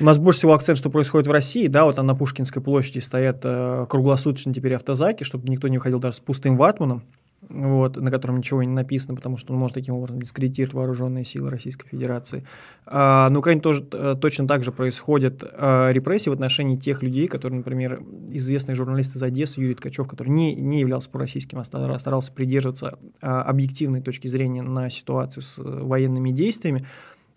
[0.00, 2.98] у нас больше всего акцент, что происходит в России, да, вот там на Пушкинской площади
[2.98, 7.04] стоят э, круглосуточно теперь автозаки, чтобы никто не выходил даже с пустым ватманом,
[7.48, 11.50] вот, на котором ничего не написано, потому что он может таким образом дискредитировать вооруженные силы
[11.50, 12.44] Российской Федерации.
[12.86, 17.26] А, на Украине тоже а, точно так же происходят а, репрессии в отношении тех людей,
[17.26, 17.98] которые, например,
[18.28, 23.42] известный журналист из Одессы Юрий Ткачев, который не, не являлся пророссийским, а старался придерживаться а,
[23.42, 26.86] объективной точки зрения на ситуацию с военными действиями,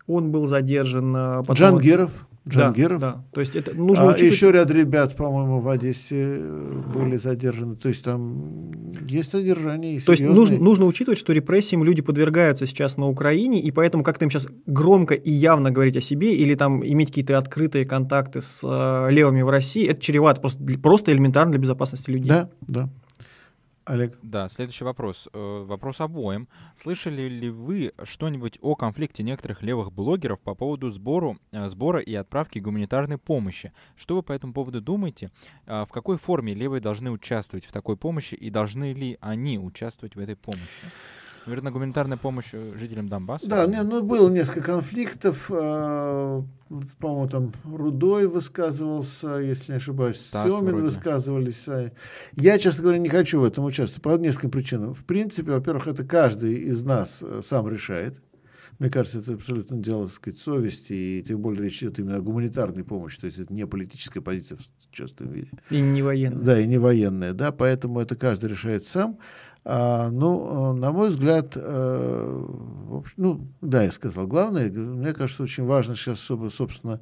[0.08, 1.44] он был задержан.
[1.46, 1.56] Потом...
[1.56, 2.27] Джангиров.
[2.48, 3.00] Джангиров.
[3.00, 3.24] Да, да.
[3.32, 4.34] То есть это нужно а учитывать...
[4.34, 6.40] Еще ряд ребят, по-моему, в Одессе
[6.94, 7.76] были задержаны.
[7.76, 8.72] То есть там
[9.08, 10.02] есть задержание.
[10.02, 14.26] То есть нужно, нужно учитывать, что репрессиям люди подвергаются сейчас на Украине, и поэтому как-то
[14.26, 18.62] им сейчас громко и явно говорить о себе или там иметь какие-то открытые контакты с
[18.64, 22.30] э, левыми в России, это чревато просто, просто элементарно для безопасности людей.
[22.30, 22.90] Да, да.
[23.88, 24.18] Олег.
[24.22, 25.30] Да, следующий вопрос.
[25.34, 26.50] Э, вопрос обоим.
[26.76, 32.14] Слышали ли вы что-нибудь о конфликте некоторых левых блогеров по поводу сбору, э, сбора и
[32.14, 33.72] отправки гуманитарной помощи?
[33.96, 35.32] Что вы по этому поводу думаете?
[35.66, 40.16] А в какой форме левые должны участвовать в такой помощи и должны ли они участвовать
[40.16, 40.92] в этой помощи?
[41.48, 43.48] Наверное, гуманитарная помощь э, жителям Донбасса?
[43.48, 45.50] Да, не, ну, было несколько конфликтов.
[45.50, 46.44] Э,
[47.00, 50.84] по-моему, там Рудой высказывался, если не ошибаюсь, Стас Семин вроде.
[50.84, 51.66] высказывались.
[52.34, 54.94] Я, честно говоря, не хочу в этом участвовать по нескольким причинам.
[54.94, 58.22] В принципе, во-первых, это каждый из нас э, сам решает.
[58.80, 62.22] Мне кажется, это абсолютно дело, так сказать, совести, и тем более речь идет именно о
[62.22, 65.50] гуманитарной помощи, то есть это не политическая позиция в честном виде.
[65.72, 66.44] И не военная.
[66.44, 69.18] Да, и не военная, да, поэтому это каждый решает сам.
[69.70, 72.46] А, ну, на мой взгляд, э,
[72.90, 77.02] общем, ну, да, я сказал, главное, мне кажется, очень важно сейчас, чтобы, собственно,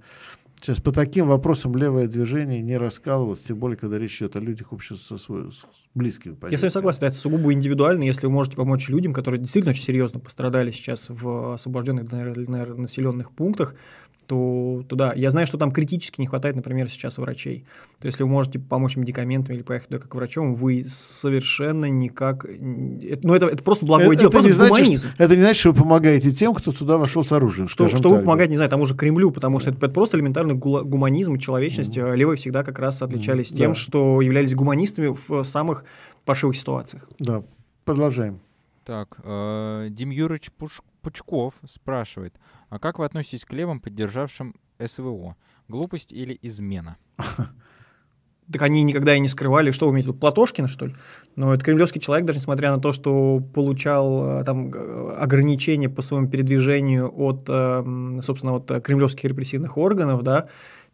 [0.55, 4.73] сейчас по таким вопросам левое движение не раскалывалось, тем более, когда речь идет о людях
[4.73, 6.53] общества со свой, с близкими позициями.
[6.53, 9.83] Я с вами согласен, это сугубо индивидуально, если вы можете помочь людям, которые действительно очень
[9.83, 13.75] серьезно пострадали сейчас в освобожденных, населенных пунктах,
[14.27, 15.13] то туда.
[15.15, 17.65] Я знаю, что там критически не хватает, например, сейчас врачей.
[17.99, 22.45] То есть, если вы можете помочь медикаментами или поехать туда как врачом, вы совершенно никак...
[22.47, 25.07] Ну, это, это просто благое это, дело, это просто не гуманизм.
[25.07, 27.67] Значит, это не значит, что вы помогаете тем, кто туда вошел с оружием.
[27.67, 30.55] Что, что вы помогаете, не знаю, тому же Кремлю, потому что это, это просто элементарный
[30.55, 31.97] гуманизм и человечность.
[31.97, 32.15] Mm-hmm.
[32.15, 33.57] Левые всегда как раз отличались mm-hmm.
[33.57, 33.75] тем, да.
[33.75, 35.85] что являлись гуманистами в самых
[36.25, 37.07] паршивых ситуациях.
[37.19, 37.43] Да,
[37.83, 38.39] продолжаем.
[38.83, 40.51] Так, э, Дим Юрьевич
[41.01, 42.35] Пучков спрашивает,
[42.75, 44.53] а как вы относитесь к левым, поддержавшим
[44.83, 45.37] СВО?
[45.69, 46.97] Глупость или измена?
[48.53, 50.95] Так они никогда и не скрывали, что в виду, Платошкина, что ли?
[51.35, 54.71] Но это кремлевский человек, даже несмотря на то, что получал э, там
[55.17, 60.45] ограничения по своему передвижению от, э, собственно, от кремлевских репрессивных органов, да,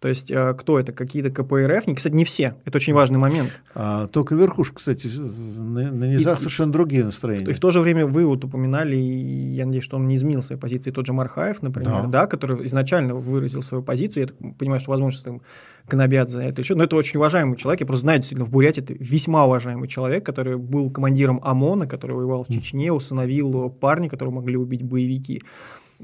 [0.02, 0.94] то есть э, кто это?
[0.94, 1.86] Какие-то КПРФ?
[1.96, 2.56] Кстати, не все.
[2.66, 3.52] Это очень важный момент.
[3.76, 7.52] А, только верхушка, кстати, на, на низах и, совершенно другие настроения.
[7.52, 10.42] И в то же время вы вот упоминали, и я надеюсь, что он не изменил
[10.42, 14.30] своей позиции, тот же Мархаев, например, да, да который изначально выразил свою позицию.
[14.42, 15.42] Я понимаю, что, возможно, там
[15.88, 16.74] гнобят за это еще.
[16.74, 17.82] Но это очень уважаемый человек.
[17.82, 22.16] Я просто знаю, действительно, в Бурятии это весьма уважаемый человек, который был командиром ОМОНа, который
[22.16, 25.44] воевал в Чечне, усыновил парня, которого могли убить боевики.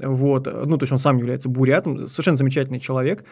[0.00, 0.46] Вот.
[0.46, 3.24] Ну, то есть он сам является бурятом, совершенно замечательный человек.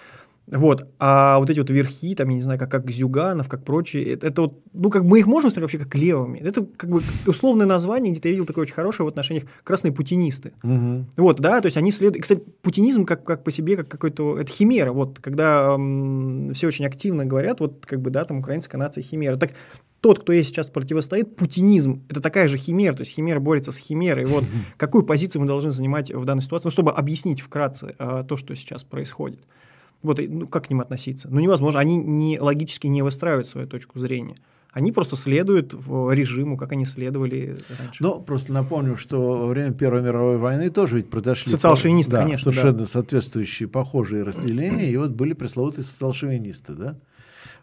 [0.46, 0.86] Вот.
[0.98, 4.28] А вот эти вот верхи, там, я не знаю, как, как Зюганов, как прочие, это,
[4.28, 6.38] это вот, ну, как мы их можем смотреть вообще как левыми.
[6.38, 10.52] Это как бы условное название, где-то я видел такое очень хорошее в отношениях красные путинисты.
[10.62, 11.06] Угу.
[11.16, 12.22] Вот, да, то есть они следуют...
[12.22, 14.38] Кстати, путинизм как, как по себе, как какой-то...
[14.38, 18.78] Это химера, вот, когда м, все очень активно говорят, вот, как бы, да, там, украинская
[18.78, 19.36] нация химера.
[19.36, 19.50] Так
[20.00, 23.78] тот, кто ей сейчас противостоит, путинизм, это такая же химера, то есть химера борется с
[23.78, 24.26] химерой.
[24.26, 24.44] Вот
[24.76, 28.54] какую позицию мы должны занимать в данной ситуации, ну, чтобы объяснить вкратце а, то, что
[28.54, 29.40] сейчас происходит.
[30.06, 31.28] Вот, ну, как к ним относиться?
[31.30, 31.80] Ну, невозможно.
[31.80, 34.36] Они не, логически не выстраивают свою точку зрения.
[34.72, 38.02] Они просто следуют в режиму, как они следовали раньше.
[38.02, 41.50] Ну, просто напомню, что во время Первой мировой войны тоже ведь произошли...
[41.50, 42.52] Социал-шовинисты, да, конечно.
[42.52, 42.84] Совершенно да.
[42.84, 44.90] соответствующие, похожие разделения.
[44.90, 46.98] И вот были пресловутые социал-шовинисты, да?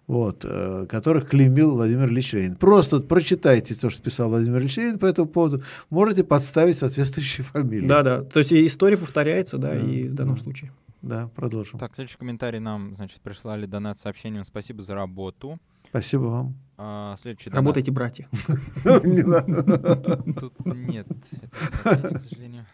[0.08, 2.56] вот, э, которых клеймил Владимир Ильич Ленин.
[2.56, 7.46] Просто вот прочитайте то, что писал Владимир Ильич Ленин по этому поводу, можете подставить соответствующие
[7.46, 7.88] фамилии.
[7.88, 8.22] Да, да.
[8.22, 10.42] То есть история повторяется, да, да и в данном да.
[10.42, 10.72] случае.
[11.04, 11.80] Да, продолжим.
[11.80, 15.60] Так, следующий комментарий нам, значит, прислали донат с сообщением «Спасибо за работу».
[15.90, 16.56] Спасибо вам.
[16.78, 18.30] А, следующий Работайте, братья.
[18.84, 21.06] Тут нет,
[21.84, 22.66] к сожалению.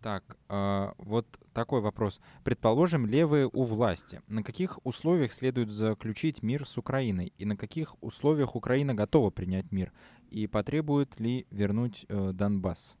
[0.00, 2.18] Так, а, вот такой вопрос.
[2.44, 4.22] Предположим, левые у власти.
[4.26, 7.34] На каких условиях следует заключить мир с Украиной?
[7.36, 9.92] И на каких условиях Украина готова принять мир?
[10.30, 12.96] И потребует ли вернуть э, Донбасс?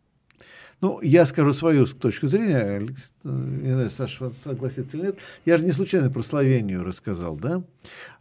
[0.80, 2.80] Ну, я скажу свою точку зрения,
[3.22, 5.18] не знаю, Саша согласится или нет.
[5.44, 7.62] Я же не случайно про Словению рассказал, да?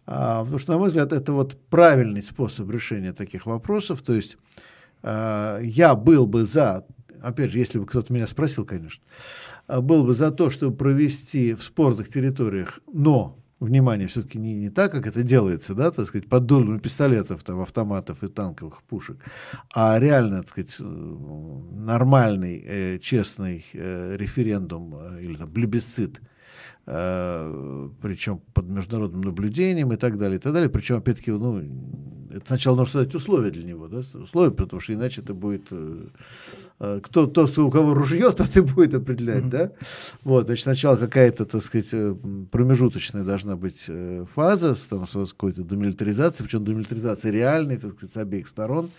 [0.06, 4.04] А, потому что, на мой взгляд, это вот правильный способ решения таких вопросов.
[4.04, 4.38] То есть
[5.02, 6.86] а, я был бы за,
[7.22, 9.04] опять же, если бы кто-то меня спросил, конечно,
[9.68, 14.70] а, был бы за то, чтобы провести в спорных территориях, но внимание все-таки не, не
[14.70, 19.18] так, как это делается, да, так сказать, под дулами пистолетов, там, автоматов и танковых пушек,
[19.74, 26.31] а реально, так сказать, нормальный, э, честный э, референдум э, или там плебисцит, э,
[26.92, 30.70] причем под международным наблюдением и так далее, и так далее.
[30.70, 31.62] Причем, опять-таки, ну,
[32.34, 36.08] это сначала нужно создать условия для него, да, условия, потому что иначе это будет э,
[36.80, 39.50] э кто, тот, кто у кого ружье, тот и будет определять, mm-hmm.
[39.50, 39.72] да.
[40.24, 42.16] Вот, значит, сначала какая-то, так сказать, э,
[42.52, 48.18] промежуточная должна быть э, фаза там, с какой-то демилитаризацией, причем демилитаризация реальной, так сказать, с
[48.18, 48.90] обеих сторон.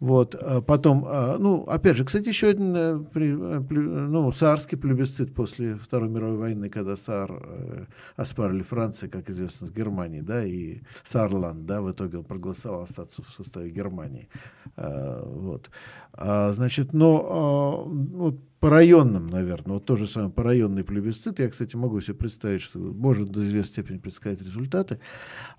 [0.00, 5.34] Вот, а потом, а, ну, опять же, кстати, еще один э, э, ну, саарский плебисцит
[5.34, 7.84] после Второй мировой войны, когда Саар э,
[8.16, 13.22] оспарили Франции, как известно, с Германией, да, и Саарланд, да, в итоге он проголосовал остаться
[13.22, 14.28] в составе Германии.
[14.76, 15.70] А, вот.
[16.16, 21.38] Значит, но вот по районным, наверное, вот то же самое по районный плебисцит.
[21.38, 25.00] Я, кстати, могу себе представить, что может до известной степени предсказать результаты.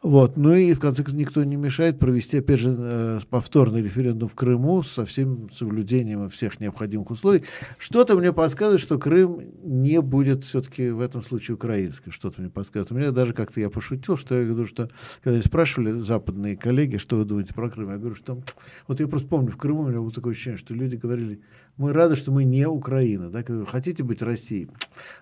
[0.02, 0.38] Вот.
[0.38, 4.34] Ну и, в конце концов, никто не мешает провести, опять же, э, повторный референдум в
[4.34, 7.44] Крыму со всем соблюдением всех необходимых условий.
[7.78, 12.12] Что-то мне подсказывает, что Крым не будет все-таки в этом случае украинским.
[12.12, 12.92] Что-то мне подсказывает.
[12.92, 14.90] У меня даже как-то я пошутил, что я говорю, что
[15.24, 18.42] когда спрашивали западные коллеги, что вы думаете про Крым, я говорю, что
[18.88, 21.40] вот я просто помню, в Крыму у меня было такое ощущение, что люди говорили,
[21.78, 22.66] мы рады, что мы не
[22.96, 23.30] Украина.
[23.30, 23.44] Да?
[23.66, 24.70] Хотите быть Россией?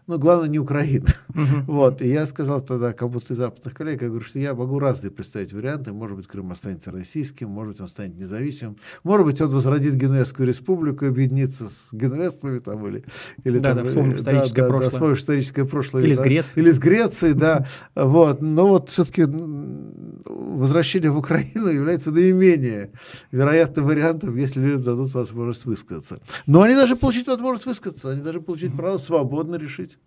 [0.05, 1.07] Но главное не Украина.
[1.29, 1.63] Uh-huh.
[1.73, 2.01] Вот.
[2.01, 5.53] И я сказал тогда кому-то из западных коллег, я говорю, что я могу разные представить
[5.53, 5.91] варианты.
[5.91, 8.77] Может быть, Крым останется российским, может быть, он станет независимым.
[9.03, 13.03] Может быть, он возродит Генуэзскую республику, объединится с генуэзцами там, или,
[13.43, 14.89] или да, там, да, вспомним историческое да, прошлое.
[14.89, 16.03] Да, вспомним историческое прошлое.
[16.03, 16.65] Или да, с Грецией.
[16.65, 17.65] Или с Грецией, да.
[17.95, 18.41] Вот.
[18.41, 22.91] Но вот все-таки возвращение в Украину является наименее
[23.31, 26.19] вероятным вариантом, если людям дадут возможность высказаться.
[26.45, 29.97] Но они даже получить возможность высказаться, они даже получить право свободно решить.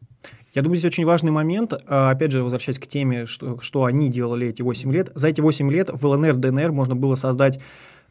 [0.53, 4.09] Я думаю, здесь очень важный момент, а, опять же, возвращаясь к теме, что, что они
[4.09, 5.11] делали эти 8 лет.
[5.15, 7.61] За эти 8 лет в ЛНР, ДНР можно было создать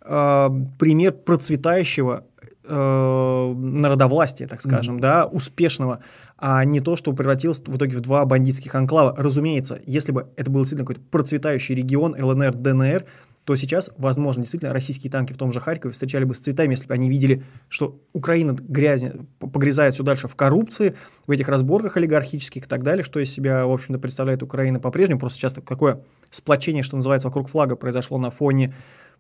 [0.02, 2.24] э, пример процветающего
[2.64, 5.02] э, народовластия, так скажем, mm-hmm.
[5.02, 6.02] да, успешного,
[6.38, 9.16] а не то, что превратилось в итоге в два бандитских анклава.
[9.18, 13.06] Разумеется, если бы это был действительно какой-то процветающий регион ЛНР, ДНР,
[13.46, 16.88] то сейчас, возможно, действительно российские танки в том же Харькове встречали бы с цветами, если
[16.88, 19.06] бы они видели, что Украина грязь,
[19.40, 20.96] погрязает все дальше в коррупции,
[21.28, 25.20] в этих разборках олигархических и так далее, что из себя, в общем-то, представляет Украина по-прежнему.
[25.20, 26.02] Просто сейчас какое
[26.32, 28.74] сплочение, что называется, вокруг флага произошло на фоне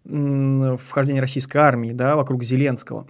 [0.04, 3.08] вхождения российской армии, да, вокруг Зеленского.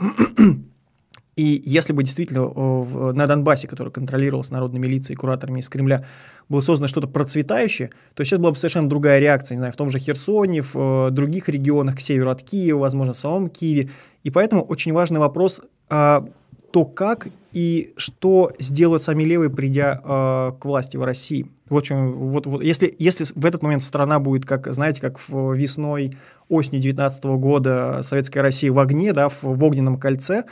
[1.36, 6.06] И если бы действительно э, на Донбассе, который контролировался народной милицией кураторами из Кремля,
[6.48, 9.90] было создано что-то процветающее, то сейчас была бы совершенно другая реакция, не знаю, в том
[9.90, 13.90] же Херсоне, в э, других регионах к северу от Киева, возможно, в самом Киеве.
[14.24, 16.26] И поэтому очень важный вопрос, а,
[16.72, 21.48] то как и что сделают сами левые, придя а, к власти в России.
[21.70, 25.54] В общем, вот, вот если, если в этот момент страна будет, как, знаете, как в
[25.54, 26.16] весной,
[26.50, 30.44] осенью 19 года Советская Россия в огне, да, в, в огненном кольце,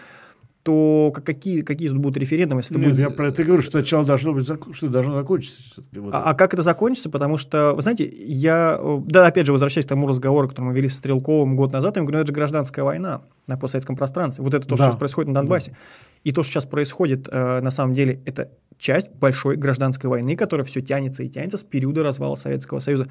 [0.64, 2.62] то какие, какие тут будут референдумы?
[2.62, 3.00] Если Нет, будет...
[3.00, 5.84] Я про это говорю, что сначала должно быть, что должно закончиться.
[5.92, 6.14] Вот.
[6.14, 7.10] А, а как это закончится?
[7.10, 10.88] Потому что, вы знаете, я, да, опять же, возвращаясь к тому разговору, который мы вели
[10.88, 14.44] с Стрелковым год назад, я говорю, ну, это же гражданская война на постсоветском пространстве.
[14.44, 14.78] Вот это то, да.
[14.78, 15.72] что сейчас происходит на Донбассе.
[15.72, 15.78] Да.
[16.24, 20.66] И то, что сейчас происходит, э, на самом деле, это часть большой гражданской войны, которая
[20.66, 23.08] все тянется и тянется с периода развала Советского Союза.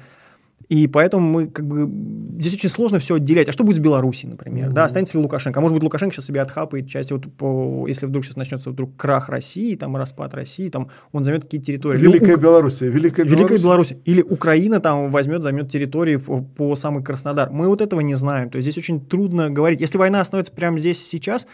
[0.69, 1.89] И поэтому мы как бы
[2.39, 3.49] здесь очень сложно все отделять.
[3.49, 4.69] А что будет с Беларусью, например?
[4.69, 4.73] Mm-hmm.
[4.73, 5.59] Да, останется ли Лукашенко?
[5.59, 8.95] А может быть, Лукашенко сейчас себе отхапает часть, вот по, если вдруг сейчас начнется вдруг
[8.95, 11.99] крах России, там распад России, там он займет какие-то территории.
[11.99, 13.35] Великая Белоруссия, Великая Белоруссия.
[13.35, 13.97] Великая Белоруссия.
[14.05, 17.49] Или Украина там возьмет, займет территории по, по самый Краснодар.
[17.51, 18.49] Мы вот этого не знаем.
[18.49, 19.81] То есть здесь очень трудно говорить.
[19.81, 21.47] Если война остановится прямо здесь сейчас,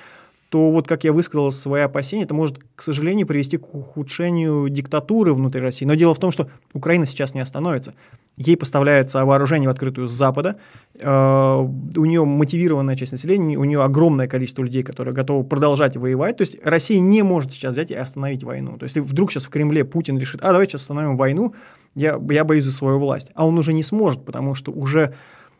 [0.49, 5.33] то вот, как я высказал свои опасения, это может, к сожалению, привести к ухудшению диктатуры
[5.33, 5.85] внутри России.
[5.85, 7.93] Но дело в том, что Украина сейчас не остановится.
[8.35, 10.55] Ей поставляется вооружение в открытую с Запада,
[10.99, 16.37] э, у нее мотивированная часть населения, у нее огромное количество людей, которые готовы продолжать воевать.
[16.37, 18.77] То есть Россия не может сейчас взять и остановить войну.
[18.77, 21.53] То есть если вдруг сейчас в Кремле Путин решит, а давайте сейчас остановим войну,
[21.93, 23.29] я, я боюсь за свою власть.
[23.35, 25.13] А он уже не сможет, потому что уже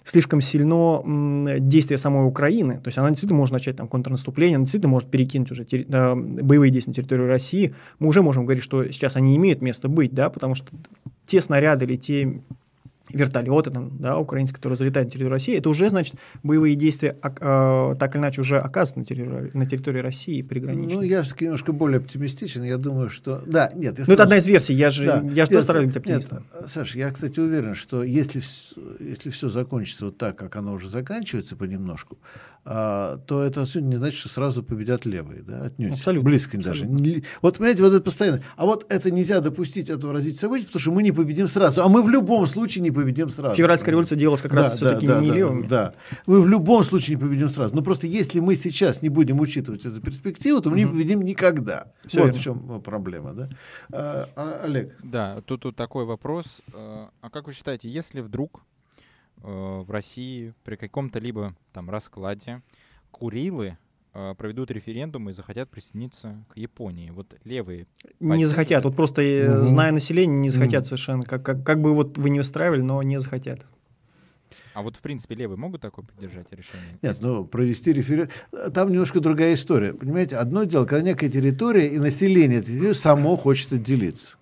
[0.03, 2.75] слишком сильно действие самой Украины.
[2.75, 6.15] То есть она действительно может начать там контрнаступление, она действительно может перекинуть уже терри- э,
[6.15, 7.73] боевые действия на территорию России.
[7.99, 10.67] Мы уже можем говорить, что сейчас они имеют место быть, да, потому что
[11.25, 12.41] те снаряды или те
[13.11, 17.95] вертолеты, там, да, украинские, которые залетают на территорию России, это уже, значит, боевые действия э,
[17.99, 20.95] так или иначе уже оказаны на территории, на территории России приграничной.
[20.95, 22.63] Ну, я все-таки немножко более оптимистичен.
[22.63, 23.41] Я думаю, что...
[23.45, 23.97] Да, нет.
[24.05, 24.73] Ну, это одна из версий.
[24.73, 25.21] Я же, да.
[25.33, 26.45] я же нет, стараюсь быть оптимистом.
[26.53, 28.41] Нет, Саша, я, кстати, уверен, что если,
[28.99, 32.17] если все закончится вот так, как оно уже заканчивается понемножку,
[32.65, 35.41] а, то это не значит, что сразу победят левые.
[35.41, 35.63] Да?
[35.63, 35.93] Отнюдь.
[35.93, 36.29] Абсолютно.
[36.29, 36.97] Близко Абсолютно.
[36.99, 37.23] даже.
[37.41, 38.43] Вот, понимаете, вот это постоянно.
[38.57, 41.81] А вот это нельзя допустить этого развития событий, потому что мы не победим сразу.
[41.81, 42.98] А мы в любом случае не победим
[43.29, 43.55] сразу.
[43.55, 45.67] Февральская революция делалась как да, раз все-таки да, не да, левыми.
[45.67, 45.93] Да,
[46.25, 47.75] мы в любом случае не победим сразу.
[47.75, 50.79] Но просто если мы сейчас не будем учитывать эту перспективу, то мы угу.
[50.79, 51.91] не победим никогда.
[52.05, 52.39] Все вот верно.
[52.39, 53.33] в чем проблема.
[53.33, 53.49] Да?
[53.91, 54.95] А, а, Олег.
[55.03, 56.61] Да, тут, тут такой вопрос.
[56.73, 58.63] А как вы считаете, если вдруг
[59.43, 62.61] э, в России при каком-то либо там раскладе
[63.11, 67.09] Курилы э, проведут референдум и захотят присоединиться к Японии.
[67.11, 67.87] Вот левые.
[68.19, 68.85] Не поддержат захотят.
[68.85, 69.65] Вот просто, Мгм.
[69.65, 70.85] зная население, не захотят Мгм.
[70.85, 71.23] совершенно.
[71.23, 73.65] Как, как, как бы вот вы не устраивали, но не захотят.
[74.73, 76.97] А вот в принципе левые могут такое поддержать решение?
[77.01, 78.33] Нет, ну провести референдум.
[78.73, 79.93] Там немножко другая история.
[79.93, 84.38] Понимаете, одно дело, когда некая территория и население этой территории само хочет отделиться.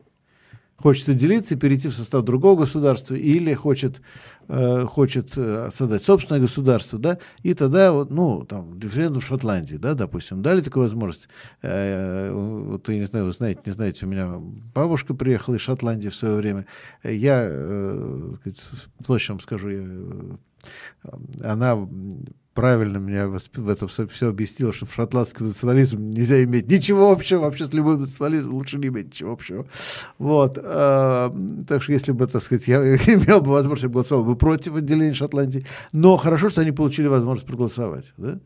[0.78, 4.02] Хочет отделиться и перейти в состав другого государства, или хочет,
[4.48, 9.76] э, хочет э, создать собственное государство, да, и тогда, вот, ну, там, референдум в Шотландии,
[9.76, 11.30] да, допустим, дали такую возможность.
[11.64, 14.40] Э, вот, я не знаю, вы знаете, не знаете, у меня
[14.76, 16.68] бабушка приехала из Шотландии в свое время.
[17.04, 18.62] Я, э, сказать,
[19.06, 20.38] точно вам скажу, я, э,
[21.44, 21.76] она
[22.57, 27.67] правильно меня в этом все объяснила, что в шотландском национализм нельзя иметь ничего общего, вообще
[27.67, 29.67] с любым национализмом лучше не иметь ничего общего.
[30.17, 30.57] Вот.
[30.57, 31.29] Э,
[31.67, 34.75] так что если бы, так сказать, я имел бы возможность, я бы голосовал бы против
[34.75, 35.67] отделения Шотландии.
[35.93, 38.05] Но хорошо, что они получили возможность проголосовать.
[38.17, 38.39] Да?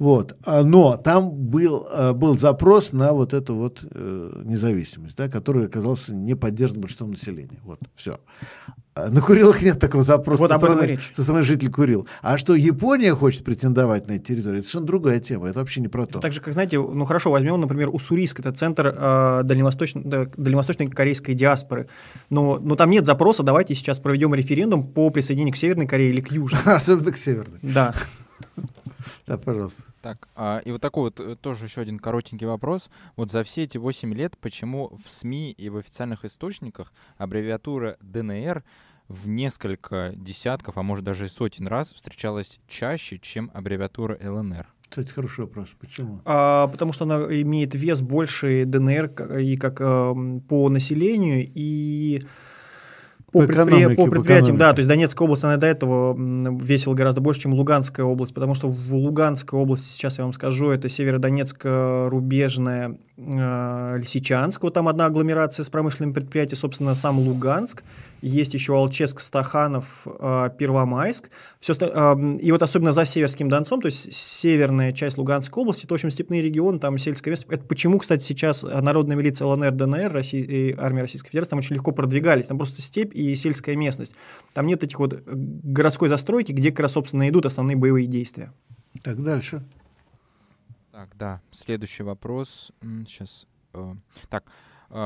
[0.00, 0.34] Вот.
[0.46, 5.66] А, Но там был, э, был запрос на вот эту вот э, независимость, да, который
[5.66, 7.60] оказался не поддержан большинством населения.
[7.64, 8.18] Вот, все.
[8.96, 12.08] На Курилах нет такого запроса Вот со, стороны, со стороны жителей Курил.
[12.22, 15.48] А что Япония хочет претендовать на эти территории, это совершенно другая тема.
[15.48, 16.18] Это вообще не про то.
[16.18, 20.88] Так же, как, знаете, ну хорошо, возьмем, например, Уссурийск, это центр э, дальневосточной, да, дальневосточной
[20.88, 21.88] корейской диаспоры.
[22.30, 26.22] Но, но там нет запроса, давайте сейчас проведем референдум по присоединению к Северной Корее или
[26.22, 26.62] к Южной.
[26.64, 27.58] Особенно к северной.
[27.62, 27.94] Да.
[29.26, 29.82] Да, пожалуйста.
[30.02, 32.90] Так, а, и вот такой вот э, тоже еще один коротенький вопрос.
[33.16, 38.64] Вот за все эти 8 лет, почему в СМИ и в официальных источниках аббревиатура ДНР
[39.08, 44.66] в несколько десятков, а может даже и сотен раз встречалась чаще, чем аббревиатура ЛНР?
[44.88, 45.68] Кстати, хороший вопрос.
[45.78, 46.20] Почему?
[46.24, 52.24] А, потому что она имеет вес больше ДНР и как эм, по населению, и
[53.32, 54.74] по, По предпри- по по предприятиям, да, экономике.
[54.74, 56.14] то есть Донецкая область, она до этого
[56.60, 60.70] весила гораздо больше, чем Луганская область, потому что в Луганской области, сейчас я вам скажу,
[60.70, 67.82] это Северодонецк-Рубежная, э, Лисичанск, вот там одна агломерация с промышленными предприятиями, собственно, сам Луганск,
[68.22, 71.72] есть еще Алчевск, Стаханов, э, Первомайск, все,
[72.40, 76.10] и вот особенно за Северским Донцом, то есть северная часть Луганской области, это, в общем,
[76.10, 77.46] степные регионы, там сельское место.
[77.50, 81.74] Это почему, кстати, сейчас народная милиция ЛНР, ДНР, России, и армия Российской Федерации там очень
[81.76, 82.46] легко продвигались.
[82.48, 84.14] Там просто степь и сельская местность.
[84.52, 88.52] Там нет этих вот городской застройки, где как раз, собственно, идут основные боевые действия.
[89.02, 89.62] Так, дальше.
[90.92, 92.72] Так, да, следующий вопрос.
[93.06, 93.46] Сейчас.
[94.28, 94.50] Так, э,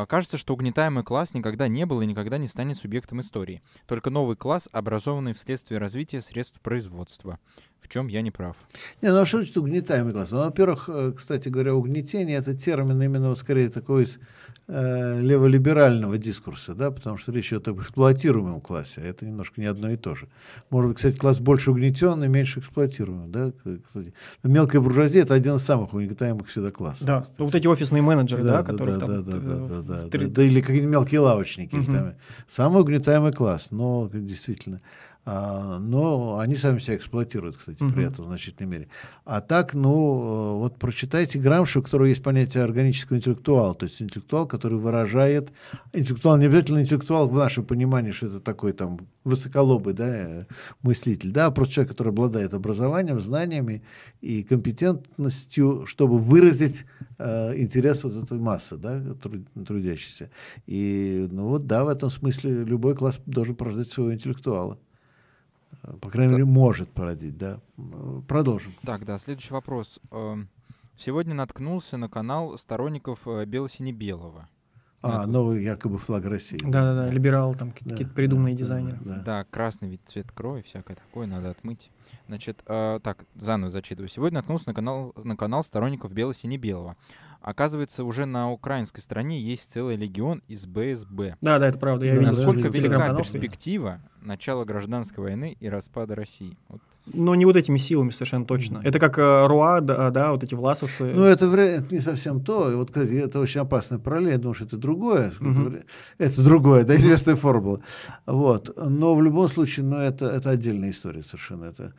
[0.09, 3.62] кажется, что угнетаемый класс никогда не был и никогда не станет субъектом истории.
[3.86, 7.39] Только новый класс, образованный вследствие развития средств производства.
[7.85, 8.56] В чем я не прав?
[9.02, 10.31] Не, ну а что значит угнетаемый класс?
[10.31, 14.19] Ну, во-первых, э, кстати говоря, угнетение это термин именно вот скорее такой из
[14.69, 19.66] э, леволиберального дискурса, да, потому что речь идет об эксплуатируемом классе, а это немножко не
[19.66, 20.28] одно и то же.
[20.70, 23.52] Может быть, кстати, класс больше угнетенный, меньше эксплуатируемый, да,
[23.86, 24.15] кстати.
[24.43, 27.06] Мелкая буржуазия это один из самых угнетаемых всегда классов.
[27.06, 27.43] Да, кстати.
[27.43, 29.24] вот эти офисные менеджеры, да, да, которых да, там...
[29.24, 31.75] да, да, э, да, да, в да, три- да, или какие-нибудь мелкие лавочники.
[31.75, 31.93] или Мгм.
[31.93, 32.15] там.
[32.49, 34.81] Самый угнетаемый класс, но действительно.
[35.27, 38.89] А, но они сами себя эксплуатируют, кстати, при этом в значительной мере.
[39.25, 44.03] А так, ну, э, вот прочитайте Грамшу, у которого есть понятие органического интеллектуала, то есть
[44.03, 45.51] интеллектуал, который выражает...
[45.95, 50.47] Интеллектуал, не обязательно интеллектуал в нашем понимании, что это такой там высоколобый да,
[50.83, 53.83] мыслитель, да, а просто человек, который обладает образованием, знаниями
[54.21, 56.85] и компетентностью, чтобы выразить
[57.17, 60.31] э, интерес вот этой массы, да, труд- трудящейся.
[60.67, 64.79] И, ну вот, да, в этом смысле любой класс должен порождать своего интеллектуала.
[66.01, 66.39] По крайней Да.
[66.39, 67.61] мере, может породить, да.
[68.28, 68.74] Продолжим.
[68.82, 70.01] Так, да, следующий вопрос.
[70.11, 70.48] Эм,
[70.97, 74.48] Сегодня наткнулся на канал сторонников э, Бело-Сине-Белого.
[75.02, 76.56] А, новый якобы флаг России.
[76.62, 78.98] Да-да-да, либерал, там какие-то Да, придуманные да, дизайнеры.
[79.05, 79.23] Да, да.
[79.23, 81.90] Да, красный вид цвет крови, всякое такое, надо отмыть.
[82.28, 84.09] Значит, э, так, заново зачитываю.
[84.09, 86.97] Сегодня наткнулся на канал, на канал сторонников бело-сине-белого.
[87.45, 91.37] Оказывается, уже на украинской стороне есть целый легион из БСБ.
[91.43, 92.07] Да, да, это правда.
[92.07, 96.57] Я Насколько велика перспектива начала гражданской войны и распада России?
[96.71, 96.81] Вот.
[97.05, 98.81] Но не вот этими силами совершенно точно.
[98.83, 101.05] Это как э, Руа, да, да, вот эти власовцы.
[101.05, 102.73] Ну, это, это не совсем то.
[102.73, 104.33] И вот, кстати, это очень опасная параллель.
[104.33, 105.29] Я думаю, что это другое.
[105.29, 105.85] это вря-
[106.16, 107.81] Это другое, да, известная формула.
[108.25, 108.75] Вот.
[108.89, 111.66] Но в любом случае, ну, это, это отдельная история совершенно.
[111.66, 111.93] Это,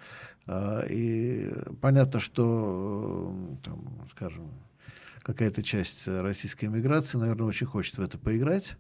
[0.48, 1.52] а, и
[1.82, 4.50] понятно, что, э, там, скажем,
[5.26, 8.78] какая-то часть российской эмиграции, наверное, очень хочет в это поиграть.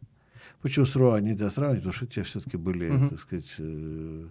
[0.66, 3.10] Почему с РУА нельзя сравнивать, потому что те все-таки были, Мгм.
[3.10, 4.24] так сказать, э,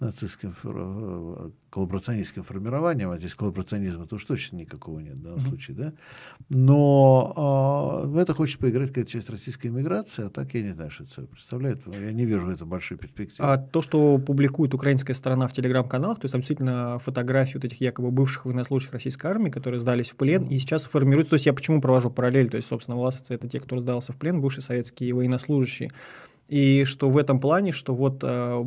[0.00, 5.48] нацистским, э, коллаборационистским формированием, а здесь коллаборационизма то уж точно никакого нет в данном Мгм.
[5.48, 5.92] случае, да.
[6.48, 11.04] Но в это хочет поиграть какая-то часть российской эмиграции, а так я не знаю, что
[11.04, 11.80] это собой представляет.
[11.86, 13.48] Я не вижу в этом большой перспективы.
[13.48, 17.80] А то, что публикует украинская сторона в телеграм-каналах, то есть там действительно фотографии вот этих
[17.80, 21.30] якобы бывших военнослужащих российской армии, которые сдались в плен и сейчас формируются.
[21.30, 22.48] То есть я почему провожу параллель?
[22.48, 25.75] То есть, собственно, власовцы— это те, кто сдался в плен, бывшие советские военнослужащие.
[26.48, 28.62] И что в этом плане, что вот э,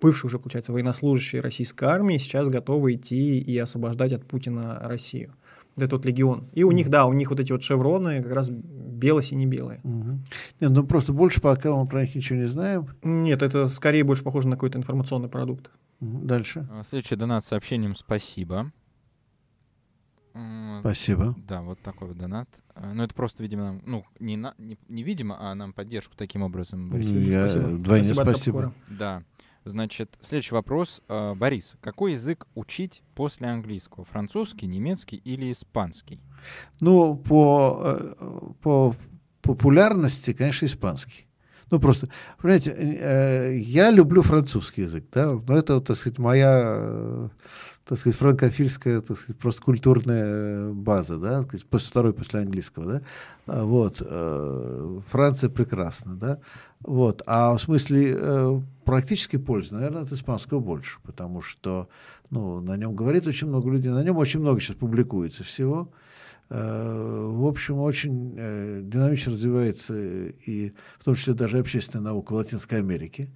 [0.00, 5.32] бывшие уже, получается, военнослужащие российской армии сейчас готовы идти и освобождать от Путина Россию.
[5.76, 6.48] Вот Это вот легион.
[6.52, 9.80] И у них, да, у них вот эти вот шевроны как раз бело-сине-белые.
[9.84, 10.24] Мгм.
[10.60, 12.88] Нет, ну просто больше пока мы про них ничего не знаем.
[13.02, 15.70] Нет, это скорее больше похоже на какой-то информационный продукт.
[16.00, 16.26] Мгм.
[16.26, 16.68] Дальше.
[16.70, 18.70] А, Следующий донат с сообщением «Спасибо».
[20.80, 21.34] Спасибо.
[21.46, 22.48] Да, вот такой вот донат.
[22.74, 26.14] А, Ну, это просто, видимо, нам, ну, не, на, не, не видимо, а нам поддержку
[26.16, 26.90] таким образом.
[26.90, 27.78] Борис я Спасибо.
[27.78, 28.74] Двойне Спасибо спасибо.
[28.88, 29.22] Да.
[29.64, 31.02] Значит, следующий вопрос.
[31.08, 34.04] А, Борис, какой язык учить после английского?
[34.04, 36.20] Французский, немецкий или испанский?
[36.80, 38.14] Ну, по, э,
[38.62, 38.94] по
[39.42, 41.28] популярности, конечно, испанский.
[41.70, 42.08] Ну, просто,
[42.40, 47.28] понимаете, э, я люблю французский язык, да, но это, так сказать, моя, э,
[47.88, 53.02] так сказать, франкофильская, так сказать, просто культурная база, да, после второй после английского, да,
[53.46, 56.38] А, вот, э, Франция прекрасна, да,
[56.80, 61.88] вот, а в смысле э, практической пользы, наверное, от испанского больше, потому что,
[62.30, 65.90] ну, на нем говорит очень много людей, на нем очень много сейчас публикуется всего,
[66.50, 72.36] Э, в общем, очень э, динамично развивается и в том числе даже общественная наука в
[72.36, 73.28] Латинской Америке.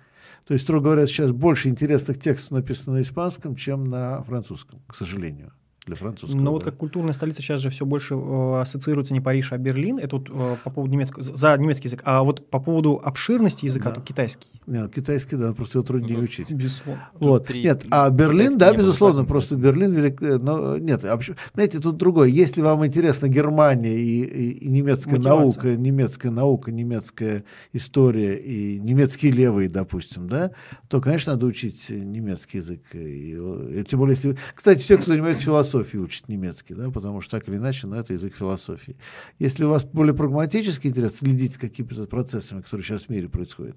[0.45, 4.95] То есть, строго говоря, сейчас больше интересных текстов написано на испанском, чем на французском, к
[4.95, 5.53] сожалению,
[5.87, 6.41] для французского.
[6.41, 6.71] Но вот да.
[6.71, 9.99] как культурная столица сейчас же все больше э, ассоциируется не Париж, а Берлин.
[9.99, 12.03] Это вот э, по поводу немецкого, за немецкий язык.
[12.05, 13.97] А вот по поводу обширности языка, Да.
[13.97, 14.49] то китайский.
[14.69, 16.53] Нет, китайский, да, просто его труднее Ну, учить.
[16.53, 17.03] Безусловно.
[17.19, 17.47] Вот.
[17.47, 20.23] три- Нет, а Берлин, да, не было безусловно, указано, просто Берлин велик.
[20.23, 22.29] э, Но нет, почему- понимаете, тут другое.
[22.29, 25.41] Если вам интересна Германия и, и- и немецкая Мотивация.
[25.41, 30.53] наука, немецкая наука, немецкая история и немецкий левый, допустим, да,
[30.89, 32.83] то, конечно, надо учить немецкий язык.
[32.95, 34.37] И, и тем более, если...
[34.55, 38.13] Кстати, все, кто занимается философией, учат немецкий, да, потому что так или иначе, но это
[38.13, 38.97] язык философии.
[39.39, 43.77] Если у вас более прагматический интерес, следить за какими-то процессами, которые сейчас в мире происходят,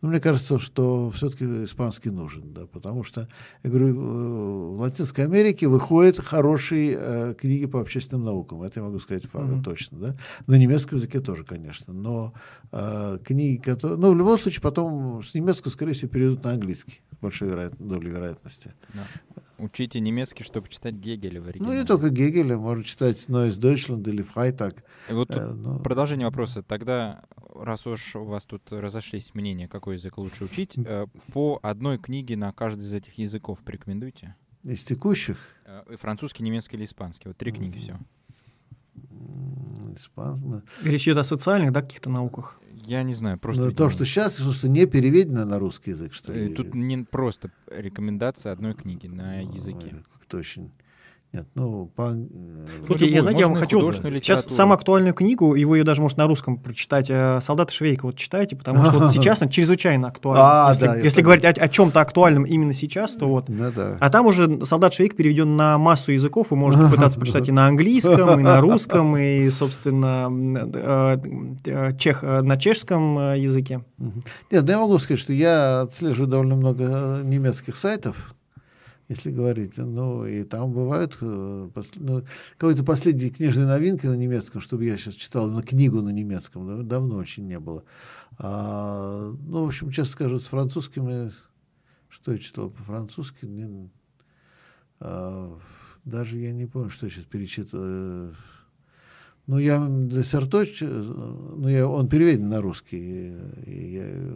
[0.00, 3.28] ну, мне кажется, что все-таки испанский нужен, да, потому что,
[3.62, 8.86] я говорю, э, в Латинской Америке выходят хорошие э, книги по общественным наукам, это я
[8.86, 9.62] могу сказать Мгм.
[9.62, 10.16] точно, да,
[10.46, 12.32] на немецком языке тоже, конечно, но
[12.72, 17.00] э, книги, которые, ну, в любом случае, потом с немецкого, скорее всего, перейдут на английский,
[17.20, 17.74] большой вероят...
[17.78, 18.72] долей вероятности.
[18.94, 19.06] Да.
[19.60, 21.78] Учите немецкий, чтобы читать Гегеля в Ну, оригинале.
[21.80, 24.82] не только Гегеля, можно читать Neues Deutschland или Freitag.
[25.08, 26.62] И вот э, ну, продолжение вопроса.
[26.62, 27.22] Тогда,
[27.54, 32.36] раз уж у вас тут разошлись мнения, какой язык лучше учить, э, по одной книге
[32.36, 34.34] на каждый из этих языков порекомендуйте.
[34.64, 37.28] из текущих Э, Французский, немецкий или испанский.
[37.28, 37.98] Вот три книги все.
[39.10, 42.60] м, испан- Речь идет о социальных, да, каких-то науках.
[42.86, 43.64] Я не знаю, просто...
[43.66, 46.54] Ну, то, что сейчас, что не переведено на русский язык, что э, ли?
[46.54, 50.02] Тут не просто рекомендация одной книги на языке.
[50.12, 50.72] Как-то очень...
[51.32, 52.10] Нет, ну, по...
[52.12, 52.16] э,
[52.86, 53.92] Слушайте, любую, я, знаете, я вам хочу...
[53.92, 58.06] Сейчас самую актуальную книгу, его ее даже может на русском прочитать, э, «Солдаты Швейка».
[58.06, 60.66] Вот читайте, потому что вот сейчас она чрезвычайно актуальна.
[60.66, 63.48] А, если да, если говорить о, о чем-то актуальном именно сейчас, то вот.
[63.48, 63.96] Ну, да.
[64.00, 67.68] А там уже «Солдат Швейк» переведен на массу языков, вы можете попытаться прочитать и на
[67.68, 70.28] английском, и на русском, и, собственно,
[71.64, 73.84] э, чех, на чешском языке.
[74.50, 78.34] Нет, ну я могу сказать, что я отслеживаю довольно много немецких сайтов,
[79.10, 79.76] если говорить.
[79.76, 82.22] Ну, и там бывают э, ну,
[82.56, 86.82] какой-то последние книжные новинки на немецком, чтобы я сейчас читал на книгу на немецком, да,
[86.84, 87.82] давно очень не было.
[88.38, 91.32] А, ну, в общем, честно скажу, с французскими,
[92.08, 93.90] что я читал по-французски, не-
[95.00, 95.58] а,
[96.04, 98.36] даже я не помню, что я сейчас перечитываю.
[99.48, 103.34] Ну, я Десерточ, ну, я, он переведен на русский,
[103.66, 104.32] и я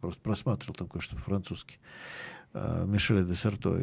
[0.00, 1.78] просто просматривал там кое-что по-французски.
[2.54, 3.80] А, Мишеля Десерто.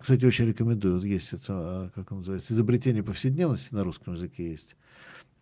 [0.00, 0.96] Кстати, очень рекомендую.
[0.96, 4.76] Вот есть это, а, как называется, изобретение повседневности на русском языке есть.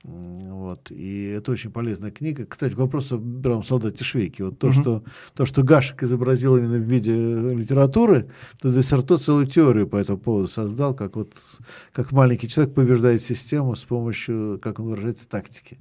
[0.03, 0.91] Вот.
[0.91, 2.47] И это очень полезная книга.
[2.47, 4.45] Кстати, к вопросу о бравом солдате Швейке.
[4.45, 4.81] Вот то, uh-huh.
[4.81, 5.05] что,
[5.35, 8.31] то, что Гашек изобразил именно в виде литературы,
[8.61, 11.35] то Десерто целую теорию по этому поводу создал, как, вот,
[11.93, 15.79] как маленький человек побеждает систему с помощью, как он выражается, тактики.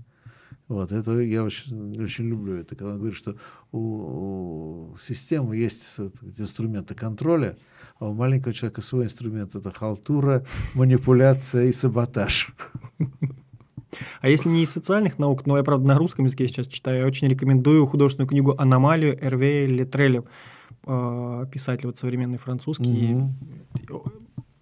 [0.69, 3.35] Вот, это я очень, очень люблю это, когда он говорит, что
[3.71, 5.97] у, у системы есть
[6.37, 7.57] инструменты контроля,
[7.97, 12.53] а у маленького человека свой инструмент это халтура, манипуляция и саботаж.
[14.21, 17.07] А если не из социальных наук, но я, правда, на русском языке сейчас читаю, я
[17.07, 20.23] очень рекомендую художественную книгу «Аномалию» Эрве Летреля,
[20.85, 23.15] э, писатель вот современный французский.
[23.15, 24.03] Угу.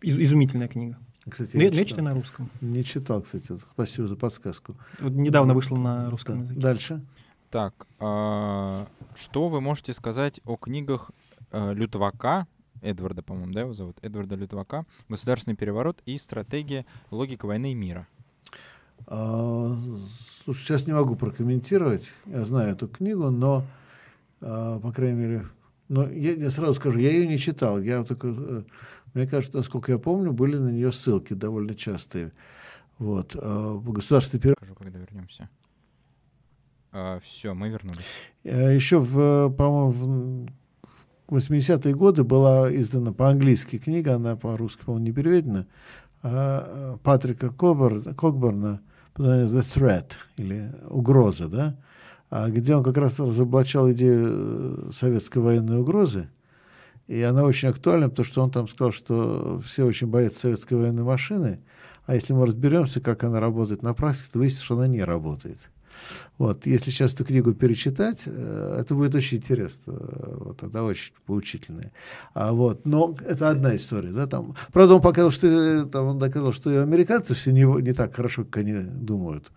[0.04, 0.98] Из, изумительная книга.
[1.30, 2.50] Кстати, я читаю на русском.
[2.62, 3.58] Не читал, кстати.
[3.74, 4.76] Спасибо за подсказку.
[5.00, 6.42] Вот недавно вышло на русском да.
[6.42, 6.60] языке.
[6.60, 7.06] Дальше.
[7.50, 11.12] Так, а, что вы можете сказать о книгах
[11.52, 12.48] а, Лютвака,
[12.82, 13.98] Эдварда, по-моему, да, его зовут?
[14.02, 18.08] Эдварда Лютвака «Государственный переворот и стратегия логика войны и мира».
[19.06, 19.78] А,
[20.44, 22.10] слушай, сейчас не могу прокомментировать.
[22.26, 23.66] Я знаю эту книгу, но,
[24.42, 25.46] а, по крайней мере,
[25.90, 27.80] но я, я сразу скажу, я ее не читал.
[27.80, 28.64] Я только, э,
[29.18, 32.32] мне кажется, насколько я помню, были на нее ссылки довольно частые.
[33.00, 33.36] Вот.
[33.36, 34.58] А, государственный перевод.
[34.60, 35.50] Скажу, когда вернемся.
[36.92, 38.06] А, все, мы вернулись.
[38.46, 40.48] А, еще, в, по-моему,
[41.28, 45.66] в 80-е годы была издана по-английски книга, она по-русски, по-моему, не переведена,
[46.22, 48.82] а, Патрика Кобер, Кокберна
[49.16, 51.76] The Threat, или угроза, да,
[52.30, 56.30] а где он как раз разоблачал идею э, советской военной угрозы,
[57.08, 61.04] и она очень актуальна, потому что он там сказал, что все очень боятся советской военной
[61.04, 61.60] машины,
[62.06, 65.70] а если мы разберемся, как она работает на практике, то выяснится, что она не работает.
[66.38, 69.94] Вот, если сейчас эту книгу перечитать, э, это будет очень интересно.
[70.38, 71.92] Вот, она очень поучительная.
[72.34, 74.12] А, вот, но это одна история.
[74.12, 74.56] Да, там.
[74.72, 78.44] Правда, он показал, что, там, он доказал, что и американцы все не, не так хорошо,
[78.46, 79.52] как они думают.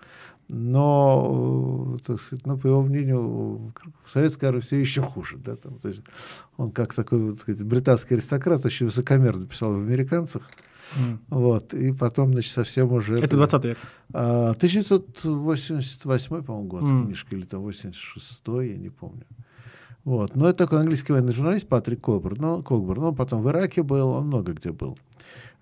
[0.52, 3.72] Но, э, так сказать, ну, по его мнению,
[4.04, 5.38] в советской армии все еще хуже.
[5.38, 6.02] Да, там, то есть
[6.56, 10.42] он как такой вот, сказать, британский аристократ очень высокомерно писал в американцах.
[10.96, 11.18] Mm.
[11.28, 13.14] Вот, и потом, значит, совсем уже...
[13.14, 13.78] Это 20 век.
[14.12, 17.04] А, 1988, по-моему, год mm.
[17.04, 19.24] книжка, или там 86 я не помню.
[20.04, 20.34] Вот.
[20.34, 22.38] Но это такой английский военный журналист Патрик Кобер.
[22.38, 23.04] Ну, Кокберн.
[23.04, 24.96] Он потом в Ираке был, он много где был.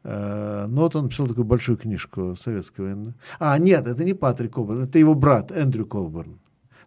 [0.05, 3.15] А, но вот он написал такую большую книжку советской военной.
[3.39, 6.39] А, нет, это не Патрик Коберн, это его брат Эндрю Коберн.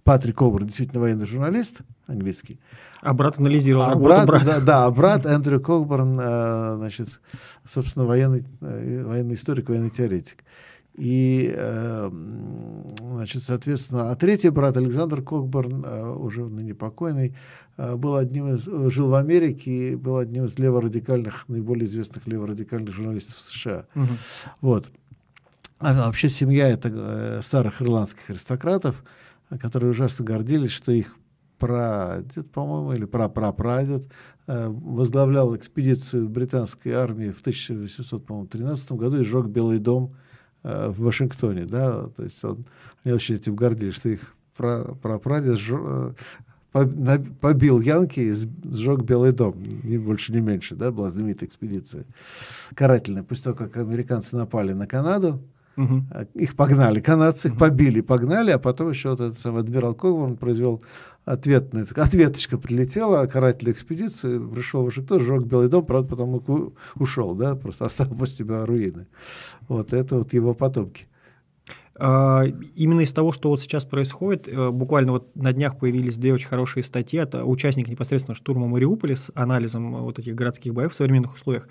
[0.03, 2.59] Патрик Коберн действительно военный журналист английский.
[3.01, 4.45] А брат анализировал а брат, брата.
[4.45, 7.19] Да, да, а брат Эндрю Кокберн, э, значит,
[7.67, 10.43] собственно, военный, э, военный историк, военный теоретик.
[10.93, 12.09] И, э,
[12.99, 15.85] значит, соответственно, а третий брат Александр Кокберн,
[16.17, 17.35] уже ныне покойный,
[17.77, 23.39] был одним из, жил в Америке и был одним из леворадикальных, наиболее известных леворадикальных журналистов
[23.39, 23.85] США.
[23.95, 24.07] Угу.
[24.59, 24.91] Вот.
[25.79, 29.03] А вообще семья это старых ирландских аристократов,
[29.59, 31.17] которые ужасно гордились, что их
[31.61, 34.07] прадед, по-моему, или прапрапрадед,
[34.47, 40.30] э, возглавлял экспедицию британской армии в 1813 году и сжег Белый дом э,
[40.63, 41.65] в Вашингтоне.
[41.65, 42.07] Да?
[42.07, 42.63] То есть он,
[43.03, 46.13] они очень этим гордились, что их прапрадед э,
[46.71, 52.05] побил Янки и сжег Белый дом, ни больше, ни меньше, да, была знаменитая экспедиция
[52.75, 53.23] карательная.
[53.23, 55.41] После того, как американцы напали на Канаду,
[55.81, 56.03] Угу.
[56.35, 60.81] Их погнали, канадцы их побили, погнали, а потом еще вот этот самый адмирал Когурн произвел
[61.25, 66.43] ответный, ответочка прилетела, каратель экспедиции, пришел в Вашингтон, сжег Белый дом, правда, потом
[66.95, 69.07] ушел, да, просто оставил после себя руины.
[69.67, 71.05] Вот это вот его потомки.
[71.95, 72.45] А,
[72.75, 76.47] именно из того, что вот сейчас происходит, э, буквально вот на днях появились две очень
[76.47, 81.33] хорошие статьи от участника непосредственно штурма Мариуполя с анализом вот этих городских боев в современных
[81.33, 81.67] условиях.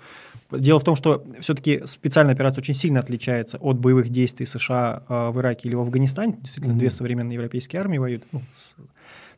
[0.51, 5.31] Дело в том, что все-таки специальная операция очень сильно отличается от боевых действий США а,
[5.31, 6.37] в Ираке или в Афганистане.
[6.41, 6.79] Действительно, mm-hmm.
[6.79, 8.23] две современные европейские армии воюют.
[8.31, 8.75] Ну, с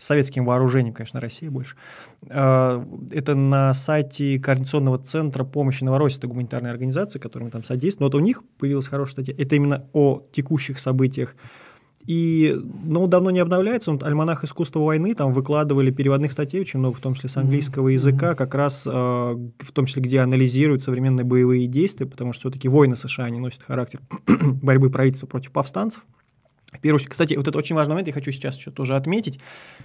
[0.03, 1.75] советским вооружением, конечно, Россия больше.
[2.29, 8.01] А, это на сайте Координационного центра помощи Новороссии, это гуманитарная организация, которая там содействует.
[8.01, 9.35] Но вот у них появилась хорошая статья.
[9.37, 11.35] Это именно о текущих событиях
[12.05, 13.91] и, ну, давно не обновляется.
[13.91, 17.87] Вот «Альманах искусства войны» там выкладывали переводных статей очень много, в том числе с английского
[17.89, 22.67] языка, как раз э, в том числе, где анализируют современные боевые действия, потому что все-таки
[22.67, 24.01] войны США, они носят характер
[24.61, 26.05] борьбы правительства против повстанцев.
[26.73, 29.39] В первую очередь, кстати, вот это очень важный момент, я хочу сейчас еще тоже отметить,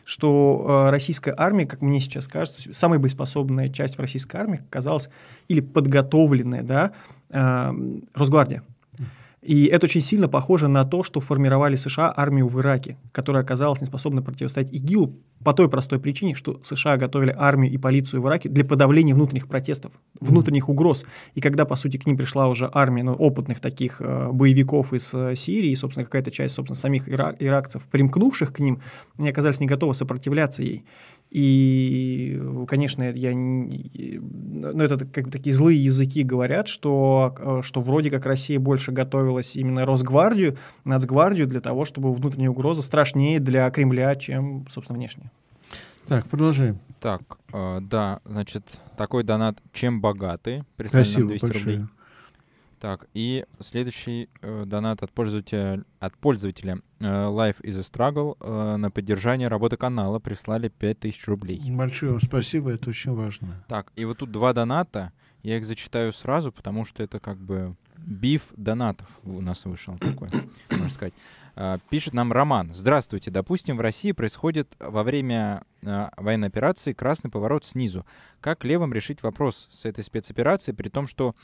[0.05, 5.09] что э, российская армия, как мне сейчас кажется, самая боеспособная часть в российской армии оказалась
[5.49, 6.93] или подготовленная, да,
[7.31, 7.73] э,
[8.15, 8.63] Росгвардия.
[9.43, 13.81] И это очень сильно похоже на то, что формировали США армию в Ираке, которая оказалась
[13.81, 18.49] неспособна противостоять ИГИЛу по той простой причине, что США готовили армию и полицию в Ираке
[18.49, 21.05] для подавления внутренних протестов, внутренних угроз.
[21.35, 25.15] И когда, по сути, к ним пришла уже армия ну, опытных таких э, боевиков из
[25.15, 28.81] э, Сирии, собственно, какая-то часть, собственно, самих ира- иракцев, примкнувших к ним,
[29.17, 30.85] они оказались не готовы сопротивляться ей.
[31.31, 38.25] И, конечно, я, ну, это как такие злые языки говорят, что, э, что вроде как
[38.25, 38.93] Россия больше
[39.29, 45.31] готовилась именно Росгвардию, Нацгвардию для того, чтобы внутренняя угроза страшнее для Кремля, чем, собственно, внешняя.
[46.07, 46.79] Так, продолжаем.
[47.01, 47.23] Так,
[47.53, 48.65] э, да, значит,
[48.97, 51.65] такой донат «Чем богаты?» прислали Спасибо нам 200 большое.
[51.65, 51.89] рублей.
[52.81, 58.77] Так, и следующий э, донат от пользователя, от пользователя э, Life is a Struggle э,
[58.77, 61.61] на поддержание работы канала прислали 5000 рублей.
[61.77, 63.49] Большое вам спасибо, это очень важно.
[63.69, 65.13] Так, и вот тут два доната.
[65.43, 67.77] Я их зачитаю сразу, потому что это как бы
[68.09, 70.29] биф донатов у нас вышел такой,
[70.71, 71.15] можно сказать.
[71.55, 72.73] А, Пишет нам Роман.
[72.73, 73.31] Здравствуйте.
[73.31, 78.07] Допустим, в России происходит во время а, военной операции красный поворот снизу.
[78.41, 81.35] Как левым решить вопрос с этой спецоперацией, при том, что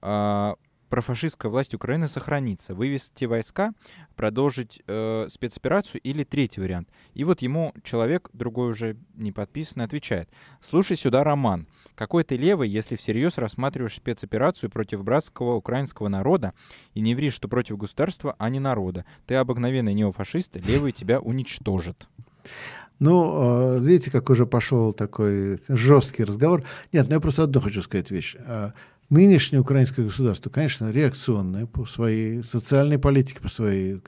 [0.00, 0.54] а,
[0.92, 2.74] профашистская власть Украины сохранится?
[2.74, 3.72] Вывести войска,
[4.14, 6.90] продолжить э, спецоперацию или третий вариант?
[7.14, 10.28] И вот ему человек, другой уже не подписанный, отвечает.
[10.60, 11.66] Слушай сюда, Роман.
[11.94, 16.52] Какой ты левый, если всерьез рассматриваешь спецоперацию против братского украинского народа
[16.92, 19.06] и не вришь, что против государства, а не народа?
[19.26, 22.06] Ты обыкновенный неофашист, левый тебя уничтожит.
[22.98, 26.64] Ну, э, видите, как уже пошел такой жесткий разговор.
[26.92, 28.36] Нет, ну я просто одну хочу сказать вещь.
[29.12, 34.00] Нынешнее украинское государство, конечно, реакционное по своей социальной политике, по своей,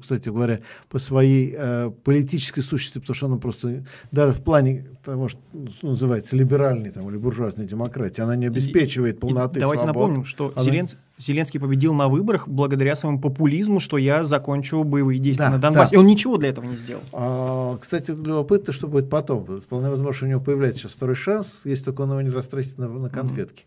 [0.00, 5.28] кстати говоря, по своей э, политической сущности, потому что оно просто даже в плане того,
[5.28, 10.00] что ну, называется либеральной там, или буржуазной демократии, она не обеспечивает полноты И давайте свобод.
[10.02, 15.18] напомним, что Она- Зеленс- Зеленский победил на выборах благодаря своему популизму, что я закончу боевые
[15.18, 15.90] действия Да, на Донбассе.
[15.90, 15.96] да.
[15.96, 17.02] И он ничего для этого не сделал.
[17.12, 19.44] А, кстати, любопытно, что будет потом.
[19.60, 22.78] Вполне возможно, что у него появляется сейчас второй шанс, если только он его не растратит
[22.78, 23.64] на, на конфетки.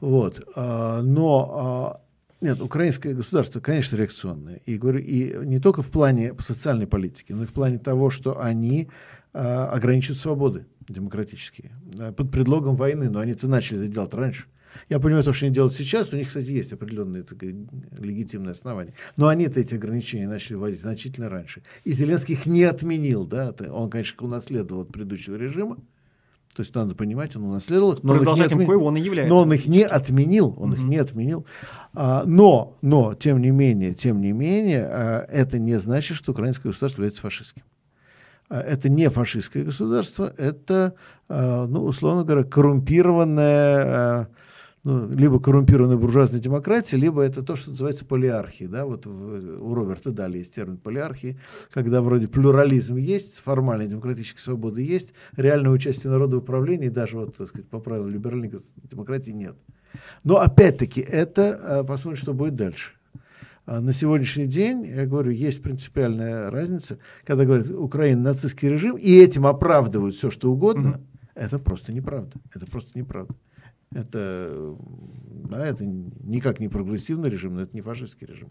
[0.00, 0.46] Вот.
[0.56, 2.00] А, но а,
[2.40, 4.60] нет, украинское государство, конечно, реакционное.
[4.66, 8.40] И, говорю, и не только в плане социальной политики, но и в плане того, что
[8.40, 8.88] они
[9.32, 11.72] а, ограничивают свободы демократические
[12.16, 13.10] под предлогом войны.
[13.10, 14.44] Но они-то начали это делать раньше.
[14.88, 18.94] Я понимаю, то, что они делают сейчас, у них, кстати, есть определенные так легитимные основания.
[19.16, 21.62] Но они-то эти ограничения начали вводить значительно раньше.
[21.84, 23.26] И Зеленский их не отменил.
[23.26, 23.50] Да?
[23.50, 25.78] Это Он, конечно, унаследовал от предыдущего режима.
[26.56, 28.02] То есть надо понимать, он унаследовал их.
[28.02, 29.28] но он их не коего он и является.
[29.28, 31.44] Но он их не отменил, он их не отменил.
[31.92, 36.72] А, но, но, тем не менее, тем не менее, а, это не значит, что украинское
[36.72, 37.62] государство является фашистским.
[38.48, 40.94] А, Это не фашистское государство, это,
[41.28, 44.28] а, ну, условно говоря, коррумпированная, а,
[44.86, 48.70] ну, либо коррумпированная буржуазная демократия, либо это то, что называется полиархией.
[48.70, 48.86] Да?
[48.86, 51.40] Вот в- у Роберта Дали есть термин полиархии,
[51.72, 57.36] когда вроде плюрализм есть, формальная демократическая свобода есть, реальное участие народа в управлении, даже вот,
[57.36, 58.52] так сказать, по правилам либеральной
[58.84, 59.56] демократии нет.
[60.22, 62.92] Но опять-таки это, а, посмотрим, что будет дальше.
[63.64, 69.12] А На сегодняшний день, я говорю, есть принципиальная разница, когда говорят, Украина нацистский режим, и
[69.16, 71.00] этим оправдывают все, что угодно,
[71.34, 72.38] это просто неправда.
[72.54, 73.34] Это просто неправда.
[73.92, 74.76] Это,
[75.48, 78.50] да, это никак не прогрессивный режим, но это не фашистский режим.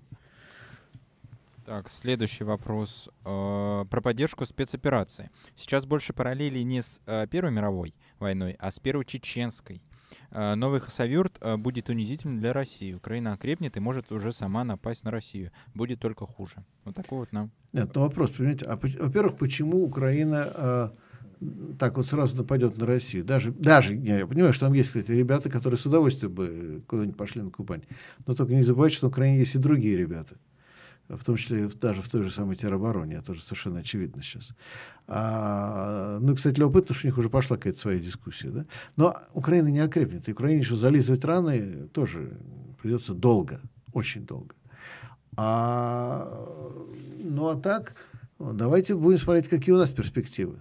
[1.66, 5.32] Так, следующий вопрос э, про поддержку спецоперации.
[5.56, 9.82] Сейчас больше параллелей не с э, Первой мировой войной, а с Первой Чеченской.
[10.30, 12.94] Э, новый Хасавюрт э, будет унизительным для России.
[12.94, 15.52] Украина окрепнет и может уже сама напасть на Россию.
[15.74, 16.64] Будет только хуже.
[16.84, 17.52] Вот такой вот нам.
[17.74, 20.94] Нет, ну вопрос, понимаете, а, во-первых, почему Украина а,
[21.80, 23.26] так вот сразу нападет на Россию?
[23.26, 27.42] Даже, даже я, понимаю, что там есть, кстати, ребята, которые с удовольствием бы куда-нибудь пошли
[27.42, 27.84] на Кубань.
[28.26, 30.36] Но только не забывайте, что на Украине есть и другие ребята.
[31.08, 34.54] В том числе даже в той же самой теробороне, это уже совершенно очевидно сейчас.
[35.08, 38.50] А, ну, кстати, любопытно, что у них уже пошла какая-то своя дискуссия.
[38.50, 38.66] Да?
[38.98, 40.28] Но Украина не окрепнет.
[40.28, 42.40] И Украине еще зализывать раны тоже
[42.82, 43.62] придется долго,
[43.94, 44.56] очень долго.
[45.38, 46.28] А,
[47.20, 47.96] ну а так,
[48.40, 50.60] давайте будем смотреть, какие у нас перспективы.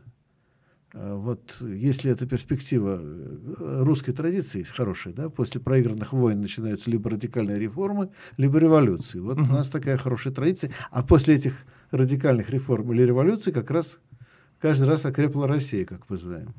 [0.94, 7.10] А, Вот если эта перспектива э, русской традиции хорошая, да, после проигранных войн начинаются либо
[7.10, 9.18] радикальные реформы, либо революции.
[9.18, 10.70] Вот у нас такая хорошая традиция.
[10.90, 13.98] А после этих радикальных реформ или революций как раз
[14.60, 16.54] каждый раз окрепла Россия, как мы знаем.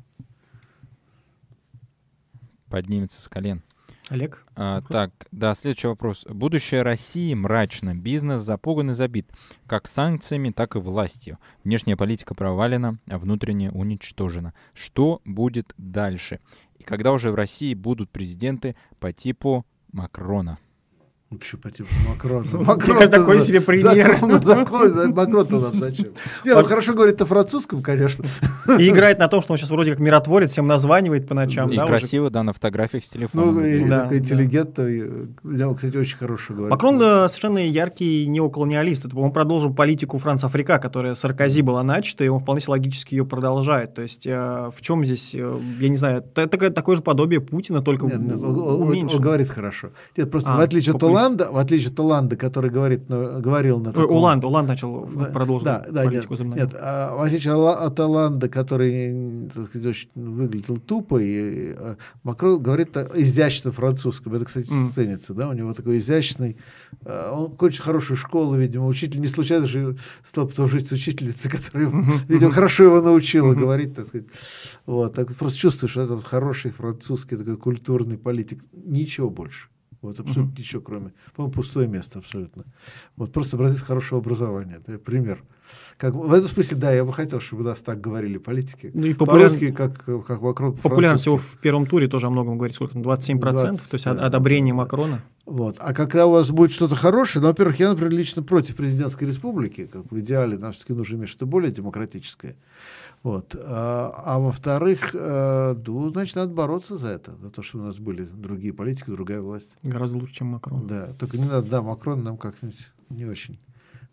[2.68, 3.62] Поднимется с колен.
[4.08, 4.44] Олег?
[4.54, 4.92] А, Вопрос?
[4.92, 6.24] так, да, следующий вопрос.
[6.28, 9.28] Будущее России мрачно, бизнес запуган и забит,
[9.66, 11.38] как санкциями, так и властью.
[11.64, 14.54] Внешняя политика провалена, а внутренняя уничтожена.
[14.74, 16.40] Что будет дальше?
[16.78, 20.58] И когда уже в России будут президенты по типу Макрона?
[21.28, 22.46] Ну, почему по типу Макрона?
[22.52, 24.16] Макрон такой себе пример.
[25.12, 26.12] Макрон-то нам зачем?
[26.44, 28.24] Не, он хорошо говорит на французском, конечно.
[28.78, 31.68] И играет на том, что он сейчас вроде как миротворец, всем названивает по ночам.
[31.72, 33.50] И красиво, да, на фотографиях с телефона.
[33.50, 35.26] Ну, и такой интеллигентный.
[35.42, 36.70] Я, кстати, очень хорошо говорит.
[36.70, 39.06] Макрон совершенно яркий неоколониалист.
[39.12, 43.94] Он продолжил политику Франц-Африка, которая Саркози была начата, и он вполне логически ее продолжает.
[43.94, 48.04] То есть э, в чем здесь, э, я не знаю, такое же подобие Путина, только
[48.04, 49.90] он говорит хорошо.
[50.16, 53.92] Нет, просто в отличие от Оланда, в отличие от Оланда, который говорит, ну, говорил на
[53.92, 54.16] таком...
[54.16, 58.48] Оланд, Оланд начал да, продолжить да, да, политику нет, нет, а, в отличие от Оланда,
[58.48, 64.34] который так сказать, очень выглядел тупо, и а, Макрон говорит изящно французском.
[64.34, 64.90] Это, кстати, mm.
[64.90, 66.56] ценится, да, у него такой изящный...
[67.04, 71.50] А, он кончил хорошую школу, видимо, учитель не случайно же стал потом жить с учительницей,
[71.50, 71.90] которая,
[72.28, 74.26] видимо, хорошо его научила говорить, так сказать.
[74.84, 78.62] Вот, так просто чувствуешь, что это хороший французский такой культурный политик.
[78.72, 79.68] Ничего больше.
[80.06, 80.58] Вот абсолютно mm-hmm.
[80.58, 82.64] ничего, кроме, по-моему, пустое место абсолютно.
[83.16, 84.78] Вот просто образец хорошего образования.
[84.78, 85.42] Это пример.
[85.96, 88.90] Как, в этом смысле, да, я бы хотел, чтобы у нас так говорили политики.
[88.92, 89.48] Ну и популяр...
[89.48, 90.76] По-русски, как, как Макрон.
[90.76, 92.76] Популярность всего в первом туре тоже о многом говорит.
[92.76, 92.98] Сколько?
[92.98, 93.38] 27%?
[93.38, 95.22] 20, то есть да, одобрение да, Макрона?
[95.46, 95.76] Вот.
[95.78, 99.86] А когда у вас будет что-то хорошее, ну, во-первых, я, например, лично против президентской республики,
[99.86, 102.56] как в идеале нам все-таки нужно иметь что-то более демократическое.
[103.26, 103.56] Вот.
[103.60, 107.98] А, а во-вторых, э, ну, значит, надо бороться за это, за то, что у нас
[107.98, 109.76] были другие политики, другая власть.
[109.82, 110.86] Гораздо лучше, чем Макрон.
[110.86, 113.58] Да, только не надо, да, Макрон нам как-нибудь не очень.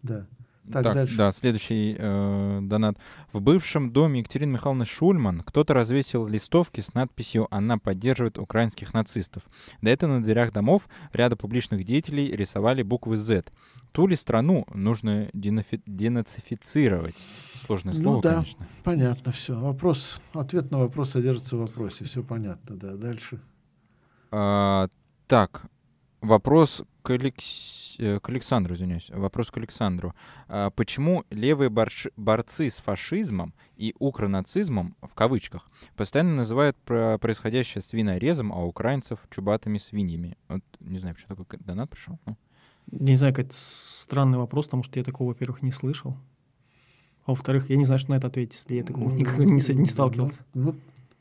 [0.02, 0.26] Да.
[0.72, 1.16] Так, так дальше.
[1.16, 2.98] да, следующий э, донат.
[3.32, 9.44] В бывшем доме Екатерины Михайловны Шульман кто-то развесил листовки с надписью «Она поддерживает украинских нацистов».
[9.84, 13.44] До этого на дверях домов ряда публичных деятелей рисовали буквы «Z».
[13.94, 17.24] Ту ли страну нужно денацифицировать?
[17.54, 18.68] Сложное слово, ну, да, конечно.
[18.84, 19.56] понятно все.
[19.58, 22.04] Вопрос, ответ на вопрос содержится в вопросе.
[22.04, 22.96] Все понятно, да.
[22.96, 23.40] Дальше.
[24.32, 24.88] А,
[25.28, 25.68] так,
[26.22, 27.96] вопрос к, Алекс...
[28.00, 29.12] Э, к Александру, извиняюсь.
[29.12, 30.16] Вопрос к Александру.
[30.48, 32.08] А, почему левые борш...
[32.18, 39.78] борцы с фашизмом и укронацизмом, в кавычках, постоянно называют про происходящее свинорезом, а украинцев чубатыми
[39.78, 40.36] свиньями?
[40.48, 42.20] Вот, не знаю, почему такой донат пришел.
[42.26, 42.38] Ну.
[42.92, 46.18] Не знаю, какой-то странный вопрос, потому что я такого, во-первых, не слышал.
[47.26, 49.88] А во-вторых, я не знаю, что на это ответить, если я такого никогда не, не
[49.88, 50.46] сталкивался.
[50.54, 50.76] Ну, ну,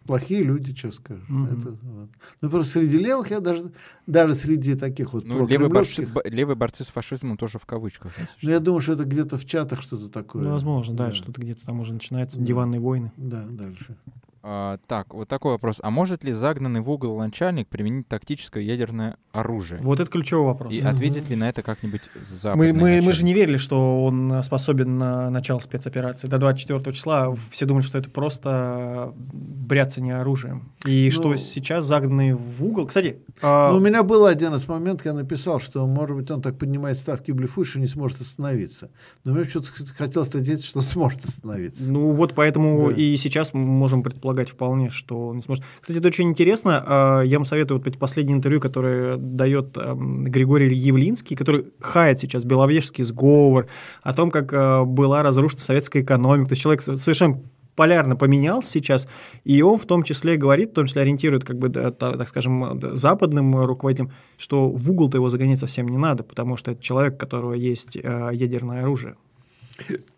[0.04, 1.24] плохие люди, что скажешь.
[1.28, 1.58] Mm-hmm.
[1.58, 2.08] Это, вот.
[2.40, 3.72] Ну, просто среди левых я даже,
[4.06, 8.12] даже среди таких вот ну, левые, борцы, левые борцы с фашизмом тоже в кавычках.
[8.42, 10.42] Ну, я думаю, что это где-то в чатах что-то такое.
[10.42, 11.10] Ну, возможно, да, да.
[11.12, 12.44] что-то где-то там уже начинается, да.
[12.44, 13.12] диванные войны.
[13.16, 13.96] Да, дальше.
[14.44, 15.78] А, так, вот такой вопрос.
[15.80, 19.80] А может ли загнанный в угол начальник применить тактическое ядерное оружие?
[19.80, 20.74] Вот это ключевой вопрос.
[20.74, 24.42] И ответит ли на это как-нибудь западный мы, мы, мы же не верили, что он
[24.42, 26.26] способен на начало спецоперации.
[26.26, 30.72] До 24 числа все думали, что это просто бряцание оружием.
[30.86, 32.86] И ну, что сейчас загнанный в угол...
[32.86, 33.18] Кстати...
[33.42, 33.70] А...
[33.70, 36.98] Ну, у меня был один из моментов, я написал, что, может быть, он так поднимает
[36.98, 38.90] ставки блефует, что не сможет остановиться.
[39.22, 41.92] Но мне что-то хотелось надеяться, что он сможет остановиться.
[41.92, 42.96] Ну, вот поэтому да.
[42.96, 45.64] и сейчас мы можем предположить, предполагать вполне, что он не сможет.
[45.80, 46.82] Кстати, это очень интересно.
[46.86, 52.44] А, я вам советую вот эти последние интервью, которые дает Григорий Явлинский, который хает сейчас
[52.44, 53.66] Беловежский сговор,
[54.02, 56.48] о том, как а, была разрушена советская экономика.
[56.48, 57.40] То есть человек совершенно
[57.74, 59.08] полярно поменялся сейчас,
[59.44, 62.78] и он в том числе говорит, в том числе ориентирует, как бы, да, так скажем,
[62.94, 67.16] западным руководителям, что в угол-то его загонять совсем не надо, потому что это человек, у
[67.16, 69.14] которого есть э, ядерное оружие.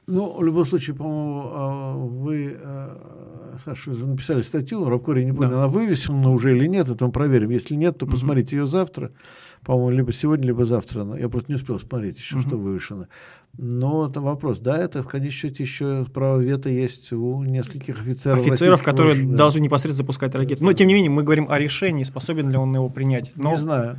[0.07, 2.59] Ну, в любом случае, по-моему, а, вы,
[3.65, 5.57] Саша, написали статью, Рабкори, не помню, да.
[5.57, 7.51] она вывесена уже или нет, это мы проверим.
[7.51, 9.13] Если нет, то посмотрите ее завтра,
[9.65, 11.07] по-моему, либо сегодня, либо завтра.
[11.17, 13.09] Я просто не успел смотреть еще, что вывешено.
[13.57, 14.59] Но это вопрос.
[14.59, 18.45] Да, это в конечном счете еще право вето есть у нескольких офицеров.
[18.45, 19.37] Офицеров, которые да.
[19.37, 20.65] должны непосредственно запускать ракеты.
[20.65, 23.33] Но, тем не менее, мы говорим о решении, способен ли он его принять.
[23.37, 23.53] Но...
[23.53, 23.99] Не знаю.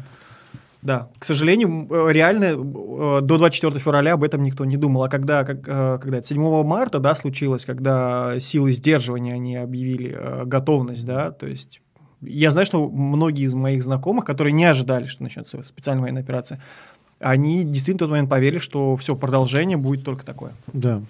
[0.85, 5.03] Да, к сожалению, э, реально э, до 24 февраля об этом никто не думал.
[5.03, 11.03] А когда, как, э, когда 7 марта, да, случилось, когда силы сдерживания, они объявили готовность,
[11.07, 11.81] да, то есть
[12.21, 16.61] я знаю, что многие из моих знакомых, которые не ожидали, что начнется специальная военная операция,
[17.19, 20.53] они действительно в тот момент поверили, что все, продолжение будет только такое.
[20.71, 21.01] Да.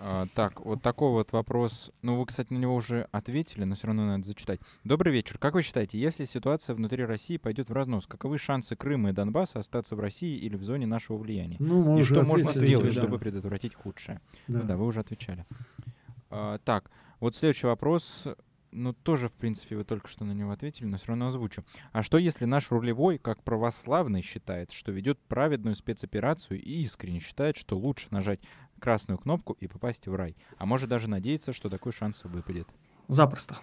[0.00, 1.90] А, так, вот такой вот вопрос.
[2.02, 4.60] Ну, вы, кстати, на него уже ответили, но все равно надо зачитать.
[4.84, 5.38] Добрый вечер.
[5.38, 9.58] Как вы считаете, если ситуация внутри России пойдет в разнос, каковы шансы Крыма и Донбасса
[9.58, 11.56] остаться в России или в зоне нашего влияния?
[11.58, 13.02] Ну, и что можно сделать, да.
[13.02, 14.20] чтобы предотвратить худшее?
[14.46, 14.60] Да.
[14.60, 15.44] Ну, да, вы уже отвечали.
[16.30, 18.28] А, так, вот следующий вопрос
[18.70, 21.64] ну, тоже, в принципе, вы только что на него ответили, но все равно озвучу.
[21.92, 27.56] А что, если наш рулевой, как православный, считает, что ведет праведную спецоперацию и искренне считает,
[27.56, 28.40] что лучше нажать
[28.78, 30.36] красную кнопку и попасть в рай?
[30.56, 32.68] А может даже надеяться, что такой шанс выпадет?
[33.08, 33.58] Запросто.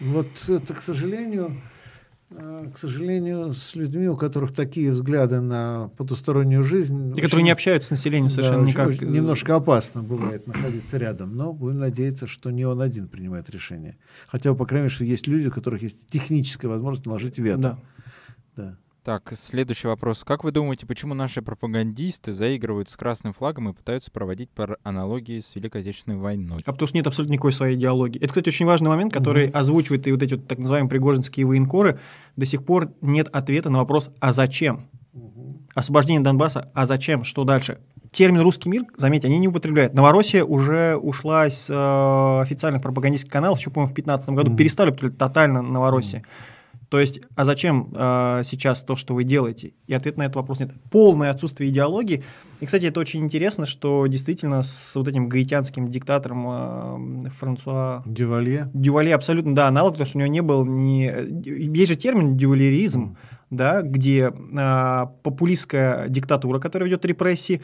[0.00, 1.56] Вот это, к сожалению,
[2.30, 7.08] к сожалению, с людьми, у которых такие взгляды на потустороннюю жизнь.
[7.08, 8.88] И очень, которые не общаются с населением совершенно да, никак.
[8.88, 13.96] Очень, немножко опасно бывает находиться рядом, но будем надеяться, что не он один принимает решение.
[14.26, 17.58] Хотя бы, по крайней мере, что есть люди, у которых есть техническая возможность наложить вето.
[17.58, 17.78] Да.
[18.56, 18.78] да.
[19.08, 20.22] Так, следующий вопрос.
[20.22, 25.40] Как вы думаете, почему наши пропагандисты заигрывают с красным флагом и пытаются проводить по аналогии
[25.40, 26.58] с Великой Отечественной войной?
[26.66, 28.18] А потому что нет абсолютно никакой своей идеологии.
[28.18, 29.56] Это, кстати, очень важный момент, который угу.
[29.56, 31.98] озвучивает и вот эти вот так называемые пригожинские военкоры.
[32.36, 34.90] До сих пор нет ответа на вопрос «а зачем?».
[35.14, 35.62] Угу.
[35.74, 37.78] Освобождение Донбасса «а зачем?», что дальше?
[38.12, 39.94] Термин «русский мир», заметьте, они не употребляют.
[39.94, 44.58] Новороссия уже ушла с э, официальных пропагандистских каналов, еще, по-моему, в 2015 году, угу.
[44.58, 46.18] перестали тотально Новороссия.
[46.18, 46.26] Угу.
[46.88, 49.74] То есть, а зачем э, сейчас то, что вы делаете?
[49.86, 50.70] И ответ на этот вопрос нет.
[50.90, 52.22] Полное отсутствие идеологии.
[52.60, 58.02] И, кстати, это очень интересно, что действительно с вот этим гаитянским диктатором э, Франсуа...
[58.06, 58.70] Дювалье?
[58.72, 61.76] Дювалье абсолютно, да, аналог, потому что у него не был ни...
[61.76, 63.16] Есть же термин дювалеризм,
[63.50, 67.60] да, где э, популистская диктатура, которая ведет репрессии,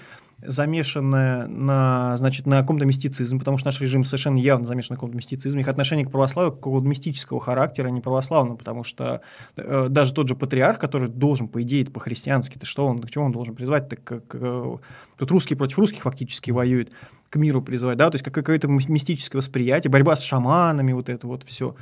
[0.47, 5.17] замешанная на, значит, на каком-то мистицизме, потому что наш режим совершенно явно замешан на каком-то
[5.17, 5.63] мистицизме.
[5.63, 9.21] Их отношение к православию какого-то мистического характера, а не православного, потому что
[9.57, 13.27] э, даже тот же патриарх, который должен, по идее, по-христиански, то что он, к чему
[13.27, 14.77] он должен призвать, так как э,
[15.19, 16.91] тут русские против русских фактически воюют,
[17.31, 21.43] к миру призывать, да, то есть какое-то мистическое восприятие, борьба с шаманами, вот это вот
[21.43, 21.75] все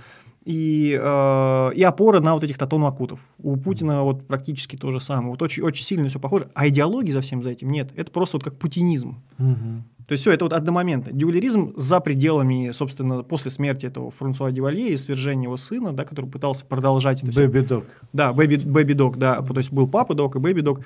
[0.44, 3.20] и, э, и опора на вот этих тонтон-макутов.
[3.38, 5.30] У Путина вот практически то же самое.
[5.30, 6.48] Вот очень, очень сильно все похоже.
[6.54, 7.90] А идеологии за всем за этим нет.
[7.96, 9.22] Это просто вот как путинизм.
[9.38, 9.82] Угу.
[10.08, 11.12] То есть все, это вот одномоментно.
[11.12, 16.28] Дювалеризм за пределами, собственно, после смерти этого Франсуа Дювалье и свержения его сына, да, который
[16.28, 17.84] пытался продолжать это Бэби Док.
[18.12, 19.40] Да, Бэби, Бэби Док, да.
[19.42, 20.80] То есть был Папа Док и Бэби Док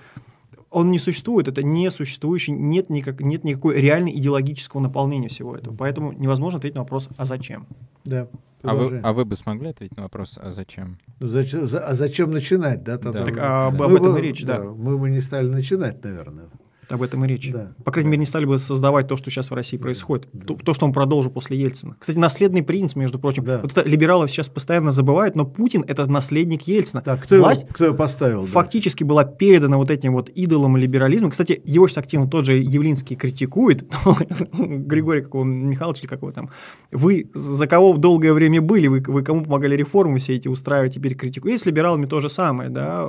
[0.69, 5.75] он не существует, это не существующий, нет, никак, нет никакой реальной идеологического наполнения всего этого.
[5.75, 7.67] Поэтому невозможно ответить на вопрос, а зачем?
[8.05, 8.29] Да.
[8.63, 10.99] А вы, а вы бы смогли ответить на вопрос, а зачем?
[11.21, 12.99] Ну, зачем а зачем начинать, да?
[12.99, 13.21] Тогда?
[13.21, 13.25] Да.
[13.25, 14.59] Так, а, об, об этом бы, и речь, да.
[14.59, 14.65] да.
[14.65, 16.49] Мы бы не стали начинать, наверное.
[16.89, 17.51] Об этом и речь.
[17.53, 17.73] Да.
[17.85, 20.29] По крайней мере, не стали бы создавать то, что сейчас в России происходит.
[20.33, 20.47] Да.
[20.47, 21.97] То, то, что он продолжил после Ельцина.
[21.99, 23.45] Кстати, наследный принц, между прочим.
[23.45, 23.59] Да.
[23.63, 27.03] Вот это либералы сейчас постоянно забывают, но Путин– это наследник Ельцина.
[27.05, 28.47] Да, кто, Власть его, кто его поставил?
[28.47, 29.09] Фактически да.
[29.09, 31.31] была передана вот этим вот идолам либерализма.
[31.31, 33.85] Кстати, его сейчас активно тот же Явлинский критикует.
[34.53, 36.51] Григорий какого Михайлович или какого там.
[36.93, 38.87] Вы за кого долгое время были?
[38.87, 41.57] Вы, вы кому помогали реформы все эти устраивать, теперь критикуют.
[41.57, 43.09] И с либералами то же самое, да,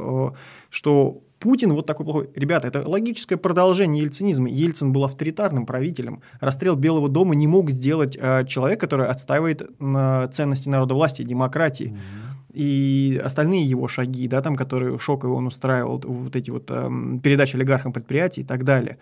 [0.69, 2.29] что Путин вот такой плохой.
[2.35, 4.49] Ребята, это логическое продолжение ельцинизма.
[4.49, 6.21] Ельцин был авторитарным правителем.
[6.39, 11.87] Расстрел Белого дома не мог сделать э, человек, который отстаивает э, ценности народа власти, демократии.
[11.87, 12.27] Mm-hmm.
[12.53, 16.89] И остальные его шаги, да, там, которые шоковые он устраивал, вот эти вот э,
[17.21, 18.97] передачи олигархам предприятий и так далее.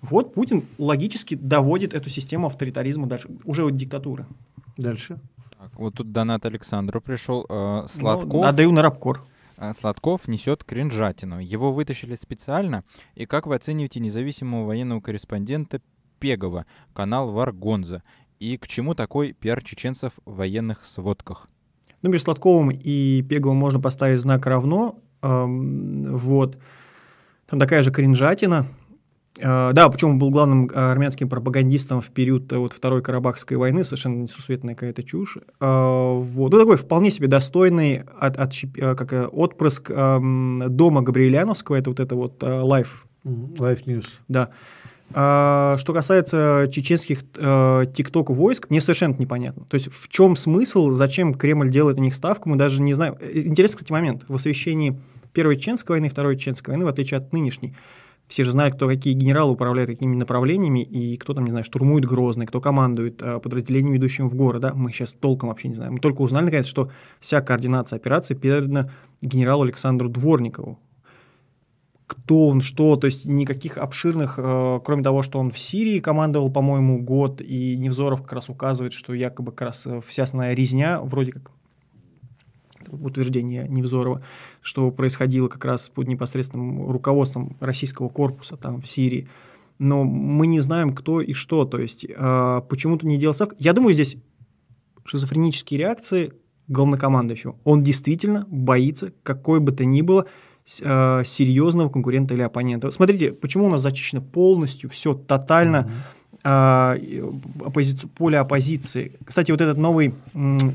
[0.00, 4.26] Вот Путин логически доводит эту систему авторитаризма дальше, уже от диктатуры.
[4.76, 5.18] Дальше.
[5.58, 7.46] Так, вот тут донат Александру пришел.
[7.48, 8.32] Э, Сладков.
[8.32, 9.24] Ну, отдаю на рабкор.
[9.56, 11.38] А, Сладков несет кринжатину.
[11.38, 12.84] Его вытащили специально.
[13.14, 15.80] И как вы оцениваете независимого военного корреспондента
[16.18, 18.02] Пегова, канал Варгонза?
[18.40, 21.48] И к чему такой пиар чеченцев в военных сводках?
[22.02, 25.00] Ну, между Сладковым и Пеговым можно поставить знак равно.
[25.22, 26.58] Эм, вот.
[27.46, 28.66] Там такая же кринжатина.
[29.42, 33.82] А, да, почему был главным а, армянским пропагандистом в период э, вот, Второй Карабахской войны,
[33.82, 35.38] совершенно несусветная какая-то чушь.
[35.58, 36.52] Вот.
[36.52, 38.52] Ну, такой вполне себе достойный от, от,
[38.96, 43.04] как, э, отпрыск дома Габриэляновского, это вот это вот Life.
[43.24, 44.06] Life News.
[44.28, 44.50] Да.
[45.10, 49.64] Что касается чеченских э, тикток войск, мне совершенно непонятно.
[49.66, 53.14] То есть в чем смысл, зачем Кремль делает на них ставку, мы даже не знаем.
[53.32, 54.24] Интересный, кстати, момент.
[54.26, 54.98] В освещении
[55.32, 57.74] Первой Чеченской войны, Второй Чеченской войны, в отличие от нынешней,
[58.26, 62.04] все же знали, кто какие генералы управляют какими направлениями, и кто там, не знаю, штурмует
[62.04, 64.62] Грозный, кто командует э, подразделением, идущим в город.
[64.62, 64.72] Да?
[64.74, 65.94] Мы сейчас толком вообще не знаем.
[65.94, 66.90] Мы только узнали, наконец, что
[67.20, 68.90] вся координация операции передана
[69.20, 70.78] генералу Александру Дворникову.
[72.06, 76.50] Кто он, что, то есть никаких обширных, э, кроме того, что он в Сирии командовал,
[76.50, 81.00] по-моему, год, и Невзоров как раз указывает, что якобы как раз э, вся основная резня,
[81.00, 81.50] вроде как
[82.94, 84.20] утверждение Невзорова,
[84.60, 89.28] что происходило как раз под непосредственным руководством российского корпуса там в Сирии.
[89.78, 91.64] Но мы не знаем, кто и что.
[91.64, 93.56] То есть э, почему-то не делал ставку.
[93.58, 94.16] Я думаю, здесь
[95.04, 96.32] шизофренические реакции
[96.68, 97.56] главнокомандующего.
[97.64, 100.26] Он действительно боится какой бы то ни было
[100.80, 102.90] э, серьезного конкурента или оппонента.
[102.90, 105.78] Смотрите, почему у нас зачищено полностью, все тотально.
[105.78, 107.96] Mm-hmm а, оппози...
[108.16, 109.12] поле оппозиции.
[109.24, 110.14] Кстати, вот этот новый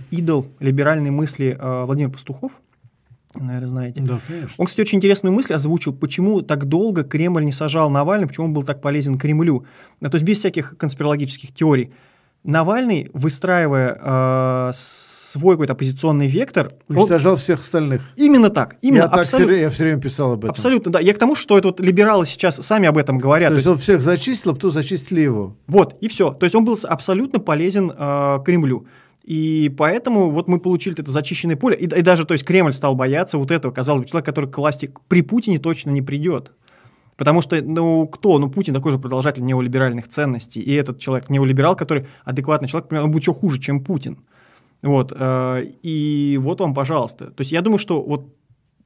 [0.10, 2.54] идол либеральной мысли а, Владимир Пастухов,
[3.36, 4.02] наверное, знаете.
[4.02, 4.56] Да, конечно.
[4.58, 8.54] Он, кстати, очень интересную мысль озвучил, почему так долго Кремль не сажал Навального, почему он
[8.54, 9.66] был так полезен Кремлю.
[10.02, 11.92] То есть без всяких конспирологических теорий.
[12.46, 18.02] Навальный, выстраивая э, свой какой-то оппозиционный вектор, он- Уничтожал всех остальных.
[18.16, 20.52] именно так, именно я, так все, я все время писал об этом.
[20.52, 21.00] абсолютно, да.
[21.02, 23.50] Я к тому, что это вот либералы сейчас сами об этом говорят.
[23.50, 25.58] То То есть есть он всех зачистил, а потом зачистили его.
[25.68, 26.32] Вот, и все.
[26.32, 28.88] То есть он был абсолютно полезен э, Кремлю.
[29.26, 31.76] И поэтому вот мы получили это зачищенное поле.
[31.76, 34.58] И, и даже, то есть, Кремль стал бояться вот этого, казалось бы, человек, который к
[34.58, 36.52] власти при Путине точно не придет.
[37.20, 38.40] Потому что, ну, кто?
[38.40, 40.62] Ну, Путин такой же продолжатель неолиберальных ценностей.
[40.62, 44.20] И этот человек, неолиберал, который адекватный человек, он будет еще хуже, чем Путин.
[44.82, 45.12] Вот.
[45.14, 47.26] э, и вот вам, пожалуйста.
[47.26, 48.34] То есть я думаю, что вот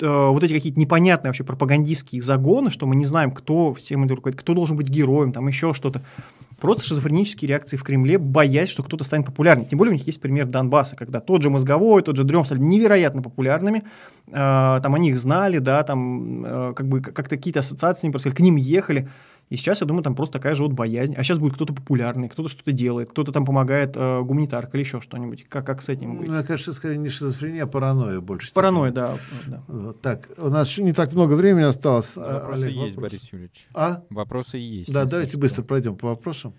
[0.01, 4.15] э, вот эти какие-то непонятные вообще пропагандистские загоны, что мы не знаем, кто всем это
[4.15, 6.01] руководит, кто должен быть героем, там еще что-то.
[6.63, 9.67] Просто шизофренические реакции в Кремле, боясь, что кто-то станет популярнее.
[9.67, 12.59] Тем более у них есть пример Донбасса, когда тот же Мозговой, тот же Дрем стали
[12.59, 13.83] невероятно популярными.
[14.27, 18.37] Э, там о них знали, да, там э, как бы как-то какие-то ассоциации ними происходили,
[18.37, 19.09] к ним ехали.
[19.53, 21.13] И сейчас, я думаю, там просто такая же вот боязнь.
[21.13, 24.99] А сейчас будет кто-то популярный, кто-то что-то делает, кто-то там помогает э, гуманитарка или еще
[24.99, 25.45] что-нибудь.
[25.47, 26.27] Как, как с этим быть?
[26.27, 28.51] Ну, я, кажется, скорее не шизофрения, а паранойя больше.
[28.51, 29.15] Паранойя, да.
[29.45, 29.63] да.
[29.67, 32.13] Вот так, у нас еще не так много времени осталось.
[32.17, 33.11] А, Вопросы Олег, есть, вопрос?
[33.11, 33.67] Борис Юрьевич.
[33.75, 34.03] А?
[34.09, 34.91] Вопросы есть.
[34.91, 35.39] Да, давайте что.
[35.41, 36.55] быстро пройдем по вопросам.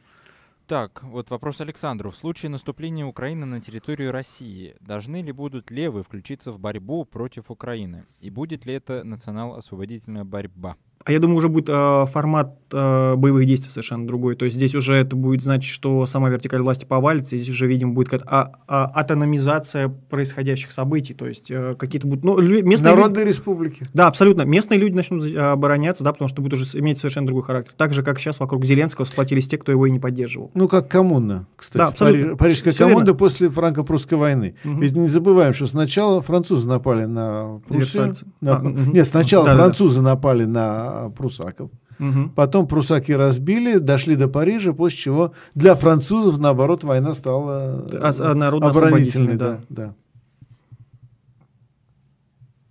[0.69, 2.13] Так, вот вопрос Александру.
[2.13, 7.51] В случае наступления Украины на территорию России, должны ли будут левые включиться в борьбу против
[7.51, 8.05] Украины?
[8.21, 10.77] И будет ли это национал-освободительная борьба?
[11.07, 14.37] А я думаю, уже будет э, формат э, боевых действий совершенно другой.
[14.37, 17.67] То есть здесь уже это будет значить, что сама вертикаль власти повалится, и здесь уже,
[17.67, 21.13] видимо, будет какая-то а- а- атономизация происходящих событий.
[21.13, 22.25] То есть э, какие-то будут...
[22.25, 23.85] Ну, местные люди- Народные республики.
[23.93, 24.43] Да, абсолютно.
[24.47, 27.75] Местные люди начнут э, обороняться, да, потому что будет уже иметь совершенно другой характер.
[27.77, 30.51] Так же, как сейчас вокруг Зеленского сплотились те, кто его и не поддерживал.
[30.55, 31.77] Ну, как коммуна, кстати.
[31.77, 32.29] Да, абсолютно.
[32.37, 33.15] Париж- Парижская коммуна верно.
[33.19, 34.55] после франко-прусской войны.
[34.65, 34.81] Мгм.
[34.81, 37.81] Ведь не забываем, что сначала французы напали на Пруссию.
[37.81, 38.27] Версальцы.
[38.41, 38.93] на- А, мгм.
[38.95, 39.65] Нет, сначала Да-да-да.
[39.65, 41.71] французы напали на прусаков.
[41.99, 42.31] Мгм.
[42.35, 48.13] Потом прусаки разбили, дошли до Парижа, после чего для французов, наоборот, война стала э, А-
[48.23, 49.37] а оборонительной.
[49.37, 49.61] да.
[49.69, 49.95] Да, да.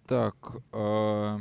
[0.05, 0.35] Так,
[0.73, 1.37] э,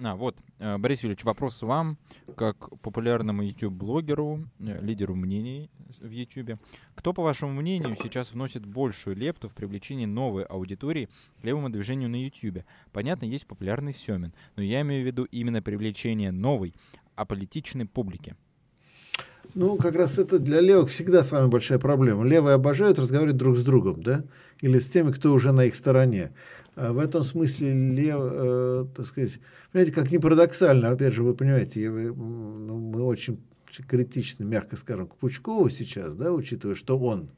[0.00, 1.98] а, вот, э, Борис Юрьевич, вопрос вам,
[2.36, 6.60] как популярному YouTube-блогеру, э, лидеру мнений в YouTube.
[6.94, 11.08] Кто, по вашему мнению, сейчас вносит большую лепту в привлечение новой аудитории
[11.40, 12.64] к левому движению на YouTube?
[12.92, 16.74] Понятно, есть популярный Семин, но я имею в виду именно привлечение новой,
[17.16, 18.36] аполитичной публики.
[19.54, 22.24] Ну, как раз это для левых всегда самая большая проблема.
[22.24, 24.24] Левые обожают разговаривать друг с другом, да,
[24.60, 26.32] или с теми, кто уже на их стороне.
[26.76, 29.40] А в этом смысле лев, э, так сказать,
[29.72, 33.40] понимаете, как ни парадоксально, опять же, вы понимаете, я- ну, мы очень
[33.88, 37.30] критичны, мягко скажем, к Пучкову сейчас, да, учитывая, что он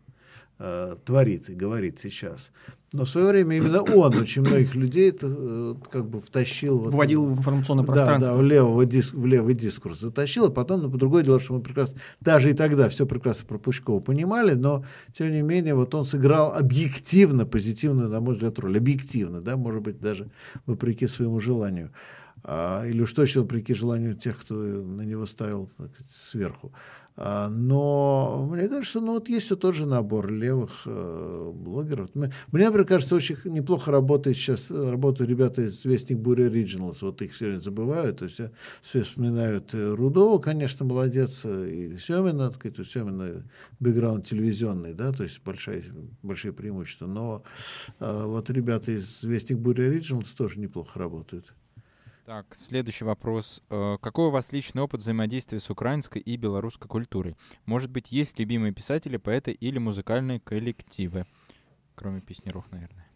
[0.62, 2.52] э, творит и говорит сейчас.
[2.92, 6.78] Но в свое время именно он очень многих людей это, э, как бы втащил.
[6.80, 8.32] вот- Вводил в информационное да, пространство.
[8.34, 11.60] Да, в, левого дис- в левый дискурс затащил, а потом, ну, другое дело, что мы
[11.60, 16.04] прекрасно, даже и тогда все прекрасно про Пучкова понимали, но, тем не менее, вот он
[16.04, 18.76] сыграл объективно позитивную, на мой взгляд, роль.
[18.76, 20.28] Объективно, да, может быть, даже
[20.66, 21.92] вопреки своему желанию.
[22.42, 26.72] А, или уж точно вопреки желанию тех, кто на него ставил так сверху.
[26.72, 26.78] А,
[27.16, 32.14] но мне кажется, ну вот есть все тот же набор левых э, блогеров.
[32.14, 36.98] Мне, мне, например, кажется, очень неплохо работает сейчас, э, работают ребята из Вестник Буря Originals,
[37.02, 38.50] вот их все время забывают, то есть все,
[38.82, 43.44] все вспоминают э, Рудова, конечно, молодец, э, и Семина, так сказать, у Семина
[43.80, 45.84] бэкграунд телевизионный, да, то есть большое,
[46.22, 47.42] большие преимущества, но
[47.98, 51.52] э, вот ребята из Вестник Буря Originals тоже неплохо работают.
[52.30, 53.60] Так, следующий вопрос.
[53.70, 57.34] Э, Какой у вас личный опыт взаимодействия с украинской и белорусской культурой?
[57.66, 61.26] Может быть, есть любимые писатели, поэты или музыкальные коллективы?
[61.96, 63.10] Кроме песнеров, наверное.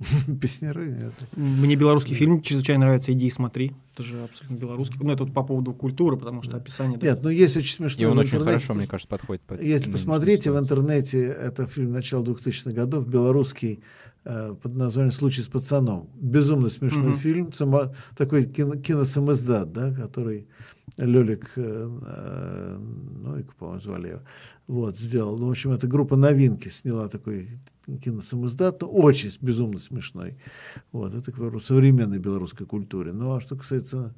[0.40, 1.14] Песняры нет.
[1.36, 3.70] Мне белорусский фильм чрезвычайно нравится «Иди и смотри».
[3.94, 4.98] Это же абсолютно белорусский.
[5.00, 6.98] Ну, это вот по поводу культуры, потому что описание...
[7.00, 8.02] Нет, ну есть очень смешно.
[8.02, 12.24] И он очень хорошо, мне кажется, подходит под Если посмотрите в интернете, это фильм начала
[12.24, 13.84] 2000-х годов, белорусский,
[14.62, 16.08] под названием «Случай с пацаном».
[16.20, 17.18] Безумно смешной Мгм.
[17.18, 20.48] фильм, само- такой кино, киносамоздат, да, который
[20.98, 21.62] Лёлик, э,
[22.06, 24.20] э, ну, по-моему, звали его,
[24.66, 25.38] вот, сделал.
[25.38, 27.60] Ну, в общем, эта группа «Новинки» сняла такой
[28.02, 30.36] киносамоздат, но очень с- безумно смешной.
[30.92, 33.12] Вот, это к вопросу современной белорусской культуре.
[33.12, 34.14] Ну, а что касается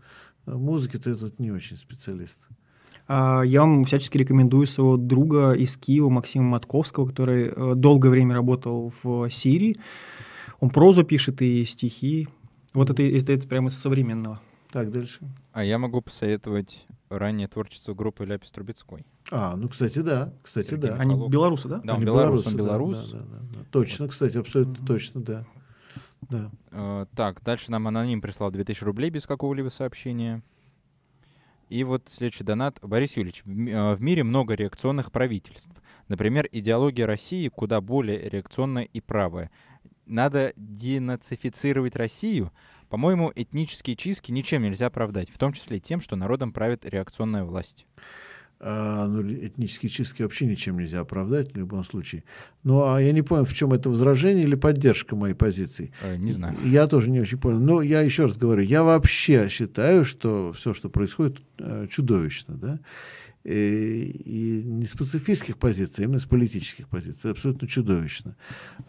[0.47, 2.39] э, музыки, то я тут не очень специалист.
[3.09, 8.35] А, Я вам всячески рекомендую своего друга из Киева Максима Матковского, который э, долгое время
[8.35, 9.77] работал в Сирии.
[10.61, 12.29] Он прозу пишет и стихи.
[12.75, 14.41] Вот это, это, это прямо из современного.
[14.71, 15.21] Так, дальше.
[15.53, 19.07] А я могу посоветовать раннее творчество группы Ляпис Трубецкой.
[19.31, 20.97] А, ну, кстати, да, кстати, Сергей да.
[20.97, 21.33] Они Михалков.
[21.33, 21.81] белорусы, да?
[21.83, 23.11] Да, он Они белорус, он белорусы, да, белорус.
[23.11, 23.65] Да, да, да, да.
[23.71, 24.87] Точно, кстати, абсолютно Мгм.
[24.87, 25.47] точно, да.
[26.29, 26.51] Да.
[26.73, 30.43] Э, Так, дальше нам аноним прислал 2000 рублей без какого-либо сообщения.
[31.69, 32.79] И вот следующий донат.
[32.83, 35.71] Борис Юрьевич, э, в мире много реакционных правительств.
[36.09, 39.51] Например, идеология России куда более реакционная и правая.
[40.07, 42.51] Надо денацифицировать Россию?
[42.89, 47.87] По-моему, этнические чистки ничем нельзя оправдать, в том числе тем, что народом правит реакционная власть.
[48.61, 52.25] А, ну, этнические чистки вообще ничем нельзя оправдать в любом случае.
[52.65, 55.93] Ну, а я не понял, в чем это возражение или поддержка моей позиции.
[56.03, 56.57] Э, не знаю.
[56.65, 57.61] Я тоже не очень понял.
[57.61, 62.81] Но я еще раз говорю, я вообще считаю, что все, что происходит, э, чудовищно, да.
[63.45, 67.31] И, и не с пацифистских позиций, а именно с политических позиций.
[67.31, 68.37] Абсолютно чудовищно.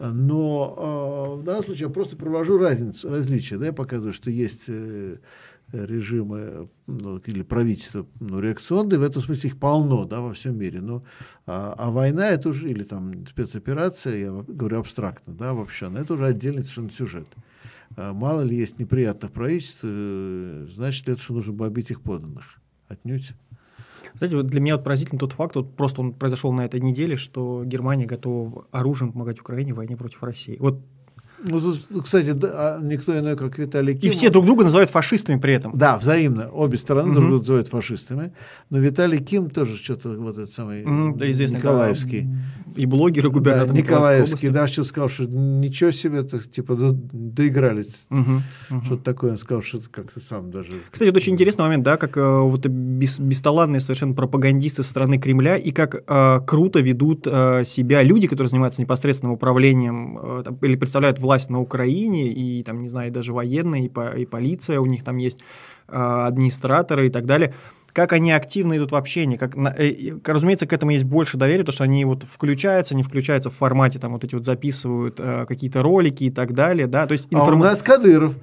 [0.00, 4.64] Но э, в данном случае я просто провожу разницу, различия, да, я показываю, что есть
[4.66, 5.18] э,
[5.72, 10.80] режимы ну, или правительства ну, реакционные, в этом смысле их полно да, во всем мире.
[10.80, 11.04] Ну,
[11.46, 16.26] а, а война это уже, или там спецоперация, я говорю абстрактно, да, вообще, это уже
[16.26, 17.28] отдельный совершенно сюжет.
[17.96, 22.60] А, мало ли есть неприятных правительств, э, значит это, что нужно бомбить их поданных?
[22.88, 23.32] Отнюдь.
[24.14, 27.16] Знаете, вот для меня вот поразительный тот факт, вот просто он произошел на этой неделе,
[27.16, 30.56] что Германия готова оружием помогать Украине в войне против России.
[30.58, 30.82] Вот
[31.42, 34.08] ну, тут, кстати, да, а никто иной, как Виталий Ким.
[34.08, 35.76] И все друг друга называют фашистами при этом.
[35.76, 36.48] Да, взаимно.
[36.50, 37.14] Обе стороны угу.
[37.14, 38.32] друг друга называют фашистами.
[38.68, 42.28] Но Виталий Ким тоже что-то вот этот самый угу, да, известный, Николаевский.
[42.76, 48.06] И блогер, и губернатор да, Николаевский, да, что сказал, что ничего себе, это, типа, доигрались.
[48.10, 48.84] Угу, угу.
[48.84, 50.72] Что-то такое он сказал, что как-то сам даже...
[50.90, 55.18] Кстати, это очень интересный момент, да, как э, вот бес, бесталанные совершенно пропагандисты со стороны
[55.18, 60.76] Кремля, и как э, круто ведут э, себя люди, которые занимаются непосредственным управлением э, или
[60.76, 64.86] представляют власть на Украине, и там, не знаю, даже военные, и, по, и полиция, у
[64.86, 65.40] них там есть
[65.88, 67.54] э, администраторы и так далее–
[67.92, 71.72] как они активно идут в общении, как, э, разумеется, к этому есть больше доверия, то
[71.72, 75.82] что они вот включаются, не включаются в формате, там вот эти вот записывают э, какие-то
[75.82, 77.62] ролики и так далее, да, то есть информ...
[77.62, 78.34] А у нас Кадыров.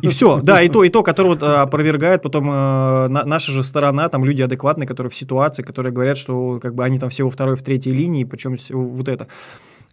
[0.00, 3.52] И все, да, и то, и то, который вот э, опровергает потом э, на, наша
[3.52, 7.10] же сторона, там люди адекватные, которые в ситуации, которые говорят, что как бы они там
[7.10, 9.26] все во второй, в третьей линии, причем вот это.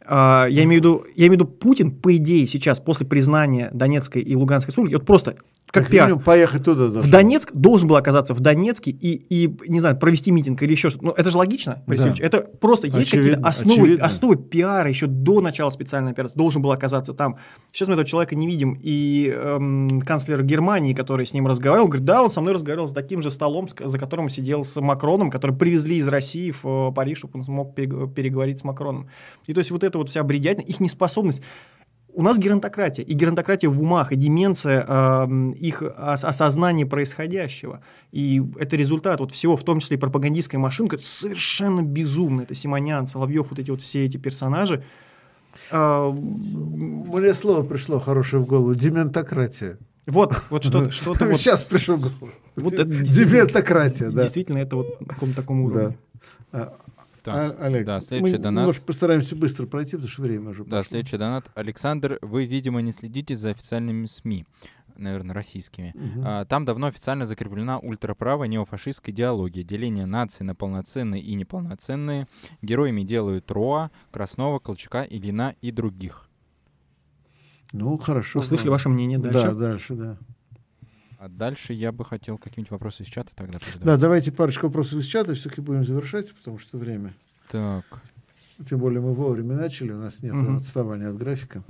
[0.10, 3.70] Uh, я имею в виду, я имею в виду, Путин, по идее, сейчас, после признания
[3.72, 5.36] Донецкой и Луганской республики, вот просто
[5.72, 6.20] как, как пиар.
[6.20, 6.88] поехать туда.
[6.90, 7.08] Даже.
[7.08, 10.90] В Донецк должен был оказаться в Донецке и, и не знаю, провести митинг или еще
[10.90, 11.06] что-то.
[11.06, 12.14] Ну, это же логично, да.
[12.20, 16.38] Это просто очевидно, есть какие-то основы, основы пиара еще до начала специальной операции.
[16.38, 17.38] Должен был оказаться там.
[17.72, 18.78] Сейчас мы этого человека не видим.
[18.82, 22.96] И эм, канцлер Германии, который с ним разговаривал, говорит, да, он со мной разговаривал за
[22.96, 27.20] таким же столом, за которым сидел с Макроном, который привезли из России в э, Париж,
[27.20, 29.10] чтобы он смог переговорить с Макроном.
[29.46, 31.42] И то есть вот эта вот вся бредятина, их неспособность
[32.20, 37.80] у нас геронтократия, и геронтократия в умах, и деменция э, их ос- осознания происходящего.
[38.12, 42.42] И это результат вот всего, в том числе и пропагандистской машинки, совершенно безумно.
[42.42, 44.84] Это Симонян, Соловьев, вот эти вот все эти персонажи.
[45.72, 48.76] Э, Мне слово пришло хорошее в голову.
[48.76, 49.78] Дементократия.
[50.06, 50.92] Вот, вот что-то.
[50.92, 52.34] что вот, Сейчас пришло в голову.
[52.58, 54.24] Вот это Дементократия, да.
[54.24, 55.98] Действительно, это вот на каком-то таком уровне.
[56.52, 56.74] Да.
[57.24, 58.66] Так, а, Олег, да, следующий мы донат.
[58.66, 60.90] Может, постараемся быстро пройти, потому что время уже Да, пошло.
[60.90, 61.50] следующий донат.
[61.56, 64.46] Александр, вы, видимо, не следите за официальными СМИ
[65.00, 65.94] наверное, российскими.
[65.96, 66.24] Угу.
[66.26, 72.28] А, там давно официально закреплена ультраправая неофашистская идеология, деление наций на полноценные и неполноценные.
[72.62, 76.30] Героями делают Роа, Краснова, Колчака, Ильина и других.
[77.72, 78.40] Ну, хорошо.
[78.40, 78.72] Услышали да.
[78.72, 79.48] ваше мнение дальше?
[79.48, 80.18] Да, дальше, да.
[81.20, 83.84] А дальше я бы хотел какие-нибудь вопросы из чата тогда передавать.
[83.84, 87.14] Да, давайте парочку вопросов из чата, все-таки будем завершать, потому что время.
[87.52, 87.84] Так.
[88.60, 90.56] Tем более мы вовремя начали, у нас нет угу.
[90.56, 91.62] отставания от графика.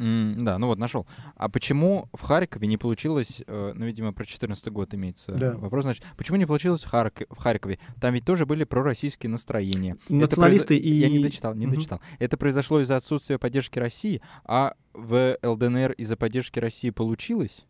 [0.00, 1.06] Mm, да, ну вот нашел.
[1.36, 5.54] А почему в Харькове не получилось, э, ну, видимо, про 14 год имеется да.
[5.56, 7.22] вопрос, значит, почему не получилось в, Харк...
[7.30, 7.78] в Харькове?
[8.00, 9.96] Там ведь тоже были пророссийские настроения.
[10.08, 10.84] Националисты произ...
[10.84, 10.90] и...
[10.90, 11.76] Я не дочитал, не угу.
[11.76, 12.00] дочитал.
[12.18, 17.64] Это произошло из-за отсутствия поддержки России, а в ЛДНР из-за поддержки России получилось?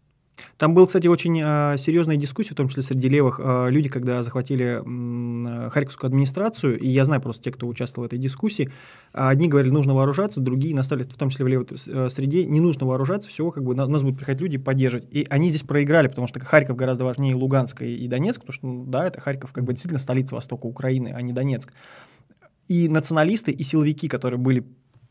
[0.57, 3.41] Там был, кстати, очень э, серьезная дискуссия, в том числе среди левых.
[3.43, 8.07] Э, люди, когда захватили э, Харьковскую администрацию, и я знаю просто те, кто участвовал в
[8.07, 8.71] этой дискуссии,
[9.13, 12.87] одни говорили, нужно вооружаться, другие наставили, в том числе в левой э, среде, не нужно
[12.87, 15.07] вооружаться, все, как бы на, нас будут приходить люди поддерживать.
[15.11, 18.85] И они здесь проиграли, потому что Харьков гораздо важнее Луганска и Донецк, потому что, ну,
[18.87, 21.73] да, это Харьков как бы действительно столица Востока Украины, а не Донецк.
[22.69, 24.65] И националисты, и силовики, которые были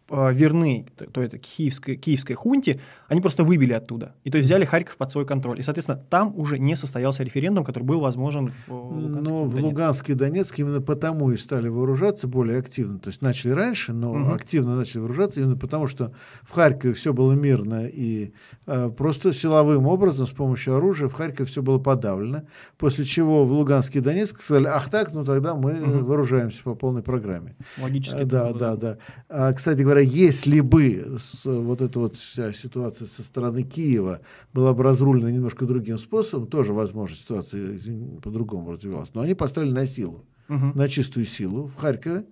[0.09, 4.13] верны то это киевской, киевской хунте, они просто выбили оттуда.
[4.23, 5.59] И то есть взяли Харьков под свой контроль.
[5.59, 9.33] И, соответственно, там уже не состоялся референдум, который был возможен в э, Луганске.
[9.33, 12.99] Но в Луганске и Донецке именно потому и стали вооружаться более активно.
[12.99, 14.31] То есть начали раньше, но угу.
[14.33, 16.11] активно начали вооружаться именно потому, что
[16.41, 18.33] в Харькове все было мирно и
[18.65, 22.43] э, просто силовым образом с помощью оружия в Харькове все было подавлено.
[22.77, 26.05] После чего в Луганске и Донецке сказали, ах так, ну тогда мы угу.
[26.05, 27.55] вооружаемся по полной программе.
[27.77, 28.23] Логически.
[28.23, 28.97] Да, да, да.
[29.29, 34.21] А, кстати говоря, говоря, если бы с, вот эта вот вся ситуация со стороны Киева
[34.53, 37.79] была бы разрулена немножко другим способом, тоже, возможно, ситуация
[38.21, 39.09] по-другому развивалась.
[39.13, 40.71] Но они поставили на силу, угу.
[40.75, 42.25] на чистую силу в Харькове.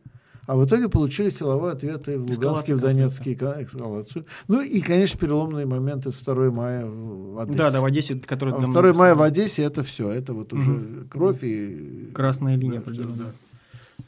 [0.48, 4.26] А в итоге получили силовые ответы в Луганске, в Донецке, эскалацию.
[4.48, 7.58] Ну и, конечно, переломные моменты 2 мая в Одессе.
[7.58, 8.52] Да, да, в Одессе, который...
[8.52, 11.08] 2 мая в Одессе, это все, это вот уже угу.
[11.10, 12.10] кровь и...
[12.14, 13.16] Красная линия да, определенно.
[13.16, 13.32] Да.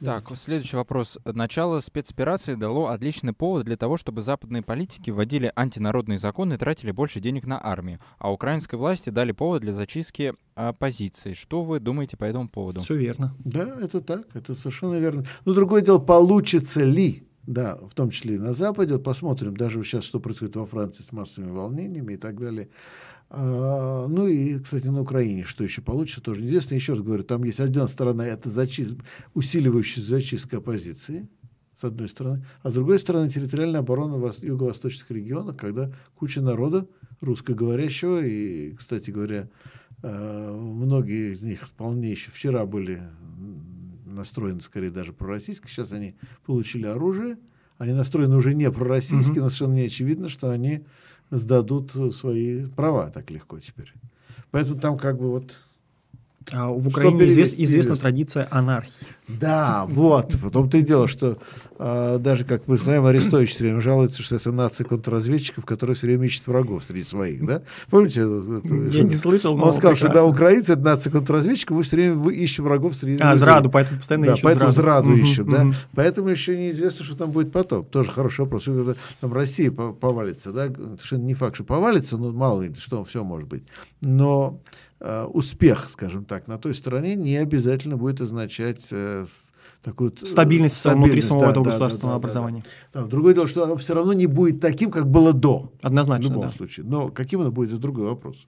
[0.04, 1.18] Так, следующий вопрос.
[1.24, 6.92] Начало спецоперации дало отличный повод для того, чтобы западные политики вводили антинародные законы и тратили
[6.92, 11.34] больше денег на армию, а украинской власти дали повод для зачистки оппозиции.
[11.34, 12.82] Что вы думаете по этому поводу?
[12.82, 13.34] Все верно.
[13.40, 15.26] Да, это так, это совершенно верно.
[15.46, 18.94] Но другое дело, получится ли да, в том числе и на Западе.
[18.94, 22.70] Вот посмотрим даже сейчас, что происходит во Франции с массовыми волнениями и так далее.
[23.36, 26.76] А, ну и, кстати, на Украине, что еще получится, тоже неизвестно.
[26.76, 28.94] Еще раз говорю, там есть одна сторона, это зачист,
[29.34, 31.28] усиливающая зачистка оппозиции,
[31.76, 36.88] с одной стороны, а с другой стороны территориальная оборона в юго-восточных регионах, когда куча народа
[37.22, 39.50] русскоговорящего, и, кстати говоря,
[40.04, 43.02] а, многие из них вполне еще вчера были
[44.06, 46.14] настроены скорее даже пророссийски, сейчас они
[46.46, 47.40] получили оружие,
[47.80, 49.42] они настроены уже не пророссийски, mm-hmm.
[49.42, 50.86] но совершенно не очевидно, что они
[51.38, 53.92] сдадут свои права так легко теперь.
[54.52, 55.58] Поэтому там как бы вот
[56.52, 59.08] в Украине извест, известна традиция анархии.
[59.28, 60.36] Да, вот.
[60.42, 61.38] Потом-то и дело, что
[61.80, 66.08] а, даже, как мы знаем, Арестович все время жалуется, что это нация контрразведчиков, которые все
[66.08, 67.46] время ищут врагов среди своих.
[67.46, 67.62] Да?
[67.90, 68.22] Помните?
[68.22, 70.10] Это, Я что, не слышал, Он сказал, прекрасно.
[70.10, 73.70] что да, украинцы— это нация контрразведчиков, вы все время вы ищете врагов среди А, зраду,
[73.70, 75.50] поэтому постоянно да, поэтому зраду, зраду ищут.
[75.50, 75.68] Да?
[75.96, 77.86] Поэтому еще неизвестно, что там будет потом.
[77.86, 78.66] Тоже хороший вопрос.
[78.66, 80.66] Когда там Россия повалится, да?
[80.68, 83.64] Совершенно не факт, что повалится, но мало ли, что все может быть.
[84.02, 84.60] Но
[85.06, 89.26] Э, успех, скажем так, на той стороне не обязательно будет означать э,
[89.84, 92.64] такую стабильность, стабильность внутри самого да, этого да, государственного да, да, образования.
[92.94, 93.08] Да, да.
[93.08, 95.74] Другое дело, что оно все равно не будет таким, как было до.
[95.82, 96.30] Однозначно.
[96.30, 96.54] В любом да.
[96.56, 96.86] случае.
[96.86, 98.48] Но каким оно будет, это другой вопрос.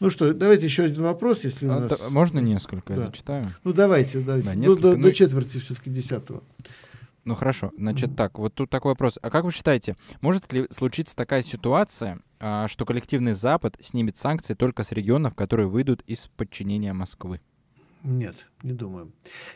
[0.00, 2.10] Ну что, давайте еще один вопрос, если у а, нас...
[2.10, 3.00] Можно несколько, да.
[3.00, 3.54] я зачитаю?
[3.62, 4.48] Ну давайте, давайте.
[4.48, 5.02] Да, несколько, ну, до, ну...
[5.04, 6.42] до четверти все-таки десятого.
[7.24, 9.16] Ну хорошо, значит так, вот тут такой вопрос.
[9.22, 14.84] А как вы считаете, может ли случиться такая ситуация, что коллективный Запад снимет санкции только
[14.84, 17.40] с регионов, которые выйдут из подчинения Москвы?
[18.04, 19.12] Нет, не думаю.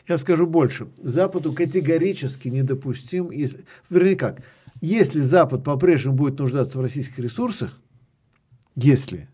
[0.07, 0.89] Я скажу больше.
[0.97, 4.43] Западу категорически недопустим, если, вернее как,
[4.81, 7.79] если Запад по-прежнему будет нуждаться в российских ресурсах,
[8.75, 9.29] если,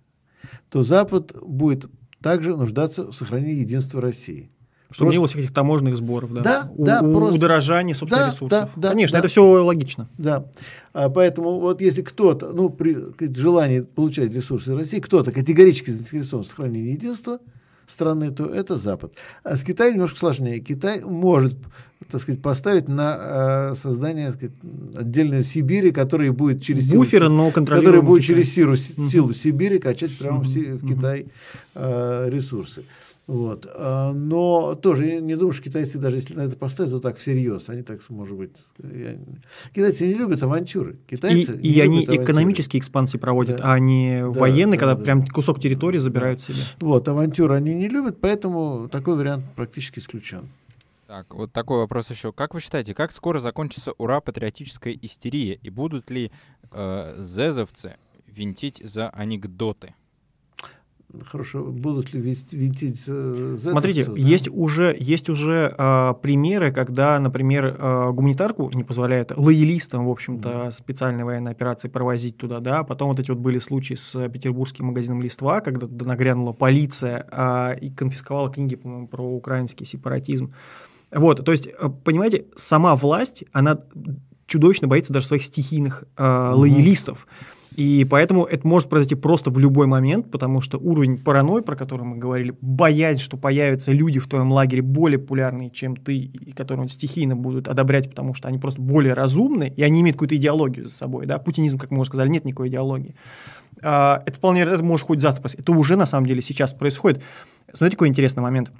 [0.69, 1.89] то Запад будет
[2.21, 4.51] также нуждаться в сохранении единства России.
[4.91, 5.11] Чтобы просто...
[5.11, 6.41] не было всяких таможенных сборов, да?
[6.41, 6.99] Да, у, да.
[7.01, 7.35] Просто...
[7.35, 8.49] Удорожание, собственно, да, ресурсов.
[8.49, 9.19] Да, да, Конечно, да.
[9.19, 10.09] это все логично.
[10.17, 10.45] Да.
[10.93, 12.97] А поэтому вот если кто-то, ну, при
[13.35, 17.39] желании получать ресурсы России, кто-то категорически заинтересован в сохранении единства
[17.89, 19.13] страны, то это Запад.
[19.43, 20.59] А с Китаем немножко сложнее.
[20.59, 21.55] Китай может,
[22.09, 24.53] так сказать, поставить на э, создание сказать,
[24.95, 30.17] отдельной Сибири, которая будет через Буфера, силу, но которая будет через силу, силу Сибири качать
[30.17, 30.77] прямо uh-huh.
[30.77, 31.27] в, в Китай
[31.75, 32.85] э, ресурсы.
[33.29, 33.67] Вот.
[33.75, 37.17] А, но тоже я не думаю, что китайцы, даже если на это поставят, то так
[37.17, 37.69] всерьез.
[37.69, 38.53] Они так, может быть...
[38.79, 39.19] Я...
[39.71, 40.97] Китайцы не любят авантюры.
[41.07, 42.23] Китайцы и и они авантюры.
[42.23, 43.73] экономические экспансии проводят, да.
[43.73, 46.45] а не да, военные, да, когда да, прям кусок территории забирают да.
[46.45, 46.63] себе.
[46.79, 50.49] Вот, авантюры они не любят, поэтому такой вариант практически исключен.
[51.05, 52.33] Так, вот такой вопрос еще.
[52.33, 55.53] Как вы считаете, как скоро закончится ура-патриотическая истерия?
[55.61, 56.31] И будут ли
[56.71, 59.93] э, зезовцы винтить за анекдоты?
[61.25, 64.13] Хорошо, будут ли винтить э, Смотрите, да?
[64.15, 70.49] есть уже, есть уже э, примеры, когда, например, э, гуманитарку не позволяет лоялистам, в общем-то,
[70.49, 70.71] mm-hmm.
[70.71, 72.83] специальной военной операции провозить туда, да.
[72.83, 77.89] Потом вот эти вот были случаи с петербургским магазином «Листва», когда нагрянула полиция э, и
[77.89, 80.53] конфисковала книги, по-моему, про украинский сепаратизм.
[81.11, 83.79] Вот, то есть, э, понимаете, сама власть, она
[84.45, 86.53] чудовищно боится даже своих стихийных э, mm-hmm.
[86.53, 87.27] лоялистов.
[87.79, 92.03] И поэтому это может произойти просто в любой момент, потому что уровень паранойи, про который
[92.03, 96.89] мы говорили, боязнь, что появятся люди в твоем лагере более популярные, чем ты, и которые
[96.89, 100.93] стихийно будут одобрять, потому что они просто более разумны, и они имеют какую-то идеологию за
[100.93, 101.25] собой.
[101.25, 101.37] Да?
[101.37, 103.15] Путинизм, как мы уже сказали, нет никакой идеологии.
[103.81, 105.61] А, это вполне, это может хоть завтра произойти.
[105.61, 107.21] Это уже на самом деле сейчас происходит.
[107.71, 108.73] Смотрите, какой интересный момент.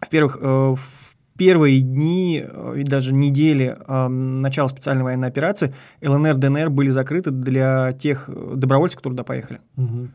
[0.00, 1.09] Во-первых, э, в
[1.40, 7.30] первые дни э, и даже недели э, начала специальной военной операции ЛНР, ДНР были закрыты
[7.30, 9.60] для тех э, добровольцев, которые туда поехали.
[9.78, 10.08] Угу.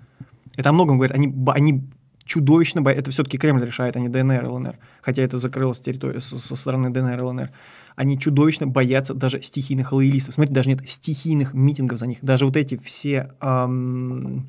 [0.58, 1.16] Это о многом говорит.
[1.16, 1.90] Они, они
[2.26, 3.02] чудовищно боятся.
[3.02, 4.78] Это все-таки Кремль решает, а не ДНР, ЛНР.
[5.02, 7.50] Хотя это закрылось территория со, со стороны ДНР, ЛНР.
[7.96, 10.36] Они чудовищно боятся даже стихийных лоялистов.
[10.36, 12.20] Смотрите, даже нет стихийных митингов за них.
[12.22, 13.32] Даже вот эти все...
[13.42, 14.46] Эм,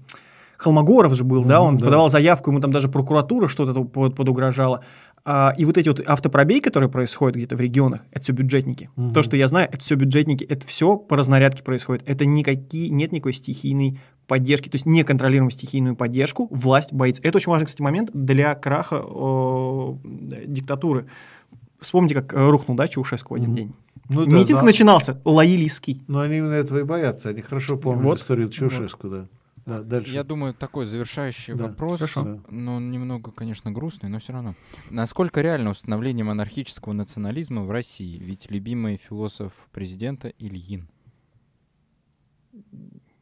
[0.59, 1.85] Холмогоров же был, да, он да.
[1.85, 4.82] подавал заявку, ему там даже прокуратура что-то под, подугрожала.
[5.28, 8.90] А, и вот эти вот автопробеги, которые происходят где-то в регионах, это все бюджетники.
[8.94, 9.11] Мгм.
[9.11, 12.05] То, что я знаю, это все бюджетники, это все по разнарядке происходит.
[12.07, 13.98] Это никакие, нет никакой стихийной
[14.28, 17.23] поддержки, то есть неконтролируемую стихийную поддержку власть боится.
[17.24, 21.07] Это очень важный, кстати, момент для краха о, диктатуры.
[21.81, 23.57] Вспомните, как э, рухнул, да, Чаушеску в один Мгм.
[23.57, 23.74] день.
[24.09, 24.65] Ну Митинг да.
[24.65, 26.03] начинался, лоялистский.
[26.07, 27.31] Но они именно этого и боятся.
[27.31, 28.19] Они хорошо помнят Вот.
[28.20, 29.27] историю Чаушеску, да.
[29.67, 30.13] Да, дальше.
[30.13, 32.41] Я думаю, такой завершающий Да, вопрос, хорошо.
[32.49, 34.55] но он немного, конечно, грустный, но все равно.
[34.91, 38.17] Насколько реально установление монархического национализма в России?
[38.19, 40.89] Ведь любимый философ президента Ильин.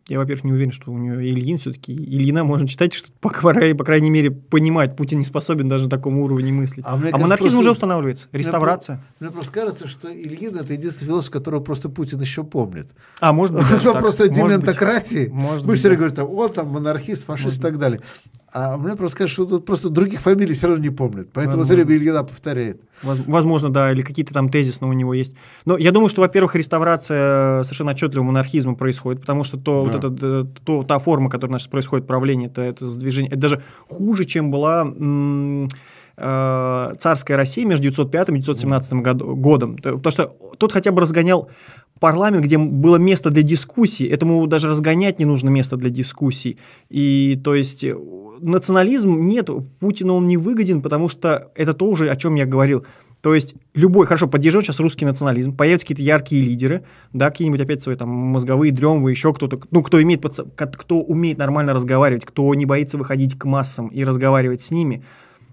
[0.08, 1.92] Я, во-первых, не уверен, что у нее Ильин все-таки.
[1.94, 4.96] Ильина можно читать, что, по, крайней- по крайней мере, понимать.
[4.96, 6.84] Путин не способен даже на таком уровне мыслить.
[6.86, 8.28] А мне А, кажется, монархизм просто- уже устанавливается.
[8.32, 9.02] Реставрация.
[9.20, 12.88] Мне просто кажется, что Ильин это единственный философ, которого просто Путин еще помнит.
[13.20, 13.98] А, может быть, так.
[14.00, 15.30] просто дементократии.
[15.32, 18.00] Мы все время говорим, он там монархист, фашист и так далее.
[18.56, 21.28] А мне просто кажется, что тут просто других фамилий все равно не помнят.
[21.32, 21.84] Поэтому Возможно.
[21.84, 22.80] время Ильина повторяет.
[23.02, 25.34] Воз- Возможно, да, или какие-то там тезисно у него есть.
[25.64, 29.98] Но я думаю, что, во-первых, реставрация совершенно отчетливого монархизма происходит, потому что то, вот Да.
[29.98, 34.24] это, э, то, та форма, которая нас происходит правление, это, это сдвижение, это даже хуже,
[34.24, 34.86] чем была
[36.16, 39.76] э, царская Россия между 905 и 917 году- годом.
[39.76, 41.48] Потому что тот хотя бы разгонял
[41.98, 46.58] парламент, где было место для дискуссий, этому даже разгонять не нужно место для дискуссий.
[46.88, 47.96] И то есть э,
[48.44, 49.48] национализм нет,
[49.80, 52.84] Путину он не выгоден, потому что это то уже, о чем я говорил.
[53.20, 56.84] То есть любой, хорошо, поддерживает сейчас русский национализм, появятся какие-то яркие лидеры,
[57.14, 60.22] да, какие-нибудь опять свои там мозговые дремы, еще кто-то, ну, кто имеет,
[60.76, 65.02] кто умеет нормально разговаривать, кто не боится выходить к массам и разговаривать с ними.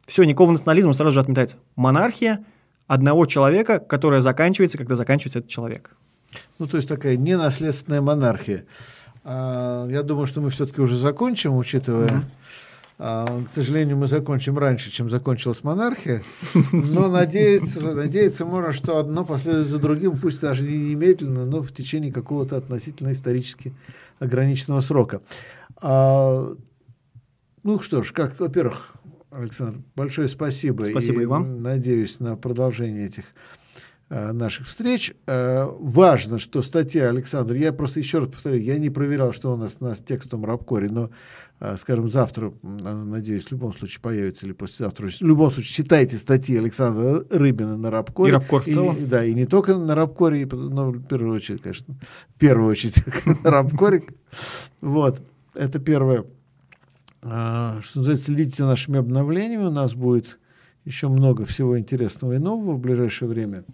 [0.05, 1.55] Все, никакого национализма сразу же отметается.
[1.77, 2.43] Монархия
[2.87, 5.95] одного человека, которая заканчивается, когда заканчивается этот человек.
[6.59, 8.65] Ну, то есть такая ненаследственная монархия.
[9.23, 12.09] А, я думаю, что мы все-таки уже закончим, учитывая...
[12.09, 12.23] а,
[13.01, 16.21] к сожалению, мы закончим раньше, чем закончилась монархия.
[16.71, 21.71] Но надеяться, надеяться можно, что одно последует за другим, пусть даже не немедленно, но в
[21.71, 23.73] течение какого-то относительно исторически
[24.19, 25.21] ограниченного срока.
[25.81, 26.53] А,
[27.63, 28.93] ну что ж, как, во-первых,
[29.31, 30.83] Александр, большое спасибо.
[30.83, 31.63] Спасибо и вам.
[31.63, 33.23] Надеюсь на продолжение этих
[34.09, 35.15] э, наших встреч.
[35.25, 39.55] Э, важно, что статья Александр, я просто еще раз повторю, я не проверял, что у
[39.55, 41.09] нас на текстовом рабкоре, но,
[41.77, 45.07] скажем, завтра, надеюсь, в любом случае появится или послезавтра.
[45.07, 48.31] В любом случае, читайте статьи Александра Рыбина на рабкоре.
[48.31, 48.97] И Рабкор в целом.
[48.97, 51.93] И, да, и не только на рабкоре, но в первую очередь, конечно,
[52.35, 52.95] в первую очередь
[53.43, 54.03] на рабкоре.
[54.81, 55.21] Вот,
[55.53, 56.25] это первое.
[57.21, 59.65] А, Что называется, следите за нашими обновлениями.
[59.65, 60.39] У нас будет
[60.85, 63.65] еще много всего интересного и нового в ближайшее время.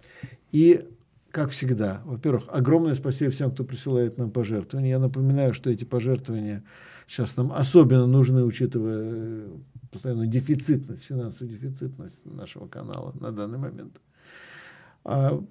[0.52, 0.84] И,
[1.30, 4.90] как всегда, во-первых, огромное спасибо всем, кто присылает нам пожертвования.
[4.90, 6.64] Я напоминаю, что эти пожертвования
[7.08, 9.48] сейчас нам особенно нужны, учитывая э,
[9.90, 14.00] постоянную дефицитность, финансовую дефицитность нашего канала на данный момент.
[15.04, 15.42] А,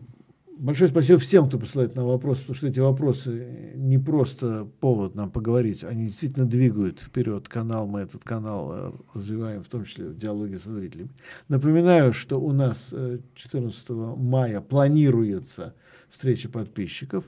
[0.60, 5.30] Большое спасибо всем, кто посылает нам вопросы, потому что эти вопросы не просто повод нам
[5.30, 10.18] поговорить, они действительно двигают вперед канал, мы этот канал э, развиваем, в том числе в
[10.18, 11.12] диалоге со зрителями.
[11.48, 15.76] Напоминаю, что у нас э, 14 мая планируется
[16.10, 17.26] встреча подписчиков.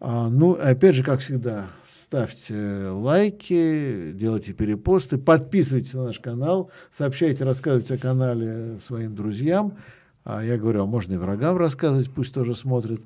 [0.00, 1.66] А, ну, опять же, как всегда,
[2.04, 9.76] ставьте лайки, делайте перепосты, подписывайтесь на наш канал, сообщайте, рассказывайте о канале своим друзьям.
[10.24, 13.00] А я говорю, а можно и врагам рассказывать, пусть тоже смотрят.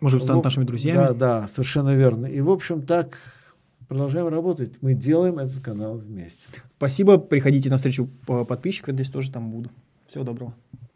[0.00, 0.96] Может станут В- нашими друзьями.
[0.96, 2.26] Да, да, совершенно верно.
[2.26, 3.18] И, в общем, так
[3.88, 4.80] продолжаем работать.
[4.80, 6.46] Мы делаем этот канал вместе.
[6.76, 7.18] Спасибо.
[7.18, 9.70] Приходите на встречу по- подписчиков, здесь тоже там буду.
[10.06, 10.54] Всего доброго.